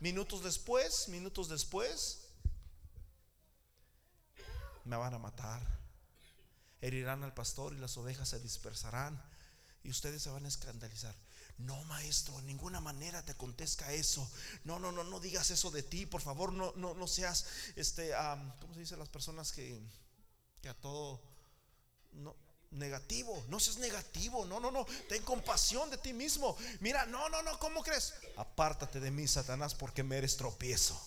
Minutos 0.00 0.42
después, 0.42 1.08
minutos 1.08 1.48
después, 1.48 2.22
me 4.84 4.96
van 4.96 5.14
a 5.14 5.18
matar. 5.18 5.62
Herirán 6.80 7.22
al 7.22 7.32
pastor 7.32 7.72
y 7.72 7.78
las 7.78 7.96
ovejas 7.96 8.28
se 8.28 8.40
dispersarán. 8.40 9.22
Y 9.84 9.90
ustedes 9.90 10.22
se 10.22 10.30
van 10.30 10.44
a 10.44 10.48
escandalizar. 10.48 11.14
No, 11.58 11.84
maestro, 11.84 12.38
en 12.40 12.46
ninguna 12.46 12.80
manera 12.80 13.22
te 13.22 13.34
contesta 13.34 13.92
eso. 13.92 14.28
No, 14.64 14.78
no, 14.78 14.90
no, 14.90 15.04
no 15.04 15.20
digas 15.20 15.50
eso 15.50 15.70
de 15.70 15.82
ti, 15.82 16.04
por 16.04 16.20
favor, 16.20 16.52
no, 16.52 16.72
no, 16.76 16.94
no 16.94 17.06
seas, 17.06 17.46
este, 17.76 18.12
¿cómo 18.60 18.74
se 18.74 18.80
dice 18.80 18.96
las 18.96 19.08
personas 19.08 19.52
que, 19.52 19.80
que 20.60 20.68
a 20.68 20.74
todo, 20.74 21.20
no, 22.12 22.34
negativo, 22.72 23.44
no 23.48 23.60
seas 23.60 23.78
negativo, 23.78 24.44
no, 24.44 24.60
no, 24.60 24.70
no, 24.70 24.84
ten 25.08 25.22
compasión 25.22 25.90
de 25.90 25.98
ti 25.98 26.12
mismo. 26.12 26.56
Mira, 26.80 27.06
no, 27.06 27.28
no, 27.28 27.42
no, 27.42 27.58
¿cómo 27.58 27.82
crees? 27.82 28.14
Apártate 28.36 29.00
de 29.00 29.10
mí, 29.10 29.26
Satanás, 29.28 29.74
porque 29.74 30.02
me 30.02 30.18
eres 30.18 30.36
tropiezo. 30.36 31.00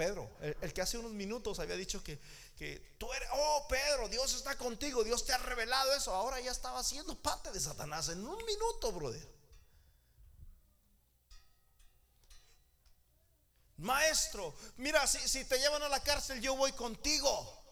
Pedro, 0.00 0.30
el, 0.40 0.72
que 0.72 0.80
hace 0.80 0.96
unos 0.96 1.12
minutos 1.12 1.58
había 1.58 1.76
dicho 1.76 2.02
que, 2.02 2.18
que 2.56 2.94
tú 2.96 3.12
eres, 3.12 3.28
oh 3.34 3.66
Pedro, 3.68 4.08
Dios 4.08 4.32
está 4.32 4.56
contigo, 4.56 5.04
Dios 5.04 5.26
te 5.26 5.34
ha 5.34 5.36
revelado 5.36 5.92
eso, 5.92 6.14
ahora 6.14 6.40
ya 6.40 6.50
estaba 6.50 6.82
siendo 6.82 7.20
parte 7.20 7.52
de 7.52 7.60
Satanás 7.60 8.08
en 8.08 8.26
un 8.26 8.42
minuto, 8.46 8.92
brother. 8.92 9.28
Maestro, 13.76 14.54
mira, 14.78 15.06
si, 15.06 15.18
si 15.28 15.44
te 15.44 15.58
llevan 15.58 15.82
a 15.82 15.90
la 15.90 16.02
cárcel, 16.02 16.40
yo 16.40 16.56
voy 16.56 16.72
contigo. 16.72 17.62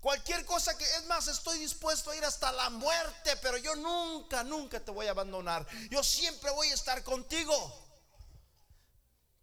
Cualquier 0.00 0.46
cosa 0.46 0.78
que, 0.78 0.84
es 0.84 1.04
más, 1.04 1.28
estoy 1.28 1.58
dispuesto 1.58 2.12
a 2.12 2.16
ir 2.16 2.24
hasta 2.24 2.50
la 2.52 2.70
muerte, 2.70 3.36
pero 3.42 3.58
yo 3.58 3.76
nunca, 3.76 4.42
nunca 4.42 4.80
te 4.80 4.90
voy 4.90 5.06
a 5.06 5.10
abandonar. 5.10 5.66
Yo 5.90 6.02
siempre 6.02 6.50
voy 6.52 6.68
a 6.68 6.74
estar 6.74 7.04
contigo. 7.04 7.86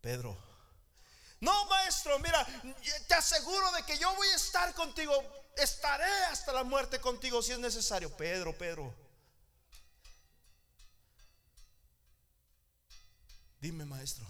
Pedro, 0.02 0.45
no, 1.40 1.66
maestro, 1.66 2.18
mira, 2.20 2.46
te 3.08 3.14
aseguro 3.14 3.72
de 3.74 3.84
que 3.84 3.98
yo 3.98 4.14
voy 4.16 4.28
a 4.28 4.36
estar 4.36 4.74
contigo. 4.74 5.14
Estaré 5.58 6.12
hasta 6.26 6.52
la 6.52 6.64
muerte 6.64 7.00
contigo 7.00 7.42
si 7.42 7.52
es 7.54 7.60
necesario. 7.60 8.16
Pedro, 8.16 8.58
Pedro. 8.58 8.94
Dime, 13.60 13.86
maestro, 13.86 14.26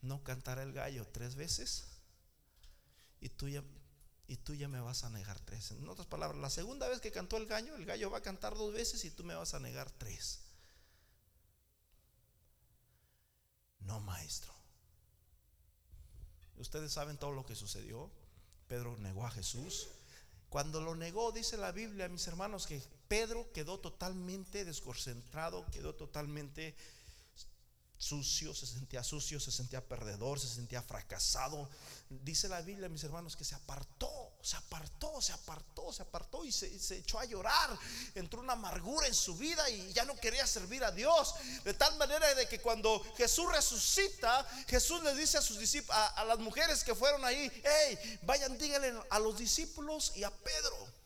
¿no 0.00 0.24
cantará 0.24 0.62
el 0.62 0.72
gallo 0.72 1.06
tres 1.12 1.36
veces? 1.36 1.84
Y 3.20 3.28
tú 3.28 3.48
ya 3.48 3.62
y 4.28 4.36
tú 4.36 4.54
ya 4.54 4.68
me 4.68 4.80
vas 4.80 5.04
a 5.04 5.10
negar 5.10 5.40
tres. 5.40 5.70
En 5.70 5.88
otras 5.88 6.06
palabras, 6.06 6.38
la 6.38 6.50
segunda 6.50 6.86
vez 6.86 7.00
que 7.00 7.10
cantó 7.10 7.38
el 7.38 7.46
gallo, 7.46 7.74
el 7.76 7.86
gallo 7.86 8.10
va 8.10 8.18
a 8.18 8.22
cantar 8.22 8.54
dos 8.54 8.74
veces 8.74 9.02
y 9.04 9.10
tú 9.10 9.24
me 9.24 9.34
vas 9.34 9.54
a 9.54 9.58
negar 9.58 9.90
tres. 9.90 10.40
No, 13.80 14.00
maestro. 14.00 14.57
Ustedes 16.58 16.92
saben 16.92 17.16
todo 17.16 17.32
lo 17.32 17.46
que 17.46 17.54
sucedió. 17.54 18.10
Pedro 18.68 18.96
negó 18.98 19.26
a 19.26 19.30
Jesús. 19.30 19.88
Cuando 20.48 20.80
lo 20.80 20.94
negó, 20.94 21.32
dice 21.32 21.56
la 21.56 21.72
Biblia, 21.72 22.08
mis 22.08 22.26
hermanos, 22.26 22.66
que 22.66 22.82
Pedro 23.08 23.52
quedó 23.52 23.78
totalmente 23.80 24.64
desconcentrado, 24.64 25.64
quedó 25.72 25.94
totalmente 25.94 26.74
sucio, 27.98 28.54
se 28.54 28.66
sentía 28.66 29.02
sucio, 29.02 29.40
se 29.40 29.50
sentía 29.50 29.86
perdedor, 29.86 30.40
se 30.40 30.48
sentía 30.48 30.82
fracasado. 30.82 31.68
Dice 32.08 32.48
la 32.48 32.62
Biblia, 32.62 32.88
mis 32.88 33.04
hermanos, 33.04 33.36
que 33.36 33.44
se 33.44 33.54
apartó 33.54 34.28
se 34.40 34.56
apartó, 34.56 35.20
se 35.20 35.32
apartó, 35.32 35.92
se 35.92 36.02
apartó 36.02 36.44
y 36.44 36.52
se, 36.52 36.96
echó 36.96 37.18
a 37.18 37.24
llorar. 37.24 37.76
Entró 38.14 38.40
una 38.40 38.52
amargura 38.54 39.06
en 39.06 39.14
su 39.14 39.36
vida 39.36 39.68
y 39.68 39.92
ya 39.92 40.04
no 40.04 40.16
quería 40.16 40.46
servir 40.46 40.84
a 40.84 40.90
Dios. 40.90 41.34
De 41.64 41.74
tal 41.74 41.96
manera 41.96 42.34
de 42.34 42.48
que 42.48 42.60
cuando 42.60 43.04
Jesús 43.16 43.50
resucita, 43.52 44.46
Jesús 44.68 45.02
le 45.02 45.14
dice 45.14 45.38
a 45.38 45.42
sus 45.42 45.58
discípulos, 45.58 45.96
a, 45.96 46.24
las 46.24 46.38
mujeres 46.38 46.84
que 46.84 46.94
fueron 46.94 47.24
ahí, 47.24 47.50
hey, 47.64 48.20
vayan, 48.22 48.56
díganle 48.56 48.94
a 49.10 49.18
los 49.18 49.36
discípulos 49.36 50.12
y 50.14 50.24
a 50.24 50.30
Pedro. 50.30 50.97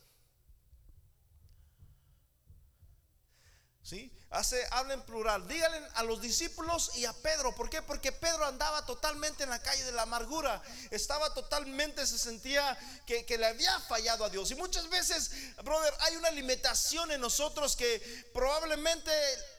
¿Sí? 3.83 4.13
Hace, 4.31 4.65
habla 4.71 4.95
en 4.95 5.03
plural. 5.03 5.47
Díganle 5.49 5.87
a 5.95 6.05
los 6.05 6.21
discípulos 6.21 6.93
y 6.97 7.05
a 7.05 7.13
Pedro. 7.13 7.55
¿Por 7.55 7.69
qué? 7.69 7.83
Porque 7.83 8.13
Pedro 8.13 8.47
andaba 8.47 8.87
totalmente 8.87 9.43
en 9.43 9.51
la 9.51 9.61
calle 9.61 9.85
de 9.85 9.93
la 9.93 10.03
amargura. 10.03 10.63
Estaba 10.91 11.35
totalmente, 11.35 12.07
se 12.07 12.19
sentía 12.19 12.79
que, 13.07 13.27
que 13.27 13.39
le 13.39 13.47
había 13.47 13.79
fallado 13.81 14.25
a 14.25 14.31
Dios. 14.31 14.51
Y 14.53 14.55
muchas 14.55 14.89
veces, 14.89 15.33
brother, 15.65 15.93
hay 16.01 16.17
una 16.17 16.31
limitación 16.31 17.11
en 17.11 17.21
nosotros 17.21 17.77
que 17.77 18.01
probablemente 18.33 19.11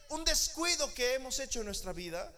un 0.10 0.24
descuido 0.24 0.94
que 0.94 1.16
hemos 1.16 1.40
hecho 1.40 1.60
en 1.60 1.66
nuestra 1.66 1.92
vida 1.92 2.32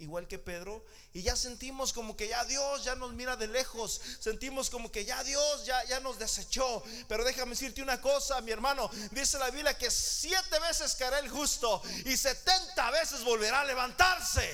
igual 0.00 0.26
que 0.26 0.38
Pedro, 0.38 0.84
y 1.12 1.22
ya 1.22 1.36
sentimos 1.36 1.92
como 1.92 2.16
que 2.16 2.28
ya 2.28 2.44
Dios 2.44 2.84
ya 2.84 2.94
nos 2.96 3.12
mira 3.12 3.36
de 3.36 3.46
lejos, 3.46 4.00
sentimos 4.18 4.70
como 4.70 4.90
que 4.90 5.04
ya 5.04 5.22
Dios 5.22 5.64
ya, 5.64 5.84
ya 5.84 6.00
nos 6.00 6.18
desechó. 6.18 6.82
Pero 7.08 7.24
déjame 7.24 7.50
decirte 7.50 7.82
una 7.82 8.00
cosa, 8.00 8.40
mi 8.40 8.50
hermano, 8.50 8.90
dice 9.12 9.38
la 9.38 9.50
Biblia 9.50 9.76
que 9.76 9.90
siete 9.90 10.58
veces 10.60 10.94
caerá 10.96 11.18
el 11.18 11.28
justo 11.28 11.82
y 12.04 12.16
setenta 12.16 12.90
veces 12.90 13.22
volverá 13.22 13.60
a 13.60 13.64
levantarse. 13.64 14.50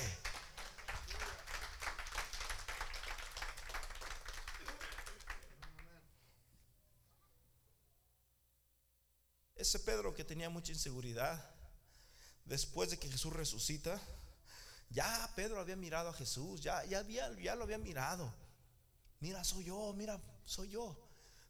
Ese 9.55 9.79
Pedro 9.79 10.13
que 10.13 10.23
tenía 10.23 10.49
mucha 10.49 10.71
inseguridad, 10.71 11.43
después 12.45 12.89
de 12.91 12.99
que 12.99 13.09
Jesús 13.09 13.33
resucita, 13.33 13.99
ya 14.89 15.29
Pedro 15.35 15.59
había 15.59 15.75
mirado 15.75 16.09
a 16.09 16.13
Jesús, 16.13 16.61
ya, 16.61 16.83
ya, 16.85 16.99
había, 16.99 17.29
lo 17.29 17.63
había 17.63 17.77
mirado. 17.77 18.33
Mira, 19.19 19.43
soy 19.43 19.65
yo, 19.65 19.93
mira, 19.93 20.19
soy 20.45 20.69
yo. 20.69 20.95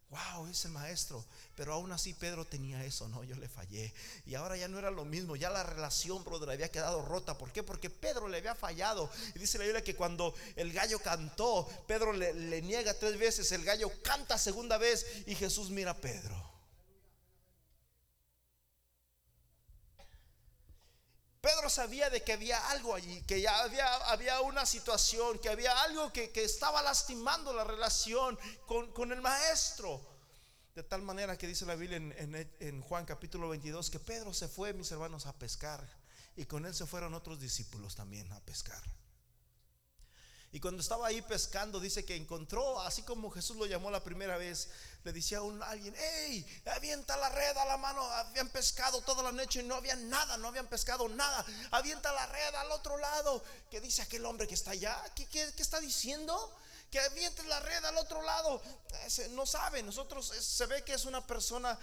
Wow, 0.10 0.48
es 0.48 0.64
el 0.64 0.72
maestro. 0.72 1.24
Pero 1.56 1.74
aún 1.74 1.92
así 1.92 2.14
Pedro 2.14 2.46
tenía 2.46 2.84
eso, 2.86 3.10
no, 3.10 3.24
yo 3.24 3.36
le 3.36 3.50
fallé. 3.50 3.94
Y 4.26 4.36
ahora 4.36 4.56
ya 4.56 4.70
no 4.70 4.80
era 4.80 4.90
lo 4.90 5.04
mismo, 5.04 5.36
ya 5.36 5.50
la 5.50 5.64
relación, 5.64 6.24
brother, 6.24 6.50
había 6.50 6.72
quedado 6.72 7.02
rota. 7.02 7.38
¿Por 7.38 7.52
qué? 7.52 7.62
Porque 7.62 7.90
Pedro 7.90 8.30
le 8.30 8.38
había 8.38 8.56
fallado. 8.56 9.10
Y 9.36 9.40
dice 9.40 9.58
la 9.58 9.66
Biblia 9.66 9.84
que 9.84 9.96
cuando 9.96 10.34
el 10.56 10.72
gallo 10.72 11.00
cantó, 11.00 11.68
Pedro 11.88 12.14
le, 12.14 12.34
le 12.34 12.62
niega 12.62 12.94
tres 12.94 13.20
veces, 13.20 13.52
el 13.52 13.66
gallo 13.66 13.92
canta 14.02 14.38
segunda 14.38 14.78
vez 14.78 15.06
y 15.26 15.36
Jesús 15.36 15.70
mira 15.70 15.92
a 15.92 15.98
Pedro. 15.98 16.57
Pedro 21.48 21.70
sabía 21.70 22.10
de 22.10 22.22
que 22.24 22.34
había 22.34 22.58
algo 22.72 22.94
allí, 22.94 23.22
que 23.22 23.40
ya 23.40 23.62
había, 23.62 23.96
había 24.12 24.42
una 24.42 24.66
situación, 24.66 25.40
que 25.40 25.48
había 25.48 25.82
algo 25.84 26.12
que, 26.12 26.30
estaba 26.36 26.82
lastimando 26.82 27.54
la 27.54 27.64
relación 27.64 28.38
con, 28.66 29.14
el 29.14 29.22
maestro. 29.22 30.02
De 30.76 30.84
tal 30.84 31.04
manera 31.04 31.38
que 31.38 31.48
dice 31.48 31.66
la 31.66 31.76
Biblia 31.76 31.96
en, 31.96 32.52
en, 32.60 32.82
Juan 32.82 33.06
capítulo 33.06 33.48
22 33.48 33.90
que 33.90 33.98
Pedro 33.98 34.34
se 34.34 34.50
fue, 34.50 34.74
mis 34.74 34.92
hermanos, 34.92 35.26
a 35.26 35.32
pescar. 35.32 35.88
Y 36.36 36.44
con 36.44 36.66
él 36.66 36.76
se 36.76 36.86
fueron 36.86 37.14
otros 37.14 37.40
discípulos 37.40 37.96
también 37.96 38.30
a 38.34 38.42
pescar. 38.42 38.84
Y 40.52 40.62
cuando 40.62 40.82
estaba 40.82 41.08
ahí 41.08 41.22
pescando, 41.22 41.80
dice 41.80 42.06
que 42.06 42.16
encontró, 42.16 42.80
así 42.82 43.02
como 43.04 43.30
Jesús 43.30 43.58
lo 43.58 43.66
llamó 43.66 43.92
la 43.92 44.04
primera 44.04 44.38
vez, 44.38 44.70
le 45.04 45.12
decía 45.12 45.40
a 45.40 45.42
un, 45.42 45.62
alguien, 45.62 45.94
hey, 45.98 46.62
avienta 46.74 47.18
la 47.18 47.30
red 47.30 47.58
a 47.58 47.66
la 47.66 47.78
mano, 47.78 48.02
habían 48.02 48.48
pescado 48.50 49.02
toda 49.02 49.24
la 49.24 49.32
noche 49.34 49.60
y 49.60 49.64
no 49.64 49.76
había 49.76 49.96
nada, 49.96 50.38
no 50.38 50.48
habían 50.48 50.68
pescado 50.68 51.10
nada, 51.10 51.46
avienta 51.72 52.14
la 52.14 52.26
red 52.28 52.56
al 52.56 52.72
otro 52.72 52.98
lado. 52.98 53.44
¿Qué 53.70 53.82
dice 53.82 54.02
aquel 54.02 54.26
hombre 54.26 54.48
que 54.48 54.54
está 54.54 54.72
allá? 54.72 55.04
¿Qué, 55.16 55.26
qué, 55.28 55.52
está 55.58 55.82
diciendo? 55.82 56.56
Que 56.90 57.02
aviente 57.02 57.44
la 57.44 57.60
red 57.60 57.84
al 57.84 57.98
otro 57.98 58.22
lado. 58.22 58.62
no 59.32 59.46
sabe, 59.46 59.84
nosotros 59.84 60.28
se 60.28 60.66
ve 60.66 60.84
que 60.86 60.94
es 60.94 61.04
una 61.04 61.28
persona 61.28 61.78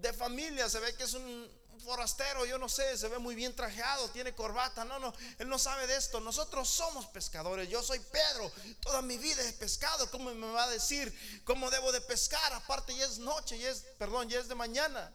de 0.00 0.12
familia, 0.12 0.68
se 0.68 0.80
ve 0.80 0.94
que 0.96 1.04
es 1.04 1.14
un, 1.14 1.48
forastero, 1.80 2.44
yo 2.46 2.58
no 2.58 2.68
sé, 2.68 2.96
se 2.96 3.08
ve 3.08 3.18
muy 3.18 3.34
bien 3.34 3.54
trajeado, 3.54 4.08
tiene 4.10 4.34
corbata. 4.34 4.84
No, 4.84 4.98
no, 4.98 5.12
él 5.38 5.48
no 5.48 5.58
sabe 5.58 5.86
de 5.86 5.96
esto. 5.96 6.20
Nosotros 6.20 6.68
somos 6.68 7.06
pescadores. 7.06 7.68
Yo 7.68 7.82
soy 7.82 7.98
Pedro. 7.98 8.50
Toda 8.80 9.02
mi 9.02 9.18
vida 9.18 9.42
es 9.42 9.52
pescado. 9.54 10.10
¿Cómo 10.10 10.34
me 10.34 10.52
va 10.52 10.64
a 10.64 10.70
decir 10.70 11.42
cómo 11.44 11.70
debo 11.70 11.92
de 11.92 12.00
pescar? 12.00 12.52
Aparte 12.52 12.94
ya 12.96 13.04
es 13.04 13.18
noche, 13.18 13.58
ya 13.58 13.70
es, 13.70 13.80
perdón, 13.98 14.28
ya 14.28 14.40
es 14.40 14.48
de 14.48 14.54
mañana. 14.54 15.12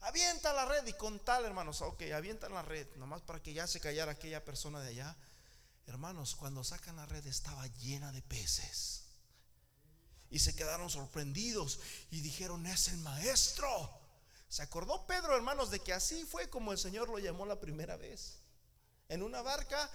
Avienta 0.00 0.52
la 0.52 0.64
red 0.64 0.86
y 0.86 0.92
con 0.92 1.18
tal, 1.18 1.44
hermanos, 1.44 1.82
ok, 1.82 2.02
avientan 2.14 2.54
la 2.54 2.62
red, 2.62 2.86
nomás 2.96 3.20
para 3.22 3.42
que 3.42 3.52
ya 3.52 3.66
se 3.66 3.80
callara 3.80 4.12
aquella 4.12 4.44
persona 4.44 4.80
de 4.80 4.90
allá. 4.90 5.16
Hermanos, 5.86 6.36
cuando 6.36 6.62
sacan 6.62 6.96
la 6.96 7.06
red 7.06 7.26
estaba 7.26 7.66
llena 7.66 8.12
de 8.12 8.22
peces. 8.22 9.04
Y 10.30 10.38
se 10.40 10.54
quedaron 10.54 10.90
sorprendidos 10.90 11.80
y 12.10 12.20
dijeron, 12.20 12.66
es 12.66 12.88
el 12.88 12.98
maestro. 12.98 13.90
¿Se 14.48 14.62
acordó 14.62 15.06
Pedro, 15.06 15.36
hermanos, 15.36 15.70
de 15.70 15.80
que 15.80 15.92
así 15.92 16.24
fue 16.24 16.48
como 16.48 16.72
el 16.72 16.78
Señor 16.78 17.08
lo 17.08 17.18
llamó 17.18 17.44
la 17.44 17.60
primera 17.60 17.96
vez? 17.96 18.38
En 19.08 19.22
una 19.22 19.42
barca, 19.42 19.90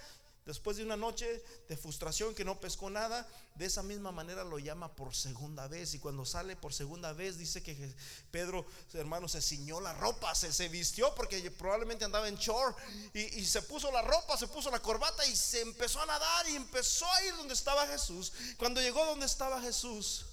después 0.46 0.76
de 0.76 0.84
una 0.84 0.96
noche 0.96 1.42
de 1.68 1.76
frustración 1.76 2.36
que 2.36 2.44
no 2.44 2.60
pescó 2.60 2.88
nada, 2.88 3.26
de 3.56 3.66
esa 3.66 3.82
misma 3.82 4.12
manera 4.12 4.44
lo 4.44 4.60
llama 4.60 4.94
por 4.94 5.12
segunda 5.12 5.66
vez. 5.66 5.94
Y 5.94 5.98
cuando 5.98 6.24
sale 6.24 6.54
por 6.54 6.72
segunda 6.72 7.12
vez, 7.12 7.36
dice 7.36 7.64
que 7.64 7.94
Pedro, 8.30 8.64
hermanos, 8.92 9.32
se 9.32 9.42
ciñó 9.42 9.80
la 9.80 9.92
ropa, 9.94 10.32
se, 10.36 10.68
vistió 10.68 11.12
porque 11.16 11.50
probablemente 11.50 12.04
andaba 12.04 12.28
en 12.28 12.36
shore 12.36 12.76
y 13.12 13.44
se 13.44 13.62
puso 13.62 13.90
la 13.90 14.02
ropa, 14.02 14.36
se 14.36 14.46
puso 14.46 14.70
la 14.70 14.80
corbata 14.80 15.26
y 15.26 15.34
se 15.34 15.62
empezó 15.62 16.00
a 16.00 16.06
nadar 16.06 16.48
y 16.48 16.54
empezó 16.54 17.10
a 17.12 17.24
ir 17.24 17.34
donde 17.36 17.54
estaba 17.54 17.88
Jesús. 17.88 18.32
Cuando 18.56 18.80
llegó 18.80 19.04
donde 19.04 19.26
estaba 19.26 19.60
Jesús, 19.60 20.26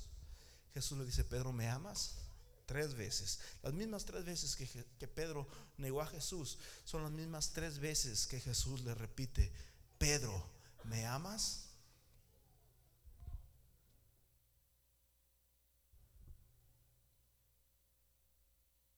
Jesús 0.75 0.97
le 0.97 1.05
dice, 1.05 1.23
Pedro, 1.23 1.51
¿me 1.51 1.67
amas? 1.67 2.20
Tres 2.71 2.95
veces. 2.95 3.41
Las 3.63 3.73
mismas 3.73 4.05
tres 4.05 4.23
veces 4.23 4.55
que, 4.55 5.05
Pedro 5.09 5.45
negó 5.75 6.01
a 6.01 6.07
Jesús 6.07 6.57
son 6.85 7.03
las 7.03 7.11
mismas 7.11 7.51
tres 7.51 7.79
veces 7.79 8.27
que 8.27 8.39
Jesús 8.39 8.79
le 8.85 8.95
repite, 8.95 9.51
Pedro, 9.97 10.49
¿me 10.85 11.05
amas? 11.05 11.65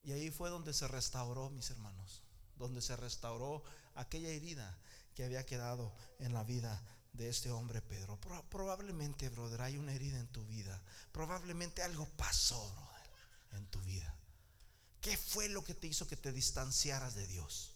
Y 0.04 0.12
ahí 0.12 0.30
fue 0.30 0.52
donde 0.52 0.72
se 0.72 0.88
restauró, 0.88 1.50
mis 1.50 1.72
hermanos, 1.72 2.22
donde 2.58 2.80
se 2.80 2.96
restauró 2.96 3.64
aquella 3.96 4.30
herida 4.30 4.78
que 5.16 5.24
había 5.24 5.48
quedado 5.48 5.96
en 6.20 6.36
la 6.36 6.44
vida 6.44 6.80
de 7.14 7.28
este 7.28 7.50
hombre 7.50 7.82
Pedro. 7.82 8.20
Probablemente, 8.52 9.30
brother, 9.30 9.62
hay 9.64 9.80
una 9.80 9.96
herida 9.96 10.20
en 10.20 10.28
tu 10.28 10.46
vida. 10.46 10.80
Probablemente 11.12 11.82
algo 11.82 12.08
pasó, 12.16 12.72
en 13.58 13.68
tu 13.68 13.80
vida. 13.82 14.16
¿Qué 15.02 15.18
fue 15.18 15.50
lo 15.50 15.64
que 15.64 15.74
te 15.74 15.88
hizo 15.88 16.08
que 16.08 16.16
te 16.16 16.32
distanciaras 16.32 17.16
de 17.16 17.28
Dios? 17.28 17.74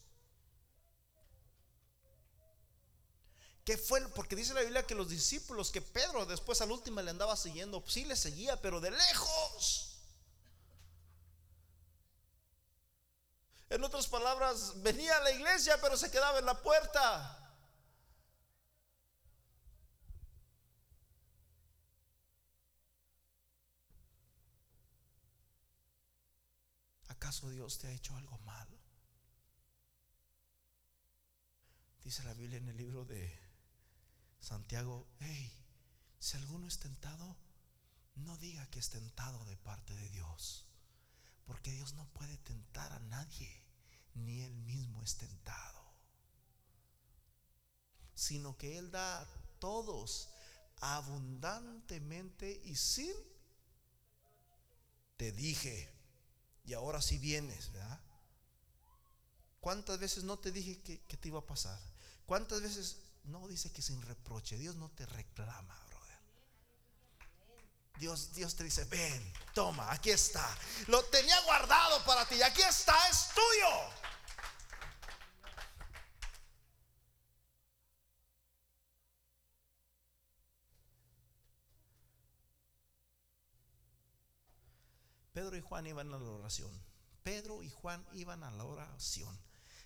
¿Qué 3.65 3.78
fue? 3.78 4.07
Porque 4.09 4.38
dice 4.38 4.53
la 4.53 4.61
Biblia 4.61 4.88
que 4.88 4.95
los 4.95 5.09
discípulos, 5.09 5.71
que 5.71 5.82
Pedro 5.82 6.25
después 6.25 6.61
al 6.61 6.71
último 6.71 7.01
le 7.01 7.11
andaba 7.11 7.36
siguiendo, 7.36 7.84
sí 7.86 8.05
le 8.05 8.15
seguía, 8.15 8.61
pero 8.61 8.80
de 8.80 8.91
lejos. 8.91 9.97
En 13.69 13.84
otras 13.84 14.07
palabras, 14.07 14.82
venía 14.82 15.17
a 15.17 15.19
la 15.19 15.32
iglesia, 15.32 15.78
pero 15.82 15.97
se 15.97 16.09
quedaba 16.09 16.39
en 16.39 16.45
la 16.45 16.61
puerta. 16.61 17.36
¿Acaso 27.18 27.49
Dios 27.49 27.80
te 27.80 27.88
ha 27.88 27.91
hecho 27.91 28.15
algo 28.15 28.38
malo? 28.39 28.78
Dice 32.03 32.24
la 32.24 32.36
Biblia 32.36 32.59
en 32.59 32.70
el 32.70 32.78
libro 32.78 33.05
de 33.05 33.41
Santiago, 34.39 35.09
hey, 35.20 35.51
si 36.20 36.38
alguno 36.38 36.68
es 36.68 36.78
tentado, 36.78 37.36
no 38.18 38.38
diga 38.38 38.70
que 38.70 38.78
es 38.78 38.91
tentado 38.91 39.43
de 39.45 39.57
parte 39.57 39.95
de 39.95 40.09
Dios, 40.11 40.68
porque 41.45 41.72
Dios 41.72 41.95
no 41.95 42.07
puede 42.13 42.38
tentar 42.38 42.93
a 42.93 42.99
nadie, 42.99 43.65
ni 44.13 44.43
él 44.43 44.53
mismo 44.53 45.01
es 45.01 45.18
tentado, 45.18 45.91
sino 48.13 48.57
que 48.57 48.78
Él 48.78 48.91
da 48.91 49.22
a 49.22 49.28
todos 49.57 50.30
abundantemente 50.82 52.61
y 52.63 52.76
sin, 52.76 53.15
te 55.18 55.32
dije, 55.32 55.96
y 56.68 56.74
ahora 56.74 57.01
si 57.01 57.18
vienes, 57.18 57.72
¿verdad? 57.72 57.99
¿Cuántas 59.61 59.97
veces 59.99 60.26
no 60.26 60.38
te 60.38 60.51
dije 60.51 60.82
que, 60.82 61.01
que 61.05 61.15
te 61.15 61.30
iba 61.30 61.39
a 61.39 61.45
pasar? 61.45 61.80
¿Cuántas 62.26 62.61
veces 62.61 62.97
no 63.24 63.47
dice 63.47 63.72
que 63.72 63.82
sin 63.82 64.01
reproche? 64.01 64.57
Dios 64.57 64.76
no 64.76 64.89
te 64.91 65.05
reclama, 65.05 65.82
brother. 65.88 66.20
Dios, 67.97 68.34
Dios 68.34 68.53
te 68.57 68.65
dice, 68.65 68.84
ven, 68.84 69.34
toma, 69.53 69.89
aquí 69.93 70.09
está. 70.09 70.45
Lo 70.88 71.03
tenía 71.05 71.39
guardado 71.43 72.03
para 72.03 72.28
ti, 72.28 72.41
aquí 72.43 72.61
está, 72.61 72.93
es 73.09 73.30
tuyo. 73.30 73.70
Juan 85.68 85.88
iban 85.88 86.13
a 86.13 86.18
la 86.18 86.30
oración. 86.30 86.72
Pedro 87.24 87.61
y 87.61 87.70
Juan 87.70 88.05
iban 88.13 88.43
a 88.43 88.51
la 88.51 88.63
oración. 88.63 89.38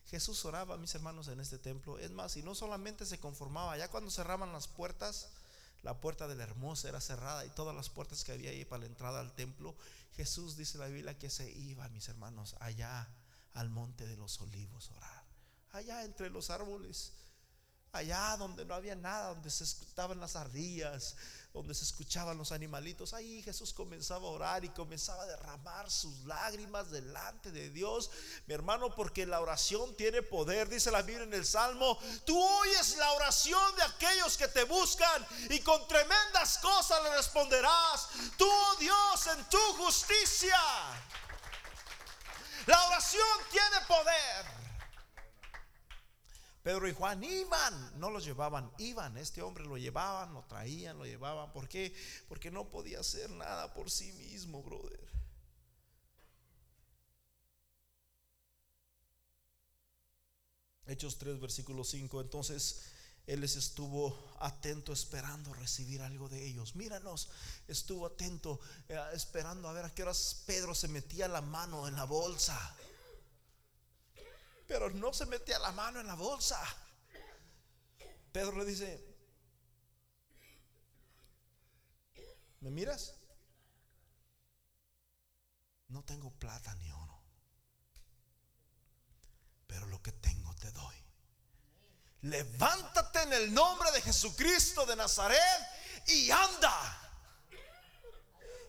Jesús 0.05 0.43
oraba, 0.45 0.77
mis 0.77 0.93
hermanos, 0.93 1.27
en 1.27 1.39
este 1.39 1.57
templo. 1.57 1.97
Es 1.97 2.11
más, 2.11 2.37
y 2.37 2.43
no 2.43 2.53
solamente 2.53 3.05
se 3.05 3.19
conformaba, 3.19 3.77
ya 3.77 3.89
cuando 3.89 4.11
cerraban 4.11 4.53
las 4.53 4.67
puertas, 4.67 5.29
la 5.83 5.99
puerta 5.99 6.27
de 6.27 6.35
la 6.35 6.43
hermosa 6.43 6.89
era 6.89 7.01
cerrada 7.01 7.45
y 7.45 7.49
todas 7.49 7.75
las 7.75 7.89
puertas 7.89 8.23
que 8.23 8.33
había 8.33 8.51
ahí 8.51 8.65
para 8.65 8.81
la 8.81 8.87
entrada 8.87 9.19
al 9.19 9.33
templo, 9.33 9.75
Jesús 10.15 10.55
dice 10.55 10.77
la 10.77 10.87
Biblia 10.87 11.17
que 11.17 11.29
se 11.29 11.49
iba, 11.49 11.87
mis 11.89 12.07
hermanos, 12.09 12.55
allá 12.59 13.09
al 13.53 13.69
monte 13.69 14.05
de 14.05 14.17
los 14.17 14.39
olivos 14.41 14.91
orar. 14.91 15.23
Allá 15.71 16.03
entre 16.03 16.29
los 16.29 16.49
árboles, 16.49 17.13
allá 17.91 18.37
donde 18.37 18.65
no 18.65 18.73
había 18.73 18.95
nada, 18.95 19.29
donde 19.29 19.49
se 19.49 19.63
estaban 19.63 20.19
las 20.19 20.35
ardillas, 20.35 21.15
donde 21.53 21.75
se 21.75 21.83
escuchaban 21.83 22.37
los 22.37 22.53
animalitos, 22.53 23.13
ahí 23.13 23.41
Jesús 23.41 23.73
comenzaba 23.73 24.25
a 24.25 24.31
orar 24.31 24.63
y 24.63 24.69
comenzaba 24.69 25.23
a 25.23 25.25
derramar 25.25 25.91
sus 25.91 26.23
lágrimas 26.23 26.89
delante 26.89 27.51
de 27.51 27.69
Dios, 27.69 28.09
mi 28.47 28.53
hermano, 28.53 28.95
porque 28.95 29.25
la 29.25 29.41
oración 29.41 29.93
tiene 29.97 30.21
poder, 30.21 30.69
dice 30.69 30.91
la 30.91 31.01
Biblia 31.01 31.25
en 31.25 31.33
el 31.33 31.45
Salmo, 31.45 31.99
tú 32.25 32.41
oyes 32.41 32.95
la 32.95 33.11
oración 33.13 33.75
de 33.75 33.83
aquellos 33.83 34.37
que 34.37 34.47
te 34.47 34.63
buscan 34.63 35.27
y 35.49 35.59
con 35.59 35.85
tremendas 35.89 36.57
cosas 36.59 37.03
le 37.03 37.17
responderás, 37.17 38.07
tú, 38.37 38.47
oh 38.49 38.75
Dios, 38.79 39.27
en 39.27 39.43
tu 39.49 39.59
justicia. 39.83 40.57
La 42.65 42.87
oración 42.87 43.27
tiene 43.51 43.85
poder. 43.87 44.60
Pedro 46.63 46.87
y 46.87 46.93
Juan 46.93 47.23
iban, 47.23 47.99
no 47.99 48.11
los 48.11 48.23
llevaban, 48.23 48.71
iban. 48.77 49.17
Este 49.17 49.41
hombre 49.41 49.65
lo 49.65 49.77
llevaban, 49.77 50.33
lo 50.33 50.43
traían, 50.43 50.97
lo 50.97 51.05
llevaban. 51.05 51.51
¿Por 51.51 51.67
qué? 51.67 51.93
Porque 52.27 52.51
no 52.51 52.69
podía 52.69 52.99
hacer 52.99 53.29
nada 53.31 53.73
por 53.73 53.89
sí 53.89 54.11
mismo, 54.13 54.61
brother. 54.61 54.99
Hechos 60.85 61.17
3, 61.17 61.39
versículo 61.39 61.83
5. 61.83 62.21
Entonces 62.21 62.81
él 63.25 63.41
les 63.41 63.55
estuvo 63.55 64.15
atento 64.39 64.93
esperando 64.93 65.53
recibir 65.55 66.01
algo 66.01 66.29
de 66.29 66.45
ellos. 66.45 66.75
Míranos, 66.75 67.29
estuvo 67.67 68.05
atento 68.05 68.59
eh, 68.87 68.99
esperando 69.13 69.67
a 69.67 69.73
ver 69.73 69.85
a 69.85 69.93
qué 69.93 70.03
horas 70.03 70.43
Pedro 70.45 70.75
se 70.75 70.87
metía 70.87 71.27
la 71.27 71.41
mano 71.41 71.87
en 71.87 71.95
la 71.95 72.03
bolsa 72.03 72.75
pero 74.71 74.89
no 74.89 75.11
se 75.11 75.25
metía 75.25 75.59
la 75.59 75.73
mano 75.73 75.99
en 75.99 76.07
la 76.07 76.13
bolsa. 76.15 76.57
Pedro 78.31 78.57
le 78.57 78.63
dice, 78.63 79.05
¿me 82.61 82.71
miras? 82.71 83.15
No 85.89 86.05
tengo 86.05 86.31
plata 86.31 86.73
ni 86.75 86.89
oro, 86.89 87.21
pero 89.67 89.87
lo 89.87 90.01
que 90.01 90.13
tengo 90.13 90.55
te 90.55 90.71
doy. 90.71 90.95
Levántate 92.21 93.23
en 93.23 93.33
el 93.33 93.53
nombre 93.53 93.91
de 93.91 94.01
Jesucristo 94.01 94.85
de 94.85 94.95
Nazaret 94.95 95.67
y 96.07 96.31
anda. 96.31 97.11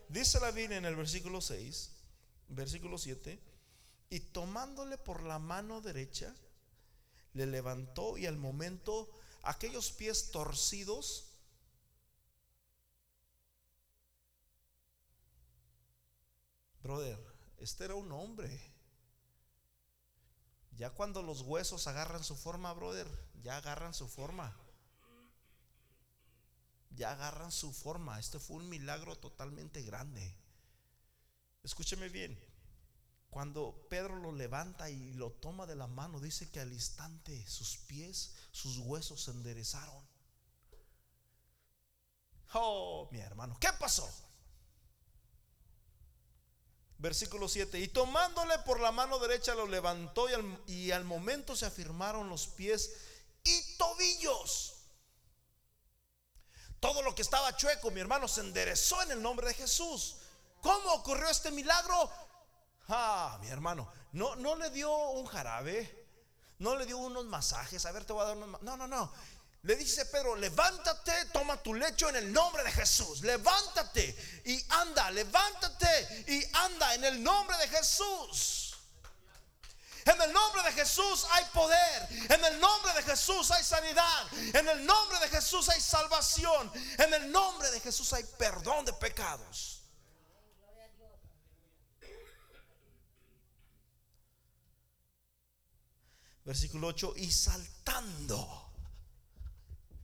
Dice 0.09 0.37
la 0.41 0.51
Biblia 0.51 0.79
en 0.79 0.85
el 0.85 0.97
versículo 0.97 1.39
6, 1.39 1.91
versículo 2.49 2.97
7 2.97 3.52
y 4.13 4.19
tomándole 4.19 4.99
por 4.99 5.23
la 5.23 5.39
mano 5.39 5.81
derecha, 5.81 6.35
le 7.33 7.47
levantó 7.47 8.15
y 8.15 8.27
al 8.27 8.37
momento 8.37 9.09
aquellos 9.41 9.91
pies 9.91 10.29
torcidos 10.29 11.31
Brother, 16.83 17.17
este 17.57 17.85
era 17.85 17.95
un 17.95 18.11
hombre. 18.11 18.61
Ya 20.75 20.91
cuando 20.91 21.23
los 21.23 21.41
huesos 21.41 21.87
agarran 21.87 22.23
su 22.23 22.35
forma, 22.35 22.73
brother, 22.73 23.07
ya 23.41 23.57
agarran 23.57 23.93
su 23.93 24.09
forma. 24.09 24.55
Ya 26.91 27.13
agarran 27.13 27.53
su 27.53 27.71
forma. 27.71 28.19
Este 28.19 28.37
fue 28.37 28.57
un 28.57 28.67
milagro 28.67 29.17
totalmente 29.17 29.81
grande. 29.81 30.37
Escúcheme 31.63 32.09
bien. 32.09 32.52
Cuando 33.33 33.87
Pedro 33.89 34.17
lo 34.17 34.31
levanta 34.31 34.91
y 34.91 35.11
lo 35.13 35.31
toma 35.31 35.65
de 35.65 35.75
la 35.75 35.87
mano, 35.87 36.19
dice 36.19 36.51
que 36.51 36.59
al 36.59 36.71
instante 36.71 37.43
sus 37.47 37.77
pies, 37.77 38.35
sus 38.51 38.77
huesos 38.77 39.23
se 39.23 39.31
enderezaron. 39.31 40.07
Oh, 42.53 43.09
mi 43.11 43.19
hermano, 43.19 43.57
¿qué 43.59 43.69
pasó? 43.79 44.07
Versículo 46.99 47.49
7. 47.49 47.79
Y 47.79 47.87
tomándole 47.87 48.59
por 48.59 48.79
la 48.79 48.91
mano 48.91 49.17
derecha 49.17 49.55
lo 49.55 49.65
levantó 49.65 50.29
y 50.29 50.33
al, 50.33 50.63
y 50.67 50.91
al 50.91 51.03
momento 51.03 51.55
se 51.55 51.65
afirmaron 51.65 52.29
los 52.29 52.45
pies 52.45 52.93
y 53.43 53.77
tobillos. 53.77 54.75
Todo 56.79 57.01
lo 57.01 57.15
que 57.15 57.23
estaba 57.23 57.57
chueco, 57.57 57.89
mi 57.89 57.99
hermano, 57.99 58.27
se 58.27 58.41
enderezó 58.41 59.01
en 59.01 59.09
el 59.09 59.23
nombre 59.23 59.47
de 59.47 59.55
Jesús. 59.55 60.17
¿Cómo 60.61 60.93
ocurrió 60.93 61.29
este 61.29 61.49
milagro? 61.49 62.11
Ah, 62.89 63.37
mi 63.41 63.47
hermano, 63.47 63.91
no, 64.13 64.35
no 64.35 64.55
le 64.55 64.69
dio 64.69 64.93
un 65.11 65.25
jarabe, 65.25 66.07
no 66.59 66.75
le 66.75 66.85
dio 66.85 66.97
unos 66.97 67.25
masajes. 67.25 67.85
A 67.85 67.91
ver, 67.91 68.05
te 68.05 68.13
voy 68.13 68.23
a 68.23 68.27
dar 68.27 68.37
unos. 68.37 68.61
No, 68.61 68.77
no, 68.77 68.87
no. 68.87 69.11
Le 69.63 69.77
dice 69.77 70.05
Pedro, 70.07 70.35
levántate, 70.35 71.25
toma 71.31 71.55
tu 71.63 71.73
lecho 71.73 72.09
en 72.09 72.17
el 72.17 72.33
nombre 72.33 72.63
de 72.63 72.71
Jesús. 72.71 73.21
Levántate 73.21 74.41
y 74.45 74.61
anda, 74.69 75.09
levántate 75.09 76.25
y 76.27 76.43
anda 76.53 76.93
en 76.95 77.05
el 77.05 77.23
nombre 77.23 77.57
de 77.57 77.69
Jesús. 77.69 78.75
En 80.05 80.21
el 80.21 80.33
nombre 80.33 80.63
de 80.63 80.71
Jesús 80.73 81.25
hay 81.31 81.45
poder. 81.53 82.07
En 82.29 82.43
el 82.43 82.59
nombre 82.59 82.93
de 82.93 83.03
Jesús 83.03 83.51
hay 83.51 83.63
sanidad. 83.63 84.27
En 84.53 84.67
el 84.67 84.85
nombre 84.85 85.17
de 85.19 85.29
Jesús 85.29 85.69
hay 85.69 85.79
salvación. 85.79 86.69
En 86.97 87.13
el 87.13 87.31
nombre 87.31 87.71
de 87.71 87.79
Jesús 87.79 88.11
hay 88.11 88.25
perdón 88.37 88.83
de 88.83 88.91
pecados. 88.91 89.72
Versículo 96.45 96.87
8, 96.87 97.13
y 97.17 97.31
saltando. 97.31 98.71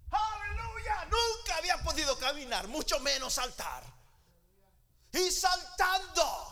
Aleluya, 0.09 1.05
nunca 1.05 1.57
había 1.57 1.81
podido 1.83 2.17
caminar, 2.17 2.67
mucho 2.67 2.99
menos 2.99 3.33
saltar. 3.33 3.83
Y 5.11 5.31
saltando. 5.31 6.49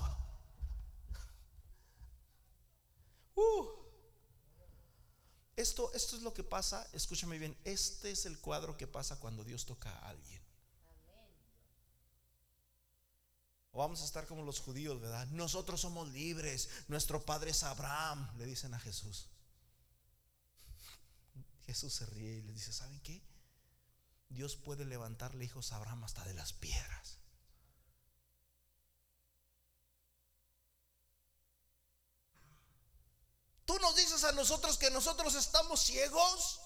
Uh. 3.36 3.78
Esto, 5.56 5.92
esto 5.94 6.16
es 6.18 6.22
lo 6.22 6.34
que 6.34 6.44
pasa, 6.44 6.88
escúchame 6.94 7.40
bien, 7.40 7.58
este 7.64 8.12
es 8.12 8.26
el 8.26 8.40
cuadro 8.40 8.78
que 8.78 8.86
pasa 8.86 9.20
cuando 9.20 9.44
Dios 9.44 9.66
toca 9.66 9.90
a 9.90 10.10
alguien. 10.10 10.42
O 13.72 13.80
vamos 13.80 14.02
a 14.02 14.06
estar 14.06 14.28
como 14.28 14.44
los 14.44 14.60
judíos, 14.60 15.00
¿verdad? 15.00 15.28
Nosotros 15.28 15.82
somos 15.82 16.10
libres, 16.10 16.70
nuestro 16.88 17.26
padre 17.26 17.52
es 17.52 17.64
Abraham, 17.64 18.30
le 18.38 18.46
dicen 18.46 18.74
a 18.74 18.80
Jesús. 18.80 19.30
Jesús 21.68 21.94
se 21.94 22.06
ríe 22.06 22.38
y 22.38 22.42
le 22.42 22.54
dice, 22.54 22.72
¿saben 22.72 23.02
qué? 23.02 23.22
Dios 24.30 24.56
puede 24.56 24.86
levantarle 24.86 25.44
hijos 25.44 25.72
a 25.72 25.76
Abraham 25.76 26.06
hasta 26.06 26.24
de 26.24 26.34
las 26.34 26.54
piedras. 26.54 27.18
Tú 33.66 33.78
nos 33.80 33.98
dices 33.98 34.24
a 34.24 34.32
nosotros 34.32 34.78
que 34.78 34.90
nosotros 34.92 35.36
estamos 35.36 35.82
ciegos. 35.82 36.62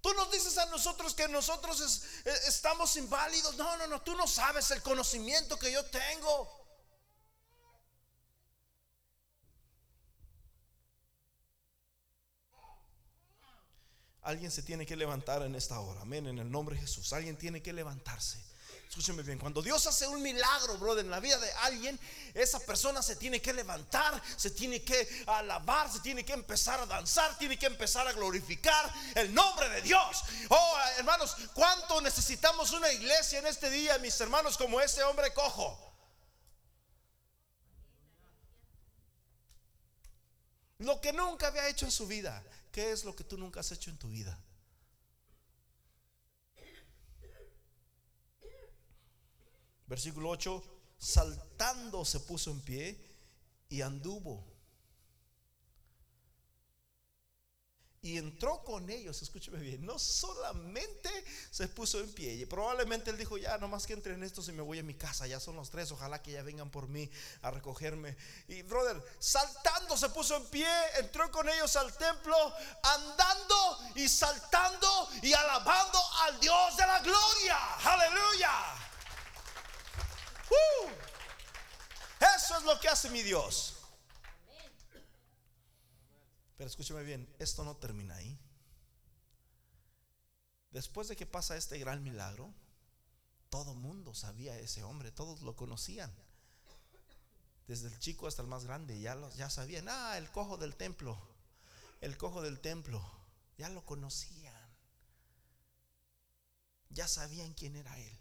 Tú 0.00 0.12
nos 0.14 0.32
dices 0.32 0.58
a 0.58 0.66
nosotros 0.66 1.14
que 1.14 1.28
nosotros 1.28 1.80
eh, 2.24 2.40
estamos 2.48 2.96
inválidos. 2.96 3.56
No, 3.56 3.76
no, 3.76 3.86
no, 3.86 4.02
tú 4.02 4.16
no 4.16 4.26
sabes 4.26 4.72
el 4.72 4.82
conocimiento 4.82 5.56
que 5.60 5.70
yo 5.70 5.84
tengo. 5.86 6.63
Alguien 14.24 14.50
se 14.50 14.62
tiene 14.62 14.86
que 14.86 14.96
levantar 14.96 15.42
en 15.42 15.54
esta 15.54 15.78
hora. 15.78 16.00
Amén. 16.00 16.26
En 16.26 16.38
el 16.38 16.50
nombre 16.50 16.74
de 16.74 16.80
Jesús. 16.80 17.12
Alguien 17.12 17.36
tiene 17.36 17.62
que 17.62 17.72
levantarse. 17.72 18.42
Escúcheme 18.88 19.22
bien. 19.22 19.38
Cuando 19.38 19.60
Dios 19.60 19.86
hace 19.86 20.06
un 20.06 20.22
milagro, 20.22 20.78
brother, 20.78 21.04
en 21.04 21.10
la 21.10 21.20
vida 21.20 21.36
de 21.36 21.50
alguien, 21.62 21.98
esa 22.32 22.58
persona 22.60 23.02
se 23.02 23.16
tiene 23.16 23.42
que 23.42 23.52
levantar, 23.52 24.22
se 24.36 24.50
tiene 24.50 24.82
que 24.82 25.24
alabar, 25.26 25.90
se 25.90 26.00
tiene 26.00 26.24
que 26.24 26.32
empezar 26.32 26.80
a 26.80 26.86
danzar, 26.86 27.36
tiene 27.36 27.58
que 27.58 27.66
empezar 27.66 28.06
a 28.06 28.12
glorificar 28.12 28.92
el 29.16 29.34
nombre 29.34 29.68
de 29.68 29.82
Dios. 29.82 30.22
Oh, 30.48 30.76
hermanos, 30.96 31.36
¿cuánto 31.54 32.00
necesitamos 32.00 32.70
una 32.70 32.92
iglesia 32.92 33.40
en 33.40 33.46
este 33.46 33.68
día, 33.68 33.98
mis 33.98 34.18
hermanos, 34.20 34.56
como 34.56 34.80
este 34.80 35.02
hombre 35.02 35.34
cojo? 35.34 35.92
Lo 40.78 41.00
que 41.00 41.12
nunca 41.12 41.48
había 41.48 41.68
hecho 41.68 41.84
en 41.84 41.92
su 41.92 42.06
vida. 42.06 42.42
¿Qué 42.74 42.90
es 42.90 43.04
lo 43.04 43.14
que 43.14 43.22
tú 43.22 43.38
nunca 43.38 43.60
has 43.60 43.70
hecho 43.70 43.88
en 43.88 43.98
tu 43.98 44.08
vida? 44.08 44.36
Versículo 49.86 50.30
8, 50.30 50.64
saltando 50.98 52.04
se 52.04 52.18
puso 52.18 52.50
en 52.50 52.60
pie 52.62 52.98
y 53.68 53.80
anduvo 53.80 54.44
y 58.04 58.18
entró 58.18 58.62
con 58.62 58.90
ellos, 58.90 59.22
escúcheme 59.22 59.58
bien, 59.60 59.86
no 59.86 59.98
solamente 59.98 61.08
se 61.50 61.68
puso 61.68 61.98
en 62.00 62.12
pie, 62.12 62.34
y 62.34 62.44
probablemente 62.44 63.08
él 63.08 63.16
dijo, 63.16 63.38
ya, 63.38 63.56
nomás 63.56 63.86
que 63.86 63.94
entren 63.94 64.22
estos 64.22 64.46
y 64.48 64.52
me 64.52 64.60
voy 64.60 64.78
a 64.78 64.82
mi 64.82 64.92
casa, 64.92 65.26
ya 65.26 65.40
son 65.40 65.56
los 65.56 65.70
tres, 65.70 65.90
ojalá 65.90 66.20
que 66.20 66.32
ya 66.32 66.42
vengan 66.42 66.70
por 66.70 66.86
mí 66.86 67.10
a 67.40 67.50
recogerme. 67.50 68.14
Y 68.46 68.60
brother, 68.60 69.02
saltando 69.18 69.96
se 69.96 70.10
puso 70.10 70.36
en 70.36 70.44
pie, 70.48 70.68
entró 70.98 71.30
con 71.30 71.48
ellos 71.48 71.74
al 71.76 71.96
templo, 71.96 72.36
andando 72.82 73.78
y 73.94 74.06
saltando 74.06 75.08
y 75.22 75.32
alabando 75.32 75.98
al 76.24 76.38
Dios 76.40 76.76
de 76.76 76.86
la 76.86 77.00
gloria, 77.00 77.74
aleluya. 77.76 78.52
Uh. 80.50 80.88
eso 82.36 82.58
es 82.58 82.64
lo 82.64 82.78
que 82.78 82.88
hace 82.88 83.08
mi 83.08 83.22
Dios. 83.22 83.73
Pero 86.56 86.68
escúcheme 86.68 87.02
bien, 87.02 87.28
esto 87.38 87.64
no 87.64 87.76
termina 87.76 88.16
ahí. 88.16 88.38
Después 90.70 91.08
de 91.08 91.16
que 91.16 91.26
pasa 91.26 91.56
este 91.56 91.78
gran 91.78 92.02
milagro, 92.02 92.52
todo 93.50 93.74
mundo 93.74 94.14
sabía 94.14 94.58
ese 94.58 94.82
hombre, 94.82 95.12
todos 95.12 95.42
lo 95.42 95.54
conocían. 95.54 96.12
Desde 97.66 97.88
el 97.88 97.98
chico 97.98 98.26
hasta 98.26 98.42
el 98.42 98.48
más 98.48 98.64
grande, 98.64 99.00
ya, 99.00 99.14
lo, 99.14 99.30
ya 99.34 99.48
sabían, 99.50 99.88
ah, 99.88 100.18
el 100.18 100.30
cojo 100.30 100.56
del 100.56 100.74
templo, 100.76 101.16
el 102.00 102.16
cojo 102.16 102.42
del 102.42 102.60
templo, 102.60 103.00
ya 103.56 103.68
lo 103.68 103.84
conocían. 103.84 104.54
Ya 106.90 107.08
sabían 107.08 107.54
quién 107.54 107.76
era 107.76 107.98
él. 107.98 108.18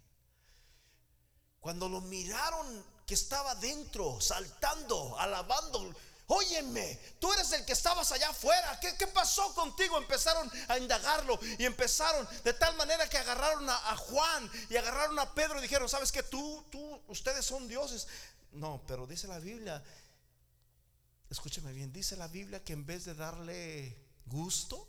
Cuando 1.60 1.90
lo 1.90 2.02
miraron 2.02 2.84
que 3.06 3.14
estaba 3.14 3.56
dentro, 3.56 4.20
saltando, 4.22 5.18
alabando, 5.20 5.94
Óyeme, 6.36 7.00
tú 7.20 7.32
eres 7.32 7.52
el 7.52 7.64
que 7.64 7.74
estabas 7.74 8.12
allá 8.12 8.30
afuera. 8.30 8.80
¿Qué, 8.80 9.06
pasó 9.06 9.54
contigo? 9.54 10.00
Empezaron 10.00 10.52
a 10.68 10.80
indagarlo 10.80 11.40
y 11.60 11.66
empezaron 11.66 12.28
de 12.44 12.54
tal 12.54 12.76
manera 12.76 13.08
que 13.08 13.20
agarraron 13.20 13.70
a, 13.70 13.96
Juan 13.98 14.50
y 14.68 14.76
agarraron 14.76 15.20
a 15.20 15.32
Pedro 15.36 15.60
y 15.60 15.62
dijeron, 15.62 15.88
¿sabes 15.88 16.12
que 16.12 16.24
tú, 16.24 16.66
tú, 16.72 17.02
ustedes 17.08 17.46
son 17.46 17.68
dioses? 17.68 18.08
No, 18.52 18.82
pero 18.88 19.06
dice 19.06 19.28
la 19.28 19.38
Biblia, 19.38 19.84
escúcheme 21.30 21.72
bien, 21.72 21.94
dice 21.94 22.18
la 22.18 22.28
Biblia 22.28 22.64
que 22.64 22.74
en 22.74 22.88
vez 22.88 23.06
de 23.06 23.14
darle 23.14 23.96
gusto, 24.26 24.88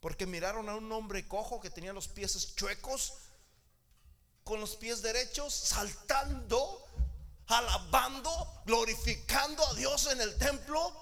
porque 0.00 0.26
miraron 0.26 0.68
a 0.68 0.74
un 0.74 0.92
hombre 0.92 1.26
cojo 1.26 1.58
que 1.58 1.70
tenía 1.70 1.94
los 1.94 2.06
pies 2.06 2.54
chuecos, 2.54 3.14
con 4.44 4.60
los 4.60 4.76
pies 4.76 5.00
derechos, 5.00 5.54
saltando 5.54 6.87
alabando, 7.48 8.62
glorificando 8.66 9.66
a 9.66 9.74
Dios 9.74 10.06
en 10.06 10.20
el 10.20 10.36
templo, 10.38 10.92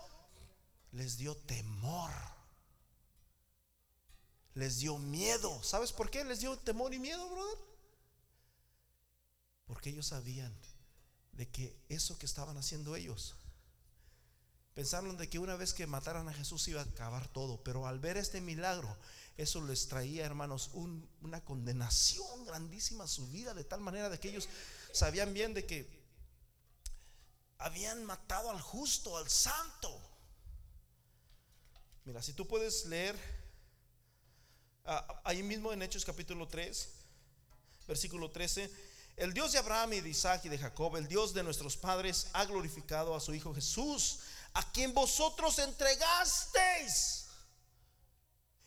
les 0.93 1.19
dio 1.19 1.37
temor. 1.37 2.11
Les 4.55 4.79
dio 4.79 4.97
miedo. 4.99 5.63
¿Sabes 5.63 5.93
por 5.93 6.11
qué 6.11 6.25
les 6.25 6.41
dio 6.41 6.57
temor 6.59 6.95
y 6.95 6.99
miedo, 6.99 7.29
brother? 7.29 7.59
Porque 9.67 9.91
ellos 9.91 10.07
sabían 10.07 10.57
de 11.33 11.49
que 11.49 11.77
eso 11.89 12.19
que 12.19 12.27
estaban 12.27 12.57
haciendo 12.57 12.97
ellos, 12.97 13.35
pensaron 14.75 15.17
de 15.17 15.29
que 15.29 15.39
una 15.39 15.57
vez 15.57 15.75
que 15.75 15.87
mataran 15.87 16.29
a 16.29 16.33
Jesús 16.33 16.69
iba 16.69 16.81
a 16.81 16.85
acabar 16.85 17.29
todo, 17.29 17.63
pero 17.63 17.87
al 17.87 17.99
ver 17.99 18.17
este 18.17 18.41
milagro, 18.41 18.97
eso 19.37 19.63
les 19.63 19.89
traía, 19.89 20.25
hermanos, 20.25 20.71
una 20.73 21.45
condenación 21.45 22.45
grandísima 22.47 23.05
a 23.05 23.09
su 23.09 23.27
vida, 23.29 23.53
de 23.53 23.65
tal 23.65 23.81
manera 23.81 24.09
de 24.09 24.19
que 24.19 24.31
ellos 24.31 24.49
sabían 24.93 25.35
bien 25.35 25.53
de 25.53 25.67
que 25.67 25.96
habían 27.59 28.05
matado 28.05 28.51
al 28.51 28.61
justo, 28.61 29.17
al 29.17 29.29
santo. 29.29 30.03
Mira, 32.05 32.23
si 32.23 32.33
tú 32.33 32.47
puedes 32.47 32.87
leer 32.87 33.17
ah, 34.85 35.21
ahí 35.25 35.43
mismo 35.43 35.73
en 35.73 35.83
Hechos 35.83 36.05
capítulo 36.05 36.47
3, 36.47 36.89
versículo 37.89 38.31
13, 38.31 38.71
el 39.17 39.33
Dios 39.33 39.53
de 39.53 39.59
Abraham 39.59 39.95
y 39.95 40.01
de 40.01 40.11
Isaac 40.11 40.45
y 40.45 40.49
de 40.49 40.59
Jacob, 40.59 40.97
el 40.97 41.09
Dios 41.09 41.33
de 41.33 41.43
nuestros 41.43 41.77
padres, 41.77 42.29
ha 42.35 42.45
glorificado 42.45 43.15
a 43.15 43.21
su 43.21 43.35
Hijo 43.35 43.55
Jesús, 43.55 44.21
a 44.53 44.71
quien 44.73 44.93
vosotros 44.93 45.59
entregasteis 45.59 47.27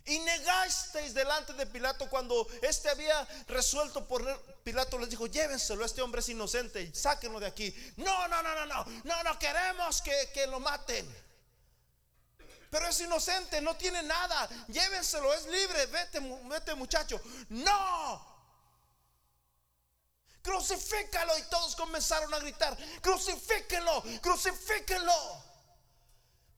y 0.05 0.19
negasteis 0.19 1.13
delante 1.13 1.53
de 1.53 1.67
Pilato 1.67 2.09
cuando 2.09 2.47
éste 2.63 2.89
había 2.89 3.27
resuelto 3.47 4.07
por 4.07 4.23
Pilato 4.63 4.97
les 4.97 5.09
dijo, 5.09 5.27
llévenselo, 5.27 5.85
este 5.85 6.01
hombre 6.01 6.21
es 6.21 6.29
inocente, 6.29 6.93
sáquenlo 6.93 7.39
de 7.39 7.47
aquí. 7.47 7.73
No, 7.97 8.27
no, 8.27 8.43
no, 8.43 8.55
no, 8.55 8.65
no, 8.65 8.85
no, 9.03 9.23
no 9.23 9.39
queremos 9.39 10.01
que, 10.01 10.29
que 10.33 10.47
lo 10.47 10.59
maten. 10.59 11.07
Pero 12.69 12.87
es 12.87 12.99
inocente, 12.99 13.61
no 13.61 13.75
tiene 13.75 14.03
nada. 14.03 14.47
Llévenselo, 14.67 15.33
es 15.33 15.45
libre. 15.47 15.85
Vete, 15.87 16.19
vete 16.19 16.75
muchacho. 16.75 17.19
No. 17.49 18.29
Crucifícalo. 20.43 21.37
Y 21.39 21.43
todos 21.43 21.75
comenzaron 21.75 22.31
a 22.33 22.39
gritar: 22.39 22.77
Crucifíquenlo, 23.01 24.03
crucifíquenlo. 24.21 25.49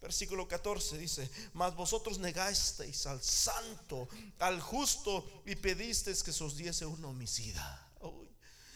Versículo 0.02 0.48
14 0.48 0.98
dice, 0.98 1.30
mas 1.54 1.76
vosotros 1.76 2.18
negasteis 2.18 3.06
al 3.06 3.22
santo, 3.22 4.10
al 4.40 4.60
justo 4.60 5.44
y 5.46 5.56
pedisteis 5.56 6.24
que 6.24 6.34
se 6.34 6.44
os 6.44 6.58
diese 6.58 6.88
un 6.88 7.06
homicida. 7.06 7.91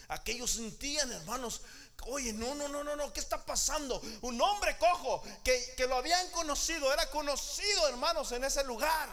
Aquellos 0.08 0.52
sentían, 0.52 1.12
hermanos, 1.12 1.62
oye, 2.08 2.34
no, 2.34 2.54
no, 2.56 2.68
no, 2.68 2.84
no, 2.84 2.96
no, 2.96 3.14
¿qué 3.14 3.20
está 3.20 3.44
pasando? 3.44 4.02
Un 4.22 4.40
hombre 4.42 4.78
cojo 4.78 5.24
que, 5.44 5.74
que 5.76 5.88
lo 5.88 5.96
habían 5.96 6.30
conocido, 6.32 6.92
era 6.94 7.10
conocido, 7.10 7.88
hermanos, 7.88 8.32
en 8.32 8.44
ese 8.44 8.64
lugar. 8.64 9.10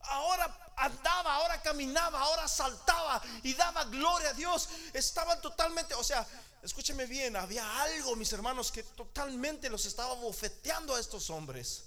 Ahora 0.00 0.72
andaba, 0.76 1.34
ahora 1.34 1.60
caminaba, 1.62 2.20
ahora 2.20 2.46
saltaba 2.46 3.20
y 3.42 3.54
daba 3.54 3.84
gloria 3.84 4.30
a 4.30 4.34
Dios. 4.34 4.68
Estaban 4.92 5.40
totalmente, 5.40 5.94
o 5.94 6.04
sea, 6.04 6.26
escúcheme 6.62 7.06
bien, 7.06 7.36
había 7.36 7.82
algo, 7.82 8.14
mis 8.16 8.32
hermanos, 8.32 8.70
que 8.70 8.82
totalmente 8.82 9.68
los 9.68 9.84
estaba 9.86 10.14
bofeteando 10.14 10.94
a 10.94 11.00
estos 11.00 11.30
hombres. 11.30 11.84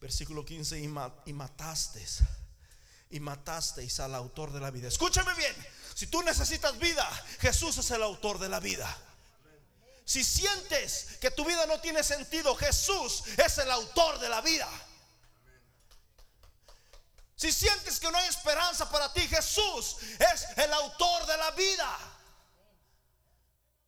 Versículo 0.00 0.44
15, 0.44 0.78
y, 0.78 0.84
y 1.26 1.32
matasteis, 1.32 2.20
y 3.10 3.20
matasteis 3.20 3.98
al 4.00 4.14
autor 4.14 4.52
de 4.52 4.60
la 4.60 4.70
vida. 4.70 4.88
Escúchame 4.88 5.34
bien, 5.34 5.54
si 5.94 6.06
tú 6.06 6.22
necesitas 6.22 6.78
vida, 6.78 7.04
Jesús 7.40 7.76
es 7.78 7.90
el 7.90 8.02
autor 8.02 8.38
de 8.38 8.48
la 8.48 8.60
vida. 8.60 8.96
Si 10.04 10.24
sientes 10.24 11.18
que 11.20 11.30
tu 11.30 11.44
vida 11.44 11.66
no 11.66 11.80
tiene 11.80 12.02
sentido, 12.02 12.54
Jesús 12.54 13.24
es 13.36 13.58
el 13.58 13.70
autor 13.70 14.18
de 14.20 14.28
la 14.28 14.40
vida. 14.40 14.68
Si 17.36 17.52
sientes 17.52 18.00
que 18.00 18.10
no 18.10 18.16
hay 18.16 18.28
esperanza 18.28 18.90
para 18.90 19.12
ti, 19.12 19.20
Jesús 19.20 19.96
es 20.18 20.46
el 20.56 20.72
autor 20.72 21.26
de 21.26 21.36
la 21.36 21.50
vida. 21.52 21.98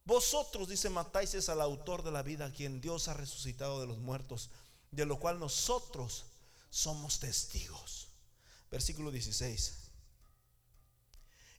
Vosotros, 0.05 0.69
dice 0.69 0.91
matáis, 0.91 1.35
el 1.35 1.61
autor 1.61 2.03
de 2.03 2.11
la 2.11 2.23
vida, 2.23 2.53
quien 2.53 2.81
Dios 2.81 3.09
ha 3.09 3.15
resucitado 3.15 3.81
de 3.81 3.87
los 3.87 3.99
muertos, 3.99 4.51
de 4.91 5.07
lo 5.07 5.19
cual 5.19 5.39
nosotros 5.39 6.25
somos 6.71 7.21
testigos. 7.21 8.09
Versículo 8.71 9.11
16 9.11 9.81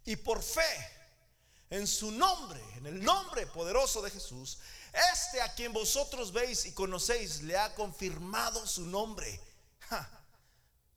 y 0.05 0.15
por 0.15 0.41
fe 0.41 0.61
en 1.69 1.87
su 1.87 2.11
nombre, 2.11 2.61
en 2.77 2.87
el 2.87 3.03
nombre 3.03 3.47
poderoso 3.47 4.01
de 4.01 4.11
Jesús, 4.11 4.59
este 5.15 5.41
a 5.41 5.53
quien 5.53 5.71
vosotros 5.71 6.33
veis 6.33 6.65
y 6.65 6.73
conocéis 6.73 7.41
le 7.43 7.57
ha 7.57 7.73
confirmado 7.75 8.65
su 8.67 8.85
nombre. 8.85 9.39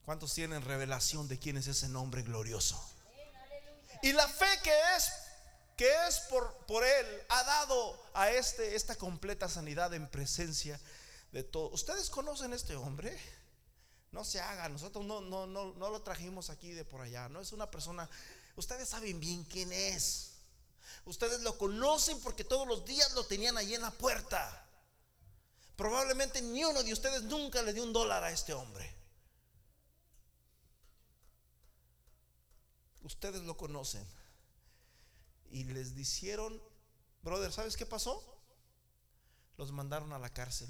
¿Cuántos 0.04 0.34
tienen 0.34 0.62
revelación 0.62 1.28
de 1.28 1.38
quién 1.38 1.56
es 1.56 1.66
ese 1.66 1.88
nombre 1.88 2.22
glorioso? 2.22 2.82
Y 4.02 4.12
la 4.12 4.26
fe 4.26 4.58
que 4.62 4.74
es 4.96 5.12
que 5.76 5.90
es 6.08 6.20
por, 6.30 6.54
por 6.66 6.84
él 6.84 7.22
ha 7.28 7.42
dado 7.42 8.10
a 8.14 8.30
este 8.30 8.76
esta 8.76 8.96
completa 8.96 9.48
sanidad 9.48 9.92
en 9.94 10.08
presencia 10.08 10.78
de 10.78 10.82
todos. 11.42 11.72
¿Ustedes 11.74 12.10
conocen 12.10 12.52
este 12.52 12.76
hombre? 12.76 13.18
No 14.12 14.24
se 14.24 14.40
haga, 14.40 14.68
nosotros 14.68 15.04
no, 15.04 15.20
no, 15.20 15.46
no, 15.46 15.74
no 15.74 15.90
lo 15.90 16.02
trajimos 16.02 16.48
aquí 16.50 16.70
de 16.70 16.84
por 16.84 17.00
allá, 17.00 17.28
no 17.28 17.40
es 17.40 17.52
una 17.52 17.70
persona 17.70 18.08
Ustedes 18.56 18.88
saben 18.88 19.18
bien 19.20 19.44
quién 19.44 19.72
es. 19.72 20.32
Ustedes 21.06 21.40
lo 21.40 21.58
conocen 21.58 22.20
porque 22.20 22.44
todos 22.44 22.66
los 22.66 22.84
días 22.84 23.12
lo 23.14 23.24
tenían 23.26 23.56
ahí 23.56 23.74
en 23.74 23.82
la 23.82 23.90
puerta. 23.90 24.66
Probablemente 25.76 26.40
ni 26.40 26.64
uno 26.64 26.82
de 26.82 26.92
ustedes 26.92 27.22
nunca 27.22 27.62
le 27.62 27.72
dio 27.72 27.82
un 27.82 27.92
dólar 27.92 28.22
a 28.22 28.30
este 28.30 28.54
hombre. 28.54 28.94
Ustedes 33.02 33.42
lo 33.42 33.56
conocen. 33.56 34.06
Y 35.50 35.64
les 35.64 35.94
dijeron, 35.94 36.62
brother, 37.22 37.52
¿sabes 37.52 37.76
qué 37.76 37.86
pasó? 37.86 38.22
Los 39.56 39.72
mandaron 39.72 40.12
a 40.12 40.18
la 40.18 40.30
cárcel. 40.32 40.68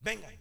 Vengan 0.00 0.40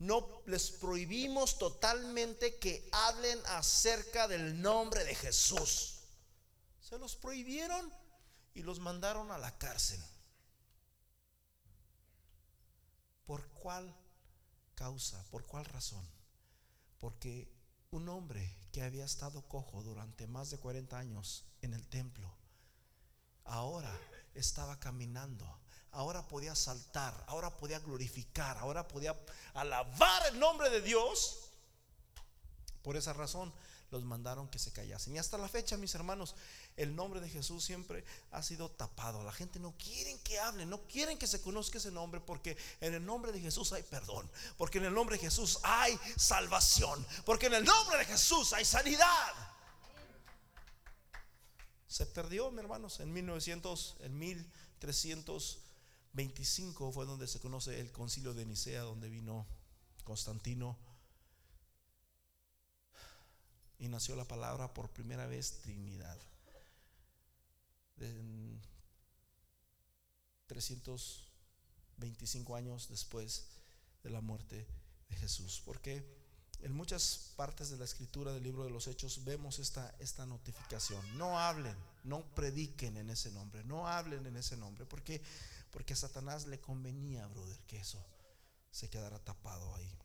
no 0.00 0.42
les 0.46 0.70
prohibimos 0.70 1.58
totalmente 1.58 2.58
que 2.58 2.88
hablen 2.90 3.38
acerca 3.46 4.26
del 4.26 4.60
nombre 4.60 5.04
de 5.04 5.14
Jesús. 5.14 6.00
Se 6.80 6.98
los 6.98 7.16
prohibieron 7.16 7.92
y 8.54 8.62
los 8.62 8.80
mandaron 8.80 9.30
a 9.30 9.36
la 9.36 9.56
cárcel. 9.58 10.02
¿Por 13.26 13.46
cuál 13.50 13.94
causa? 14.74 15.22
¿Por 15.30 15.44
cuál 15.44 15.66
razón? 15.66 16.04
Porque 16.98 17.52
un 17.90 18.08
hombre 18.08 18.56
que 18.72 18.82
había 18.82 19.04
estado 19.04 19.46
cojo 19.48 19.82
durante 19.82 20.26
más 20.26 20.48
de 20.48 20.58
40 20.58 20.98
años 20.98 21.44
en 21.60 21.74
el 21.74 21.86
templo, 21.88 22.34
ahora 23.44 23.94
estaba 24.32 24.80
caminando 24.80 25.46
ahora 25.92 26.26
podía 26.26 26.54
saltar, 26.54 27.24
ahora 27.26 27.56
podía 27.56 27.78
glorificar, 27.80 28.56
ahora 28.58 28.86
podía 28.86 29.18
alabar 29.54 30.26
el 30.28 30.38
nombre 30.38 30.70
de 30.70 30.80
Dios. 30.80 31.50
Por 32.82 32.96
esa 32.96 33.12
razón 33.12 33.52
los 33.90 34.04
mandaron 34.04 34.48
que 34.48 34.58
se 34.58 34.72
callasen. 34.72 35.16
Y 35.16 35.18
hasta 35.18 35.36
la 35.36 35.48
fecha, 35.48 35.76
mis 35.76 35.94
hermanos, 35.94 36.34
el 36.76 36.94
nombre 36.94 37.20
de 37.20 37.28
Jesús 37.28 37.64
siempre 37.64 38.04
ha 38.30 38.42
sido 38.42 38.70
tapado. 38.70 39.22
La 39.24 39.32
gente 39.32 39.58
no 39.58 39.74
quiere 39.76 40.18
que 40.20 40.38
hablen, 40.38 40.70
no 40.70 40.86
quieren 40.86 41.18
que 41.18 41.26
se 41.26 41.42
conozca 41.42 41.78
ese 41.78 41.90
nombre 41.90 42.20
porque 42.20 42.56
en 42.80 42.94
el 42.94 43.04
nombre 43.04 43.32
de 43.32 43.40
Jesús 43.40 43.72
hay 43.72 43.82
perdón, 43.82 44.30
porque 44.56 44.78
en 44.78 44.84
el 44.84 44.94
nombre 44.94 45.16
de 45.16 45.22
Jesús 45.22 45.58
hay 45.62 45.98
salvación, 46.16 47.04
porque 47.24 47.46
en 47.46 47.54
el 47.54 47.64
nombre 47.64 47.98
de 47.98 48.04
Jesús 48.04 48.52
hay 48.52 48.64
sanidad. 48.64 49.34
Se 51.88 52.06
perdió, 52.06 52.52
mis 52.52 52.60
hermanos, 52.60 53.00
en 53.00 53.12
1900, 53.12 53.96
en 54.00 54.18
1300 54.18 55.58
25 56.12 56.92
fue 56.92 57.06
donde 57.06 57.26
se 57.26 57.40
conoce 57.40 57.80
el 57.80 57.90
concilio 57.92 58.34
de 58.34 58.44
Nicea, 58.44 58.82
donde 58.82 59.08
vino 59.08 59.46
Constantino 60.04 60.76
y 63.78 63.88
nació 63.88 64.14
la 64.14 64.26
palabra 64.26 64.74
por 64.74 64.90
primera 64.90 65.24
vez 65.26 65.62
Trinidad. 65.62 66.20
325 70.46 72.56
años 72.56 72.88
después 72.88 73.46
de 74.02 74.10
la 74.10 74.20
muerte 74.20 74.66
de 75.08 75.16
Jesús. 75.16 75.62
Porque 75.64 76.04
en 76.60 76.72
muchas 76.72 77.32
partes 77.36 77.70
de 77.70 77.78
la 77.78 77.84
escritura 77.84 78.32
del 78.32 78.42
libro 78.42 78.64
de 78.64 78.70
los 78.70 78.86
Hechos 78.86 79.24
vemos 79.24 79.58
esta, 79.58 79.94
esta 79.98 80.26
notificación. 80.26 81.00
No 81.16 81.38
hablen, 81.38 81.76
no 82.04 82.22
prediquen 82.34 82.98
en 82.98 83.10
ese 83.10 83.30
nombre, 83.30 83.64
no 83.64 83.88
hablen 83.88 84.26
en 84.26 84.36
ese 84.36 84.56
nombre, 84.56 84.84
porque 84.84 85.22
porque 85.70 85.94
a 85.94 85.96
Satanás 85.96 86.46
le 86.46 86.60
convenía, 86.60 87.26
brother, 87.26 87.58
que 87.66 87.78
eso 87.78 88.04
se 88.70 88.88
quedara 88.88 89.18
tapado 89.24 89.74
ahí. 89.74 89.98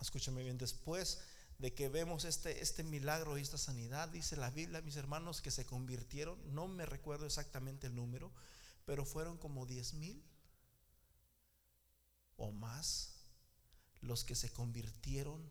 Escúchame 0.00 0.42
bien, 0.42 0.58
después 0.58 1.20
de 1.58 1.74
que 1.74 1.88
vemos 1.88 2.24
este, 2.24 2.62
este 2.62 2.82
milagro 2.82 3.36
y 3.36 3.42
esta 3.42 3.58
sanidad, 3.58 4.08
dice 4.08 4.36
la 4.36 4.50
Biblia, 4.50 4.80
mis 4.80 4.96
hermanos, 4.96 5.42
que 5.42 5.50
se 5.50 5.66
convirtieron, 5.66 6.38
no 6.54 6.68
me 6.68 6.86
recuerdo 6.86 7.26
exactamente 7.26 7.86
el 7.86 7.94
número, 7.94 8.32
pero 8.86 9.04
fueron 9.04 9.36
como 9.36 9.66
10 9.66 9.94
mil 9.94 10.24
o 12.36 12.50
más 12.50 13.20
los 14.00 14.24
que 14.24 14.34
se 14.34 14.50
convirtieron 14.50 15.50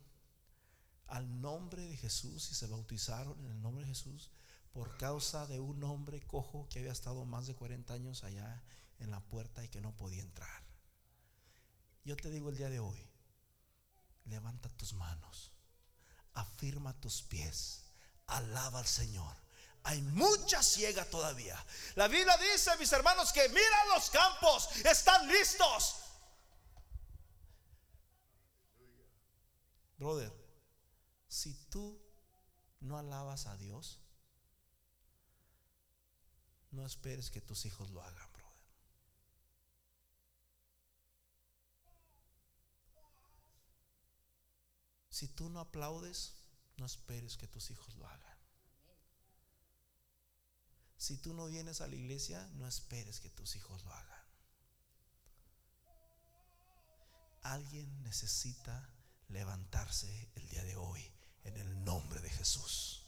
al 1.05 1.41
nombre 1.41 1.85
de 1.85 1.97
Jesús 1.97 2.51
y 2.51 2.55
se 2.55 2.67
bautizaron 2.67 3.39
en 3.45 3.51
el 3.51 3.61
nombre 3.61 3.83
de 3.83 3.89
Jesús 3.89 4.31
por 4.71 4.97
causa 4.97 5.45
de 5.47 5.59
un 5.59 5.83
hombre 5.83 6.21
cojo 6.21 6.67
que 6.69 6.79
había 6.79 6.91
estado 6.91 7.25
más 7.25 7.47
de 7.47 7.55
40 7.55 7.93
años 7.93 8.23
allá 8.23 8.63
en 8.99 9.11
la 9.11 9.19
puerta 9.19 9.63
y 9.63 9.69
que 9.69 9.81
no 9.81 9.95
podía 9.95 10.21
entrar. 10.21 10.63
Yo 12.03 12.15
te 12.15 12.29
digo 12.29 12.49
el 12.49 12.57
día 12.57 12.69
de 12.69 12.79
hoy, 12.79 13.07
levanta 14.25 14.69
tus 14.69 14.93
manos, 14.93 15.51
afirma 16.33 16.99
tus 16.99 17.21
pies, 17.23 17.83
alaba 18.27 18.79
al 18.79 18.87
Señor. 18.87 19.35
Hay 19.83 20.01
mucha 20.01 20.61
ciega 20.61 21.05
todavía. 21.05 21.57
La 21.95 22.07
Biblia 22.07 22.37
dice, 22.53 22.75
mis 22.77 22.91
hermanos, 22.91 23.31
que 23.31 23.47
mira 23.49 23.85
los 23.95 24.09
campos, 24.09 24.69
están 24.85 25.27
listos. 25.27 25.95
Brother, 29.97 30.33
si 31.27 31.53
tú 31.69 32.01
no 32.79 32.97
alabas 32.97 33.45
a 33.45 33.57
Dios, 33.57 33.99
no 36.71 36.85
esperes 36.85 37.29
que 37.31 37.41
tus 37.41 37.65
hijos 37.65 37.89
lo 37.91 38.01
hagan. 38.01 38.28
Si 45.09 45.27
tú 45.27 45.49
no 45.49 45.59
aplaudes, 45.59 46.33
no 46.77 46.85
esperes 46.85 47.37
que 47.37 47.47
tus 47.47 47.71
hijos 47.71 47.95
lo 47.95 48.07
hagan. 48.07 48.37
Si 50.97 51.17
tú 51.17 51.33
no 51.33 51.47
vienes 51.47 51.81
a 51.81 51.87
la 51.87 51.95
iglesia, 51.95 52.47
no 52.55 52.67
esperes 52.67 53.19
que 53.19 53.29
tus 53.29 53.55
hijos 53.55 53.83
lo 53.83 53.93
hagan. 53.93 54.19
Alguien 57.43 58.03
necesita 58.03 58.89
levantarse 59.29 60.29
el 60.35 60.47
día 60.49 60.63
de 60.63 60.75
hoy 60.75 61.01
en 61.43 61.57
el 61.57 61.83
nombre 61.83 62.19
de 62.19 62.29
Jesús. 62.29 63.05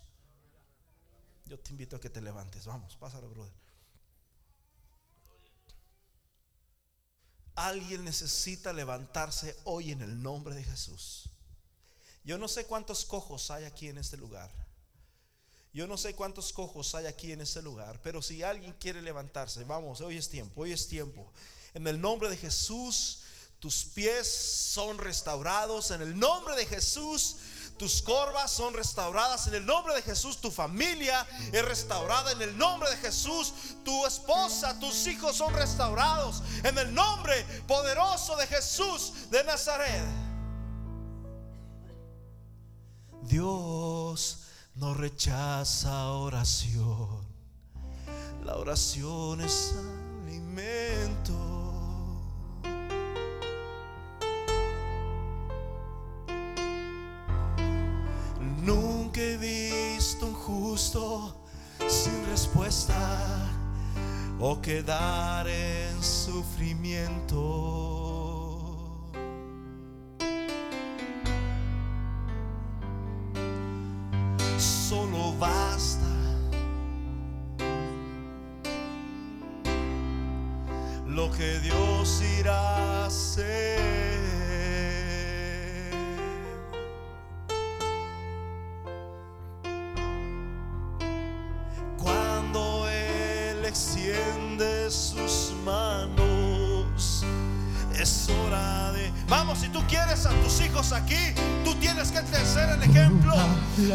Yo 1.46 1.60
te 1.60 1.72
invito 1.72 1.98
a 1.98 2.00
que 2.00 2.10
te 2.10 2.22
levantes. 2.22 2.66
Vamos, 2.66 2.96
pásalo, 2.96 3.30
brother. 3.30 3.54
Alguien 7.56 8.06
necesita 8.06 8.72
levantarse 8.72 9.60
hoy 9.66 9.92
en 9.92 10.02
el 10.02 10.22
nombre 10.24 10.56
de 10.56 10.64
Jesús. 10.64 11.31
Yo 12.24 12.38
no 12.38 12.48
sé 12.48 12.66
cuántos 12.66 13.06
cojos 13.06 13.50
hay 13.52 13.66
aquí 13.66 13.88
en 13.88 13.98
este 13.98 14.18
lugar. 14.18 14.52
Yo 15.74 15.88
no 15.88 15.98
sé 15.98 16.14
cuántos 16.16 16.52
cojos 16.52 16.94
hay 16.96 17.06
aquí 17.06 17.32
en 17.32 17.42
este 17.42 17.62
lugar, 17.62 18.02
pero 18.04 18.22
si 18.22 18.44
alguien 18.44 18.74
quiere 18.74 19.02
levantarse, 19.02 19.64
vamos, 19.64 20.02
hoy 20.02 20.18
es 20.18 20.30
tiempo, 20.30 20.62
hoy 20.62 20.74
es 20.74 20.88
tiempo. 20.88 21.32
En 21.74 21.88
el 21.88 22.00
nombre 22.00 22.30
de 22.30 22.36
Jesús, 22.36 23.22
tus 23.60 23.86
pies 23.86 24.28
son 24.28 24.98
restaurados. 24.98 25.92
En 25.92 26.02
el 26.02 26.20
nombre 26.20 26.56
de 26.56 26.66
Jesús, 26.66 27.38
tus 27.78 28.02
corvas 28.02 28.52
son 28.52 28.74
restauradas 28.74 29.48
en 29.48 29.56
el 29.56 29.66
nombre 29.66 29.96
de 29.96 30.04
Jesús, 30.04 30.40
tu 30.40 30.52
familia 30.52 31.26
es 31.52 31.66
restaurada 31.66 32.32
en 32.32 32.42
el 32.42 32.56
nombre 32.56 32.88
de 32.92 32.98
Jesús, 32.98 33.54
tu 33.84 34.06
esposa, 34.06 34.80
tus 34.80 35.08
hijos 35.08 35.38
son 35.38 35.52
restaurados 35.54 36.44
en 36.64 36.78
el 36.78 36.94
nombre 36.94 37.44
poderoso 37.68 38.36
de 38.36 38.46
Jesús 38.46 39.14
de 39.32 39.44
Nazaret. 39.44 40.04
Dios 43.28 44.48
no 44.76 44.94
rechaza 44.94 46.12
oración. 46.12 47.22
La 48.44 48.56
oración 48.58 49.42
es 49.42 49.76
alimento. 50.26 51.38
Nunca 58.64 59.22
he 59.22 59.38
visto 59.38 60.26
un 60.28 60.34
justo 60.34 61.36
sin 61.88 62.26
respuesta 62.28 63.50
o 64.40 64.60
quedar 64.62 65.48
en 65.48 66.02
sufrimiento. 66.04 68.01
Basta 75.42 76.06
lo 81.08 81.32
que 81.32 81.60
Dios 81.62 82.22
irá 82.40 82.54
a 82.54 83.06
hacer. 83.08 83.82
Cuando 91.98 92.88
Él 92.88 93.66
extiende 93.66 94.92
sus 94.92 95.54
manos, 95.66 97.26
es 98.00 98.30
hora 98.30 98.92
de... 98.92 99.12
Vamos, 99.28 99.58
si 99.58 99.70
tú 99.70 99.82
quieres 99.90 100.28
a 100.28 100.30
tus 100.44 100.62
hijos 100.62 100.94
aquí, 100.94 101.34
tú 101.66 101.74
tienes 101.76 102.12
que 102.12 102.22
ser 102.46 102.70
el 102.70 102.84
ejemplo. 102.84 103.34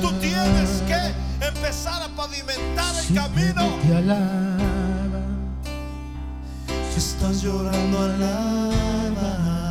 Tú 0.00 0.10
tienes 0.14 0.82
que 0.88 1.25
empezar 1.48 2.02
a 2.02 2.08
pavimentar 2.08 2.94
el 2.96 3.14
camino. 3.14 3.78
Te 3.82 3.96
alaba. 3.96 5.20
Si 6.92 6.98
estás 6.98 7.42
llorando, 7.42 7.98
alaba. 8.02 9.70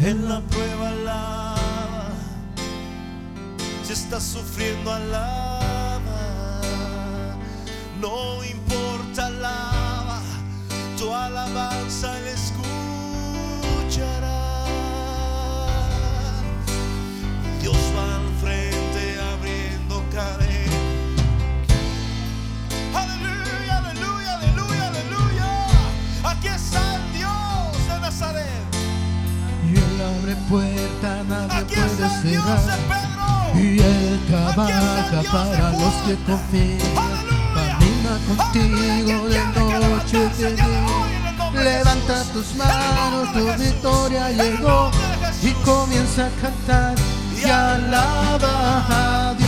En 0.00 0.28
la 0.28 0.40
prueba, 0.40 0.88
alaba. 0.88 2.08
Si 3.84 3.92
estás 3.92 4.22
sufriendo, 4.22 4.92
alaba. 4.92 6.20
No 8.00 8.44
importa, 8.44 9.26
alaba. 9.26 10.20
Tu 10.98 11.12
alabanza 11.14 12.11
abre 30.32 30.36
puerta, 30.48 31.22
nadie 31.28 31.58
Aquí 31.58 31.74
puede 31.74 31.96
Dios 31.96 32.12
cerrar. 32.22 32.78
Pedro. 32.88 33.60
Y 33.60 33.78
Él 33.80 34.20
trabaja 34.28 35.10
Dios 35.10 35.26
para 35.26 35.70
los 35.72 35.94
que 36.04 36.14
confían. 36.24 36.78
Camina 37.54 38.14
contigo 38.28 39.28
de 39.28 39.40
noche 39.60 40.30
y 40.38 40.42
de 40.42 40.56
día 40.56 41.62
Levanta 41.62 42.24
tus 42.32 42.54
manos, 42.56 43.32
tu 43.32 43.62
victoria 43.62 44.30
llegó. 44.30 44.90
Y 45.42 45.50
comienza 45.64 46.26
a 46.26 46.30
cantar 46.40 46.94
y 47.36 47.44
alaba 47.44 48.86
a 48.88 49.34
Dios. 49.34 49.41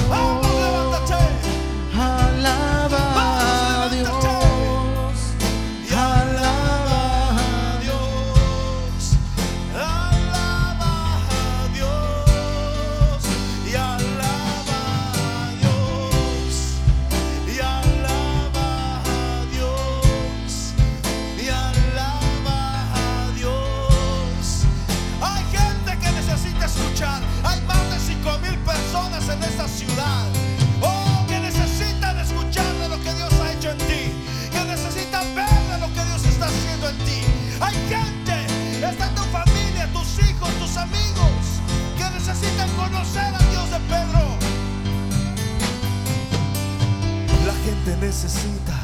Necesita 48.07 48.79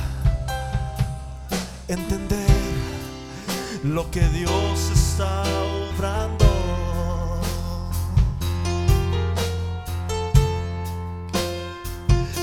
entender 1.89 2.49
lo 3.85 4.11
que 4.11 4.27
Dios 4.29 4.91
está 4.91 5.43
obrando. 5.93 6.47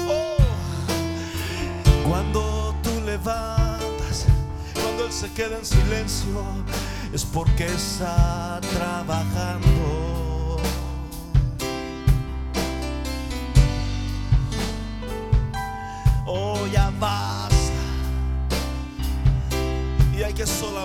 Oh, 0.08 0.38
cuando 2.08 2.76
tú 2.84 2.92
levantas, 3.08 4.28
cuando 4.80 5.06
Él 5.06 5.12
se 5.12 5.32
queda 5.34 5.58
en 5.58 5.66
silencio, 5.66 6.44
es 7.12 7.26
porque 7.26 7.66
está 7.66 8.62
trabajando. 8.62 9.97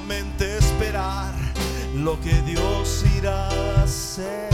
Solamente 0.03 0.59
esperar 0.59 1.33
lo 1.95 2.19
que 2.21 2.33
Dios 2.43 3.05
irá 3.17 3.49
a 3.49 3.83
hacer. 3.83 4.49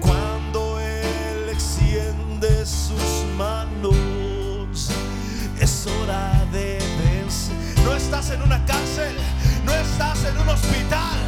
Cuando 0.00 0.78
Él 0.80 1.48
extiende 1.50 2.64
sus 2.64 3.24
manos, 3.36 4.90
es 5.58 5.86
hora 5.86 6.44
de 6.52 6.78
vencer. 6.98 7.56
No 7.84 7.94
estás 7.94 8.30
en 8.30 8.42
una 8.42 8.64
cárcel, 8.66 9.16
no 9.64 9.72
estás 9.72 10.24
en 10.24 10.38
un 10.38 10.48
hospital, 10.48 11.18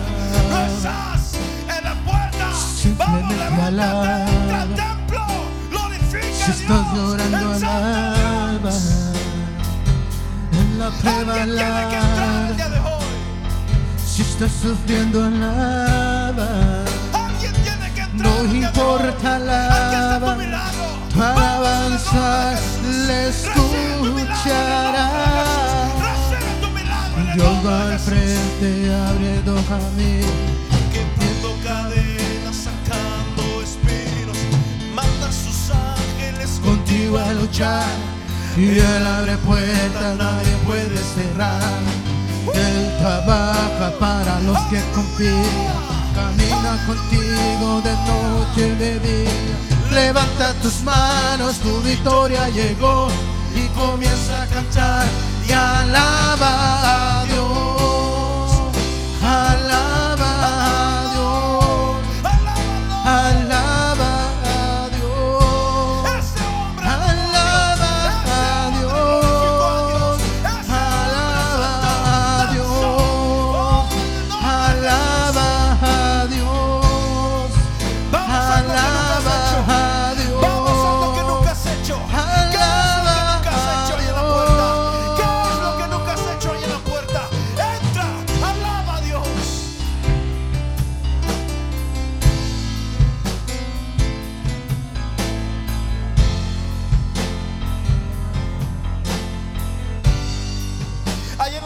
no 0.50 0.60
estás 0.60 1.34
en 1.76 1.84
la 1.84 1.94
puerta. 2.04 2.52
Vamos, 2.98 3.34
levántate, 3.34 4.45
Si 6.46 6.52
a 6.52 6.54
estás 6.54 6.92
Dios, 6.92 6.94
llorando, 6.94 7.36
a 7.36 7.56
alaba. 7.56 8.70
Dios. 8.70 9.12
En 10.52 10.78
la 10.78 10.90
prueba, 10.90 11.42
alaba. 11.42 11.90
Si 14.06 14.22
estás 14.22 14.52
sufriendo, 14.62 15.24
alaba. 15.24 16.48
Alguien 17.12 17.52
tiene 17.64 17.92
que 17.94 18.00
entrar 18.00 18.32
No 18.32 18.44
importa, 18.44 19.36
alaba. 19.36 20.36
Tu 21.12 21.22
alabanza 21.22 22.52
le 23.08 23.32
Jesús. 23.32 23.52
Recibe 26.00 26.52
tu 26.60 26.68
milagro 26.70 27.20
en 27.22 27.28
el 27.28 27.38
nombre 27.38 27.74
de 27.80 27.86
escuchará. 28.06 28.36
A 37.18 37.32
luchar. 37.32 37.82
Y 38.56 38.78
Él 38.78 39.06
abre 39.06 39.36
puertas, 39.38 40.16
nadie 40.18 40.54
puede 40.66 40.98
cerrar. 41.14 41.80
Él 42.54 42.96
trabaja 42.98 43.90
para 43.98 44.40
los 44.40 44.58
que 44.68 44.80
confían. 44.94 45.86
Camina 46.14 46.78
contigo 46.86 47.80
de 47.82 47.92
noche 48.10 48.68
y 48.68 48.78
de 48.78 49.00
día. 49.00 49.30
Levanta 49.92 50.52
tus 50.62 50.82
manos, 50.82 51.56
tu 51.56 51.80
victoria 51.80 52.48
llegó. 52.50 53.08
Y 53.54 53.66
comienza 53.68 54.42
a 54.42 54.46
cantar 54.46 55.06
y 55.48 55.52
alaba 55.52 57.22
a 57.22 57.24
Dios. 57.24 57.85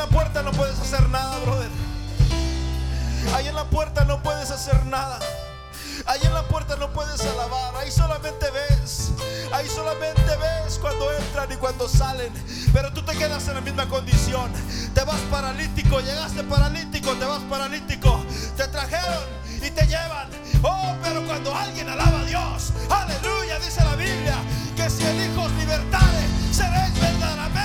La 0.01 0.07
puerta 0.07 0.43
no 0.43 0.51
puedes 0.53 0.81
hacer 0.81 1.07
nada, 1.11 1.39
brother. 1.41 1.69
Ahí 3.35 3.49
en 3.49 3.55
la 3.55 3.65
puerta 3.65 4.03
no 4.07 4.23
puedes 4.23 4.51
hacer 4.51 4.87
nada. 4.87 5.19
Ahí 6.07 6.21
en 6.23 6.33
la 6.33 6.43
puerta 6.45 6.75
no 6.77 6.91
puedes 6.91 7.21
alabar. 7.21 7.77
Ahí 7.77 7.91
solamente 7.91 8.47
ves. 8.51 9.11
Ahí 9.53 9.69
solamente 9.69 10.23
ves 10.25 10.79
cuando 10.79 11.13
entran 11.13 11.53
y 11.53 11.57
cuando 11.57 11.87
salen. 11.87 12.33
Pero 12.73 12.91
tú 12.95 13.03
te 13.03 13.15
quedas 13.15 13.47
en 13.49 13.57
la 13.57 13.61
misma 13.61 13.91
condición. 13.91 14.51
Te 14.95 15.05
vas 15.05 15.21
paralítico. 15.31 16.01
Llegaste 16.01 16.45
paralítico. 16.45 17.13
Te 17.17 17.27
vas 17.27 17.43
paralítico. 17.43 18.25
Te 18.57 18.69
trajeron 18.69 19.25
y 19.61 19.69
te 19.69 19.87
llevan. 19.87 20.31
Oh, 20.63 20.95
pero 21.03 21.27
cuando 21.27 21.55
alguien 21.55 21.91
alaba 21.91 22.21
a 22.21 22.25
Dios. 22.25 22.73
Aleluya. 22.89 23.59
Dice 23.59 23.85
la 23.85 23.97
Biblia. 23.97 24.37
Que 24.77 24.89
si 24.89 25.05
el 25.05 25.31
Hijo 25.31 25.43
os 25.43 25.53
libertare. 25.53 26.25
Seréis 26.53 26.99
verdaderamente 26.99 27.60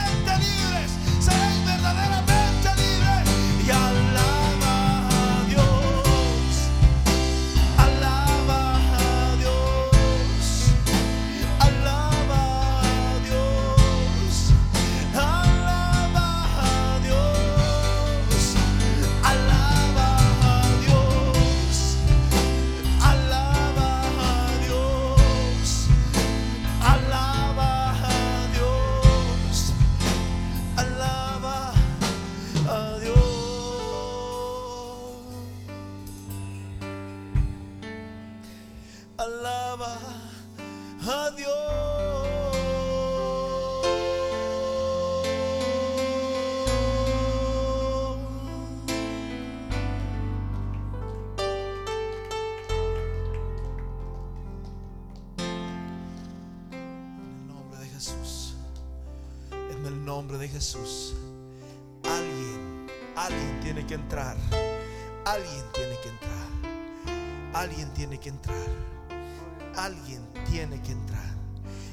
que 70.86 70.94
entrar. 70.94 71.36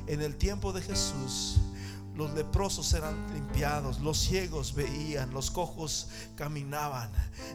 En 0.06 0.20
el 0.20 0.36
tiempo 0.36 0.72
de 0.72 0.82
Jesús, 0.82 1.58
los 2.14 2.32
leprosos 2.34 2.92
eran 2.92 3.32
limpiados, 3.32 4.00
los 4.00 4.18
ciegos 4.18 4.74
veían, 4.74 5.32
los 5.32 5.50
cojos 5.50 6.08
caminaban, 6.36 7.10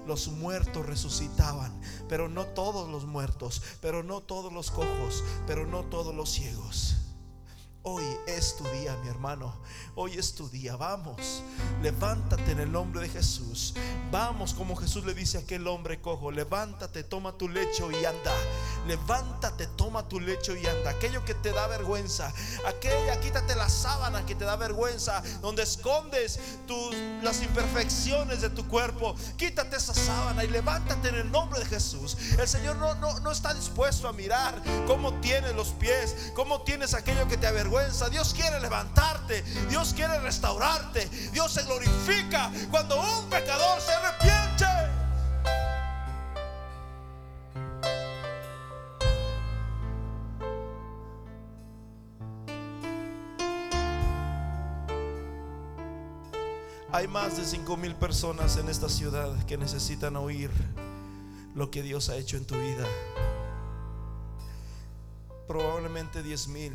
los 0.08 0.28
muertos 0.30 0.86
resucitaban, 0.86 1.72
pero 2.10 2.28
no 2.28 2.46
todos 2.46 2.90
los 2.90 3.06
muertos, 3.06 3.62
pero 3.82 4.04
no 4.04 4.22
todos 4.22 4.52
los 4.52 4.72
cojos, 4.72 5.24
pero 5.46 5.68
no 5.68 5.84
todos 5.84 6.16
los 6.16 6.32
ciegos. 6.32 7.07
Hoy 7.90 8.04
es 8.28 8.58
tu 8.58 8.66
día, 8.66 8.98
mi 9.02 9.08
hermano. 9.08 9.56
Hoy 9.96 10.18
es 10.18 10.36
tu 10.36 10.50
día. 10.50 10.76
Vamos, 10.76 11.42
levántate 11.82 12.52
en 12.52 12.60
el 12.60 12.70
nombre 12.70 13.00
de 13.00 13.08
Jesús. 13.08 13.74
Vamos, 14.12 14.54
como 14.54 14.76
Jesús 14.76 15.06
le 15.06 15.14
dice 15.14 15.38
a 15.38 15.42
aquel 15.42 15.66
hombre 15.68 16.02
cojo: 16.02 16.30
Levántate, 16.30 17.06
toma 17.06 17.38
tu 17.38 17.48
lecho 17.48 17.90
y 17.90 18.04
anda. 18.04 18.34
Levántate, 18.88 19.68
toma 19.68 20.06
tu 20.06 20.20
lecho 20.20 20.54
y 20.54 20.66
anda. 20.66 20.90
Aquello 20.90 21.24
que 21.24 21.34
te 21.34 21.54
da 21.54 21.66
vergüenza, 21.68 22.34
aquella, 22.66 23.22
quítate 23.22 23.56
la 23.56 23.70
sábana 23.70 24.26
que 24.26 24.36
te 24.36 24.44
da 24.44 24.58
vergüenza, 24.58 25.24
donde 25.42 25.64
escondes 25.64 26.42
tus, 26.68 26.94
las 27.24 27.42
imperfecciones 27.42 28.42
de 28.42 28.50
tu 28.50 28.68
cuerpo. 28.68 29.16
Quítate 29.38 29.78
esa 29.78 29.94
sábana 29.94 30.44
y 30.44 30.50
levántate 30.50 31.08
en 31.08 31.16
el 31.16 31.32
nombre 31.32 31.62
de 31.62 31.66
Jesús. 31.66 32.18
El 32.38 32.50
Señor 32.50 32.76
no, 32.76 32.96
no, 32.96 33.18
no 33.22 33.32
está 33.32 33.54
dispuesto 33.54 34.10
a 34.10 34.14
mirar 34.14 34.62
cómo 34.88 35.14
tienes 35.22 35.56
los 35.56 35.70
pies, 35.70 36.34
cómo 36.36 36.64
tienes 36.64 36.94
aquello 36.94 37.26
que 37.30 37.38
te 37.38 37.48
avergüenza. 37.48 37.77
Dios 38.10 38.34
quiere 38.34 38.60
levantarte, 38.60 39.44
Dios 39.70 39.94
quiere 39.94 40.20
restaurarte. 40.20 41.08
Dios 41.32 41.52
se 41.52 41.64
glorifica 41.64 42.52
cuando 42.72 43.00
un 43.00 43.30
pecador 43.30 43.80
se 43.80 43.92
arrepiente. 43.92 44.66
Hay 56.92 57.08
más 57.08 57.38
de 57.38 57.46
5 57.46 57.78
mil 57.78 57.94
personas 57.96 58.58
en 58.58 58.70
esta 58.70 58.90
ciudad 58.90 59.46
que 59.46 59.58
necesitan 59.58 60.16
oír 60.16 60.50
lo 61.54 61.70
que 61.70 61.84
Dios 61.84 62.10
ha 62.10 62.16
hecho 62.16 62.38
en 62.38 62.46
tu 62.46 62.56
vida. 62.56 62.88
Probablemente 65.48 66.24
10 66.24 66.48
mil. 66.48 66.74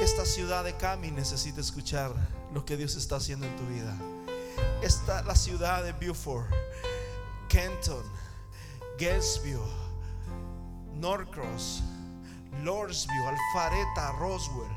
Esta 0.00 0.24
ciudad 0.24 0.62
de 0.62 0.76
Cami 0.76 1.10
necesita 1.10 1.60
escuchar 1.60 2.14
lo 2.54 2.64
que 2.64 2.76
Dios 2.76 2.94
está 2.94 3.16
haciendo 3.16 3.46
en 3.46 3.56
tu 3.56 3.66
vida. 3.66 3.96
Esta 4.80 5.22
la 5.22 5.34
ciudad 5.34 5.82
de 5.82 5.92
Beaufort, 5.92 6.48
Kenton, 7.48 8.04
Gainesville, 8.96 9.58
Norcross, 10.94 11.82
Lordsview, 12.62 13.26
Alpharetta, 13.26 14.12
Roswell, 14.12 14.70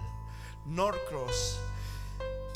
Norcross. 0.65 1.59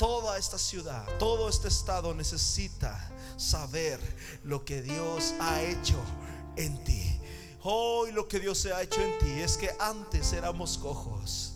Toda 0.00 0.36
esta 0.36 0.58
ciudad, 0.58 1.06
todo 1.20 1.48
este 1.48 1.68
estado 1.68 2.14
necesita 2.14 2.98
saber 3.36 4.00
lo 4.42 4.64
que 4.64 4.82
Dios 4.82 5.34
ha 5.38 5.62
hecho 5.62 6.00
en 6.56 6.82
ti. 6.82 7.20
Hoy 7.62 8.10
lo 8.10 8.26
que 8.26 8.40
Dios 8.40 8.66
ha 8.66 8.82
hecho 8.82 9.00
en 9.00 9.16
ti 9.18 9.40
es 9.40 9.56
que 9.56 9.70
antes 9.78 10.32
éramos 10.32 10.78
cojos, 10.78 11.55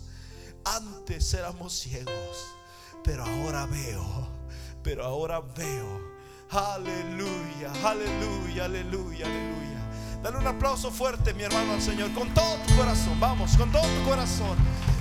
antes 0.65 1.33
éramos 1.33 1.73
ciegos, 1.73 2.37
pero 3.03 3.23
ahora 3.23 3.65
veo, 3.65 4.27
pero 4.83 5.03
ahora 5.03 5.41
veo. 5.41 6.11
Aleluya, 6.49 7.71
aleluya, 7.83 8.65
aleluya, 8.65 9.25
aleluya. 9.25 10.19
Dale 10.21 10.37
un 10.37 10.47
aplauso 10.47 10.91
fuerte, 10.91 11.33
mi 11.33 11.43
hermano, 11.43 11.73
al 11.73 11.81
Señor, 11.81 12.13
con 12.13 12.33
todo 12.33 12.57
tu 12.67 12.75
corazón. 12.75 13.19
Vamos, 13.19 13.55
con 13.57 13.71
todo 13.71 13.83
tu 13.83 14.09
corazón. 14.09 14.57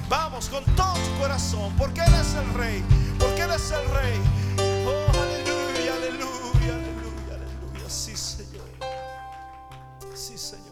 Vamos, 0.08 0.48
con 0.48 0.64
todo 0.76 0.94
tu 0.94 1.18
corazón, 1.20 1.74
porque 1.76 2.00
Él 2.00 2.14
es 2.14 2.34
el 2.34 2.54
Rey, 2.54 2.84
porque 3.18 3.42
Él 3.42 3.50
es 3.50 3.70
el 3.70 3.84
Rey. 3.90 4.18
Oh, 4.86 5.06
aleluya, 5.20 5.94
aleluya, 5.94 6.74
aleluya, 6.74 7.34
aleluya. 7.34 7.90
Sí, 7.90 8.16
Señor. 8.16 8.68
Sí, 10.14 10.38
Señor. 10.38 10.70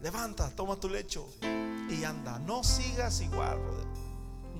Levanta, 0.00 0.50
toma 0.50 0.76
tu 0.76 0.88
lecho 0.88 1.28
y 1.88 2.04
anda. 2.04 2.38
No 2.40 2.64
sigas 2.64 3.20
igual, 3.20 3.58
brother. 3.58 3.86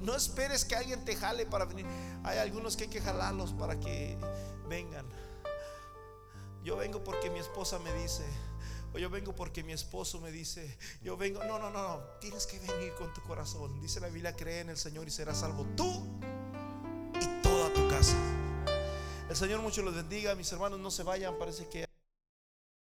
No 0.01 0.14
esperes 0.14 0.64
que 0.64 0.76
alguien 0.76 1.05
te 1.05 1.16
jale 1.16 1.46
para 1.46 1.64
venir. 1.64 1.86
Hay 2.24 2.38
algunos 2.38 2.76
que 2.76 2.84
hay 2.84 2.90
que 2.90 3.01
jalarlos 3.01 3.52
para 3.52 3.78
que 3.80 4.18
vengan. 4.68 5.06
Yo 6.62 6.76
vengo 6.76 7.02
porque 7.02 7.30
mi 7.30 7.38
esposa 7.38 7.78
me 7.78 7.92
dice. 7.94 8.24
O 8.92 8.98
yo 8.98 9.10
vengo 9.10 9.34
porque 9.34 9.62
mi 9.62 9.72
esposo 9.72 10.20
me 10.20 10.30
dice. 10.30 10.78
Yo 11.02 11.16
vengo. 11.16 11.42
No, 11.44 11.59
no, 11.59 11.70
no, 11.70 11.82
no. 11.82 11.98
Tienes 12.20 12.46
que 12.46 12.59
venir 12.59 12.94
con 12.94 13.12
tu 13.12 13.22
corazón. 13.22 13.80
Dice 13.80 14.01
la 14.01 14.09
Biblia: 14.09 14.36
cree 14.36 14.60
en 14.60 14.68
el 14.68 14.76
Señor 14.76 15.09
y 15.09 15.10
serás 15.10 15.40
salvo 15.40 15.64
tú 15.76 16.06
y 17.20 17.42
toda 17.42 17.72
tu 17.72 17.88
casa. 17.88 18.16
El 19.28 19.36
Señor 19.36 19.62
mucho 19.62 19.82
los 19.82 19.94
bendiga. 19.94 20.34
Mis 20.34 20.52
hermanos 20.52 20.78
no 20.78 20.90
se 20.90 21.02
vayan. 21.02 21.38
Parece 21.38 21.66
que. 21.68 21.93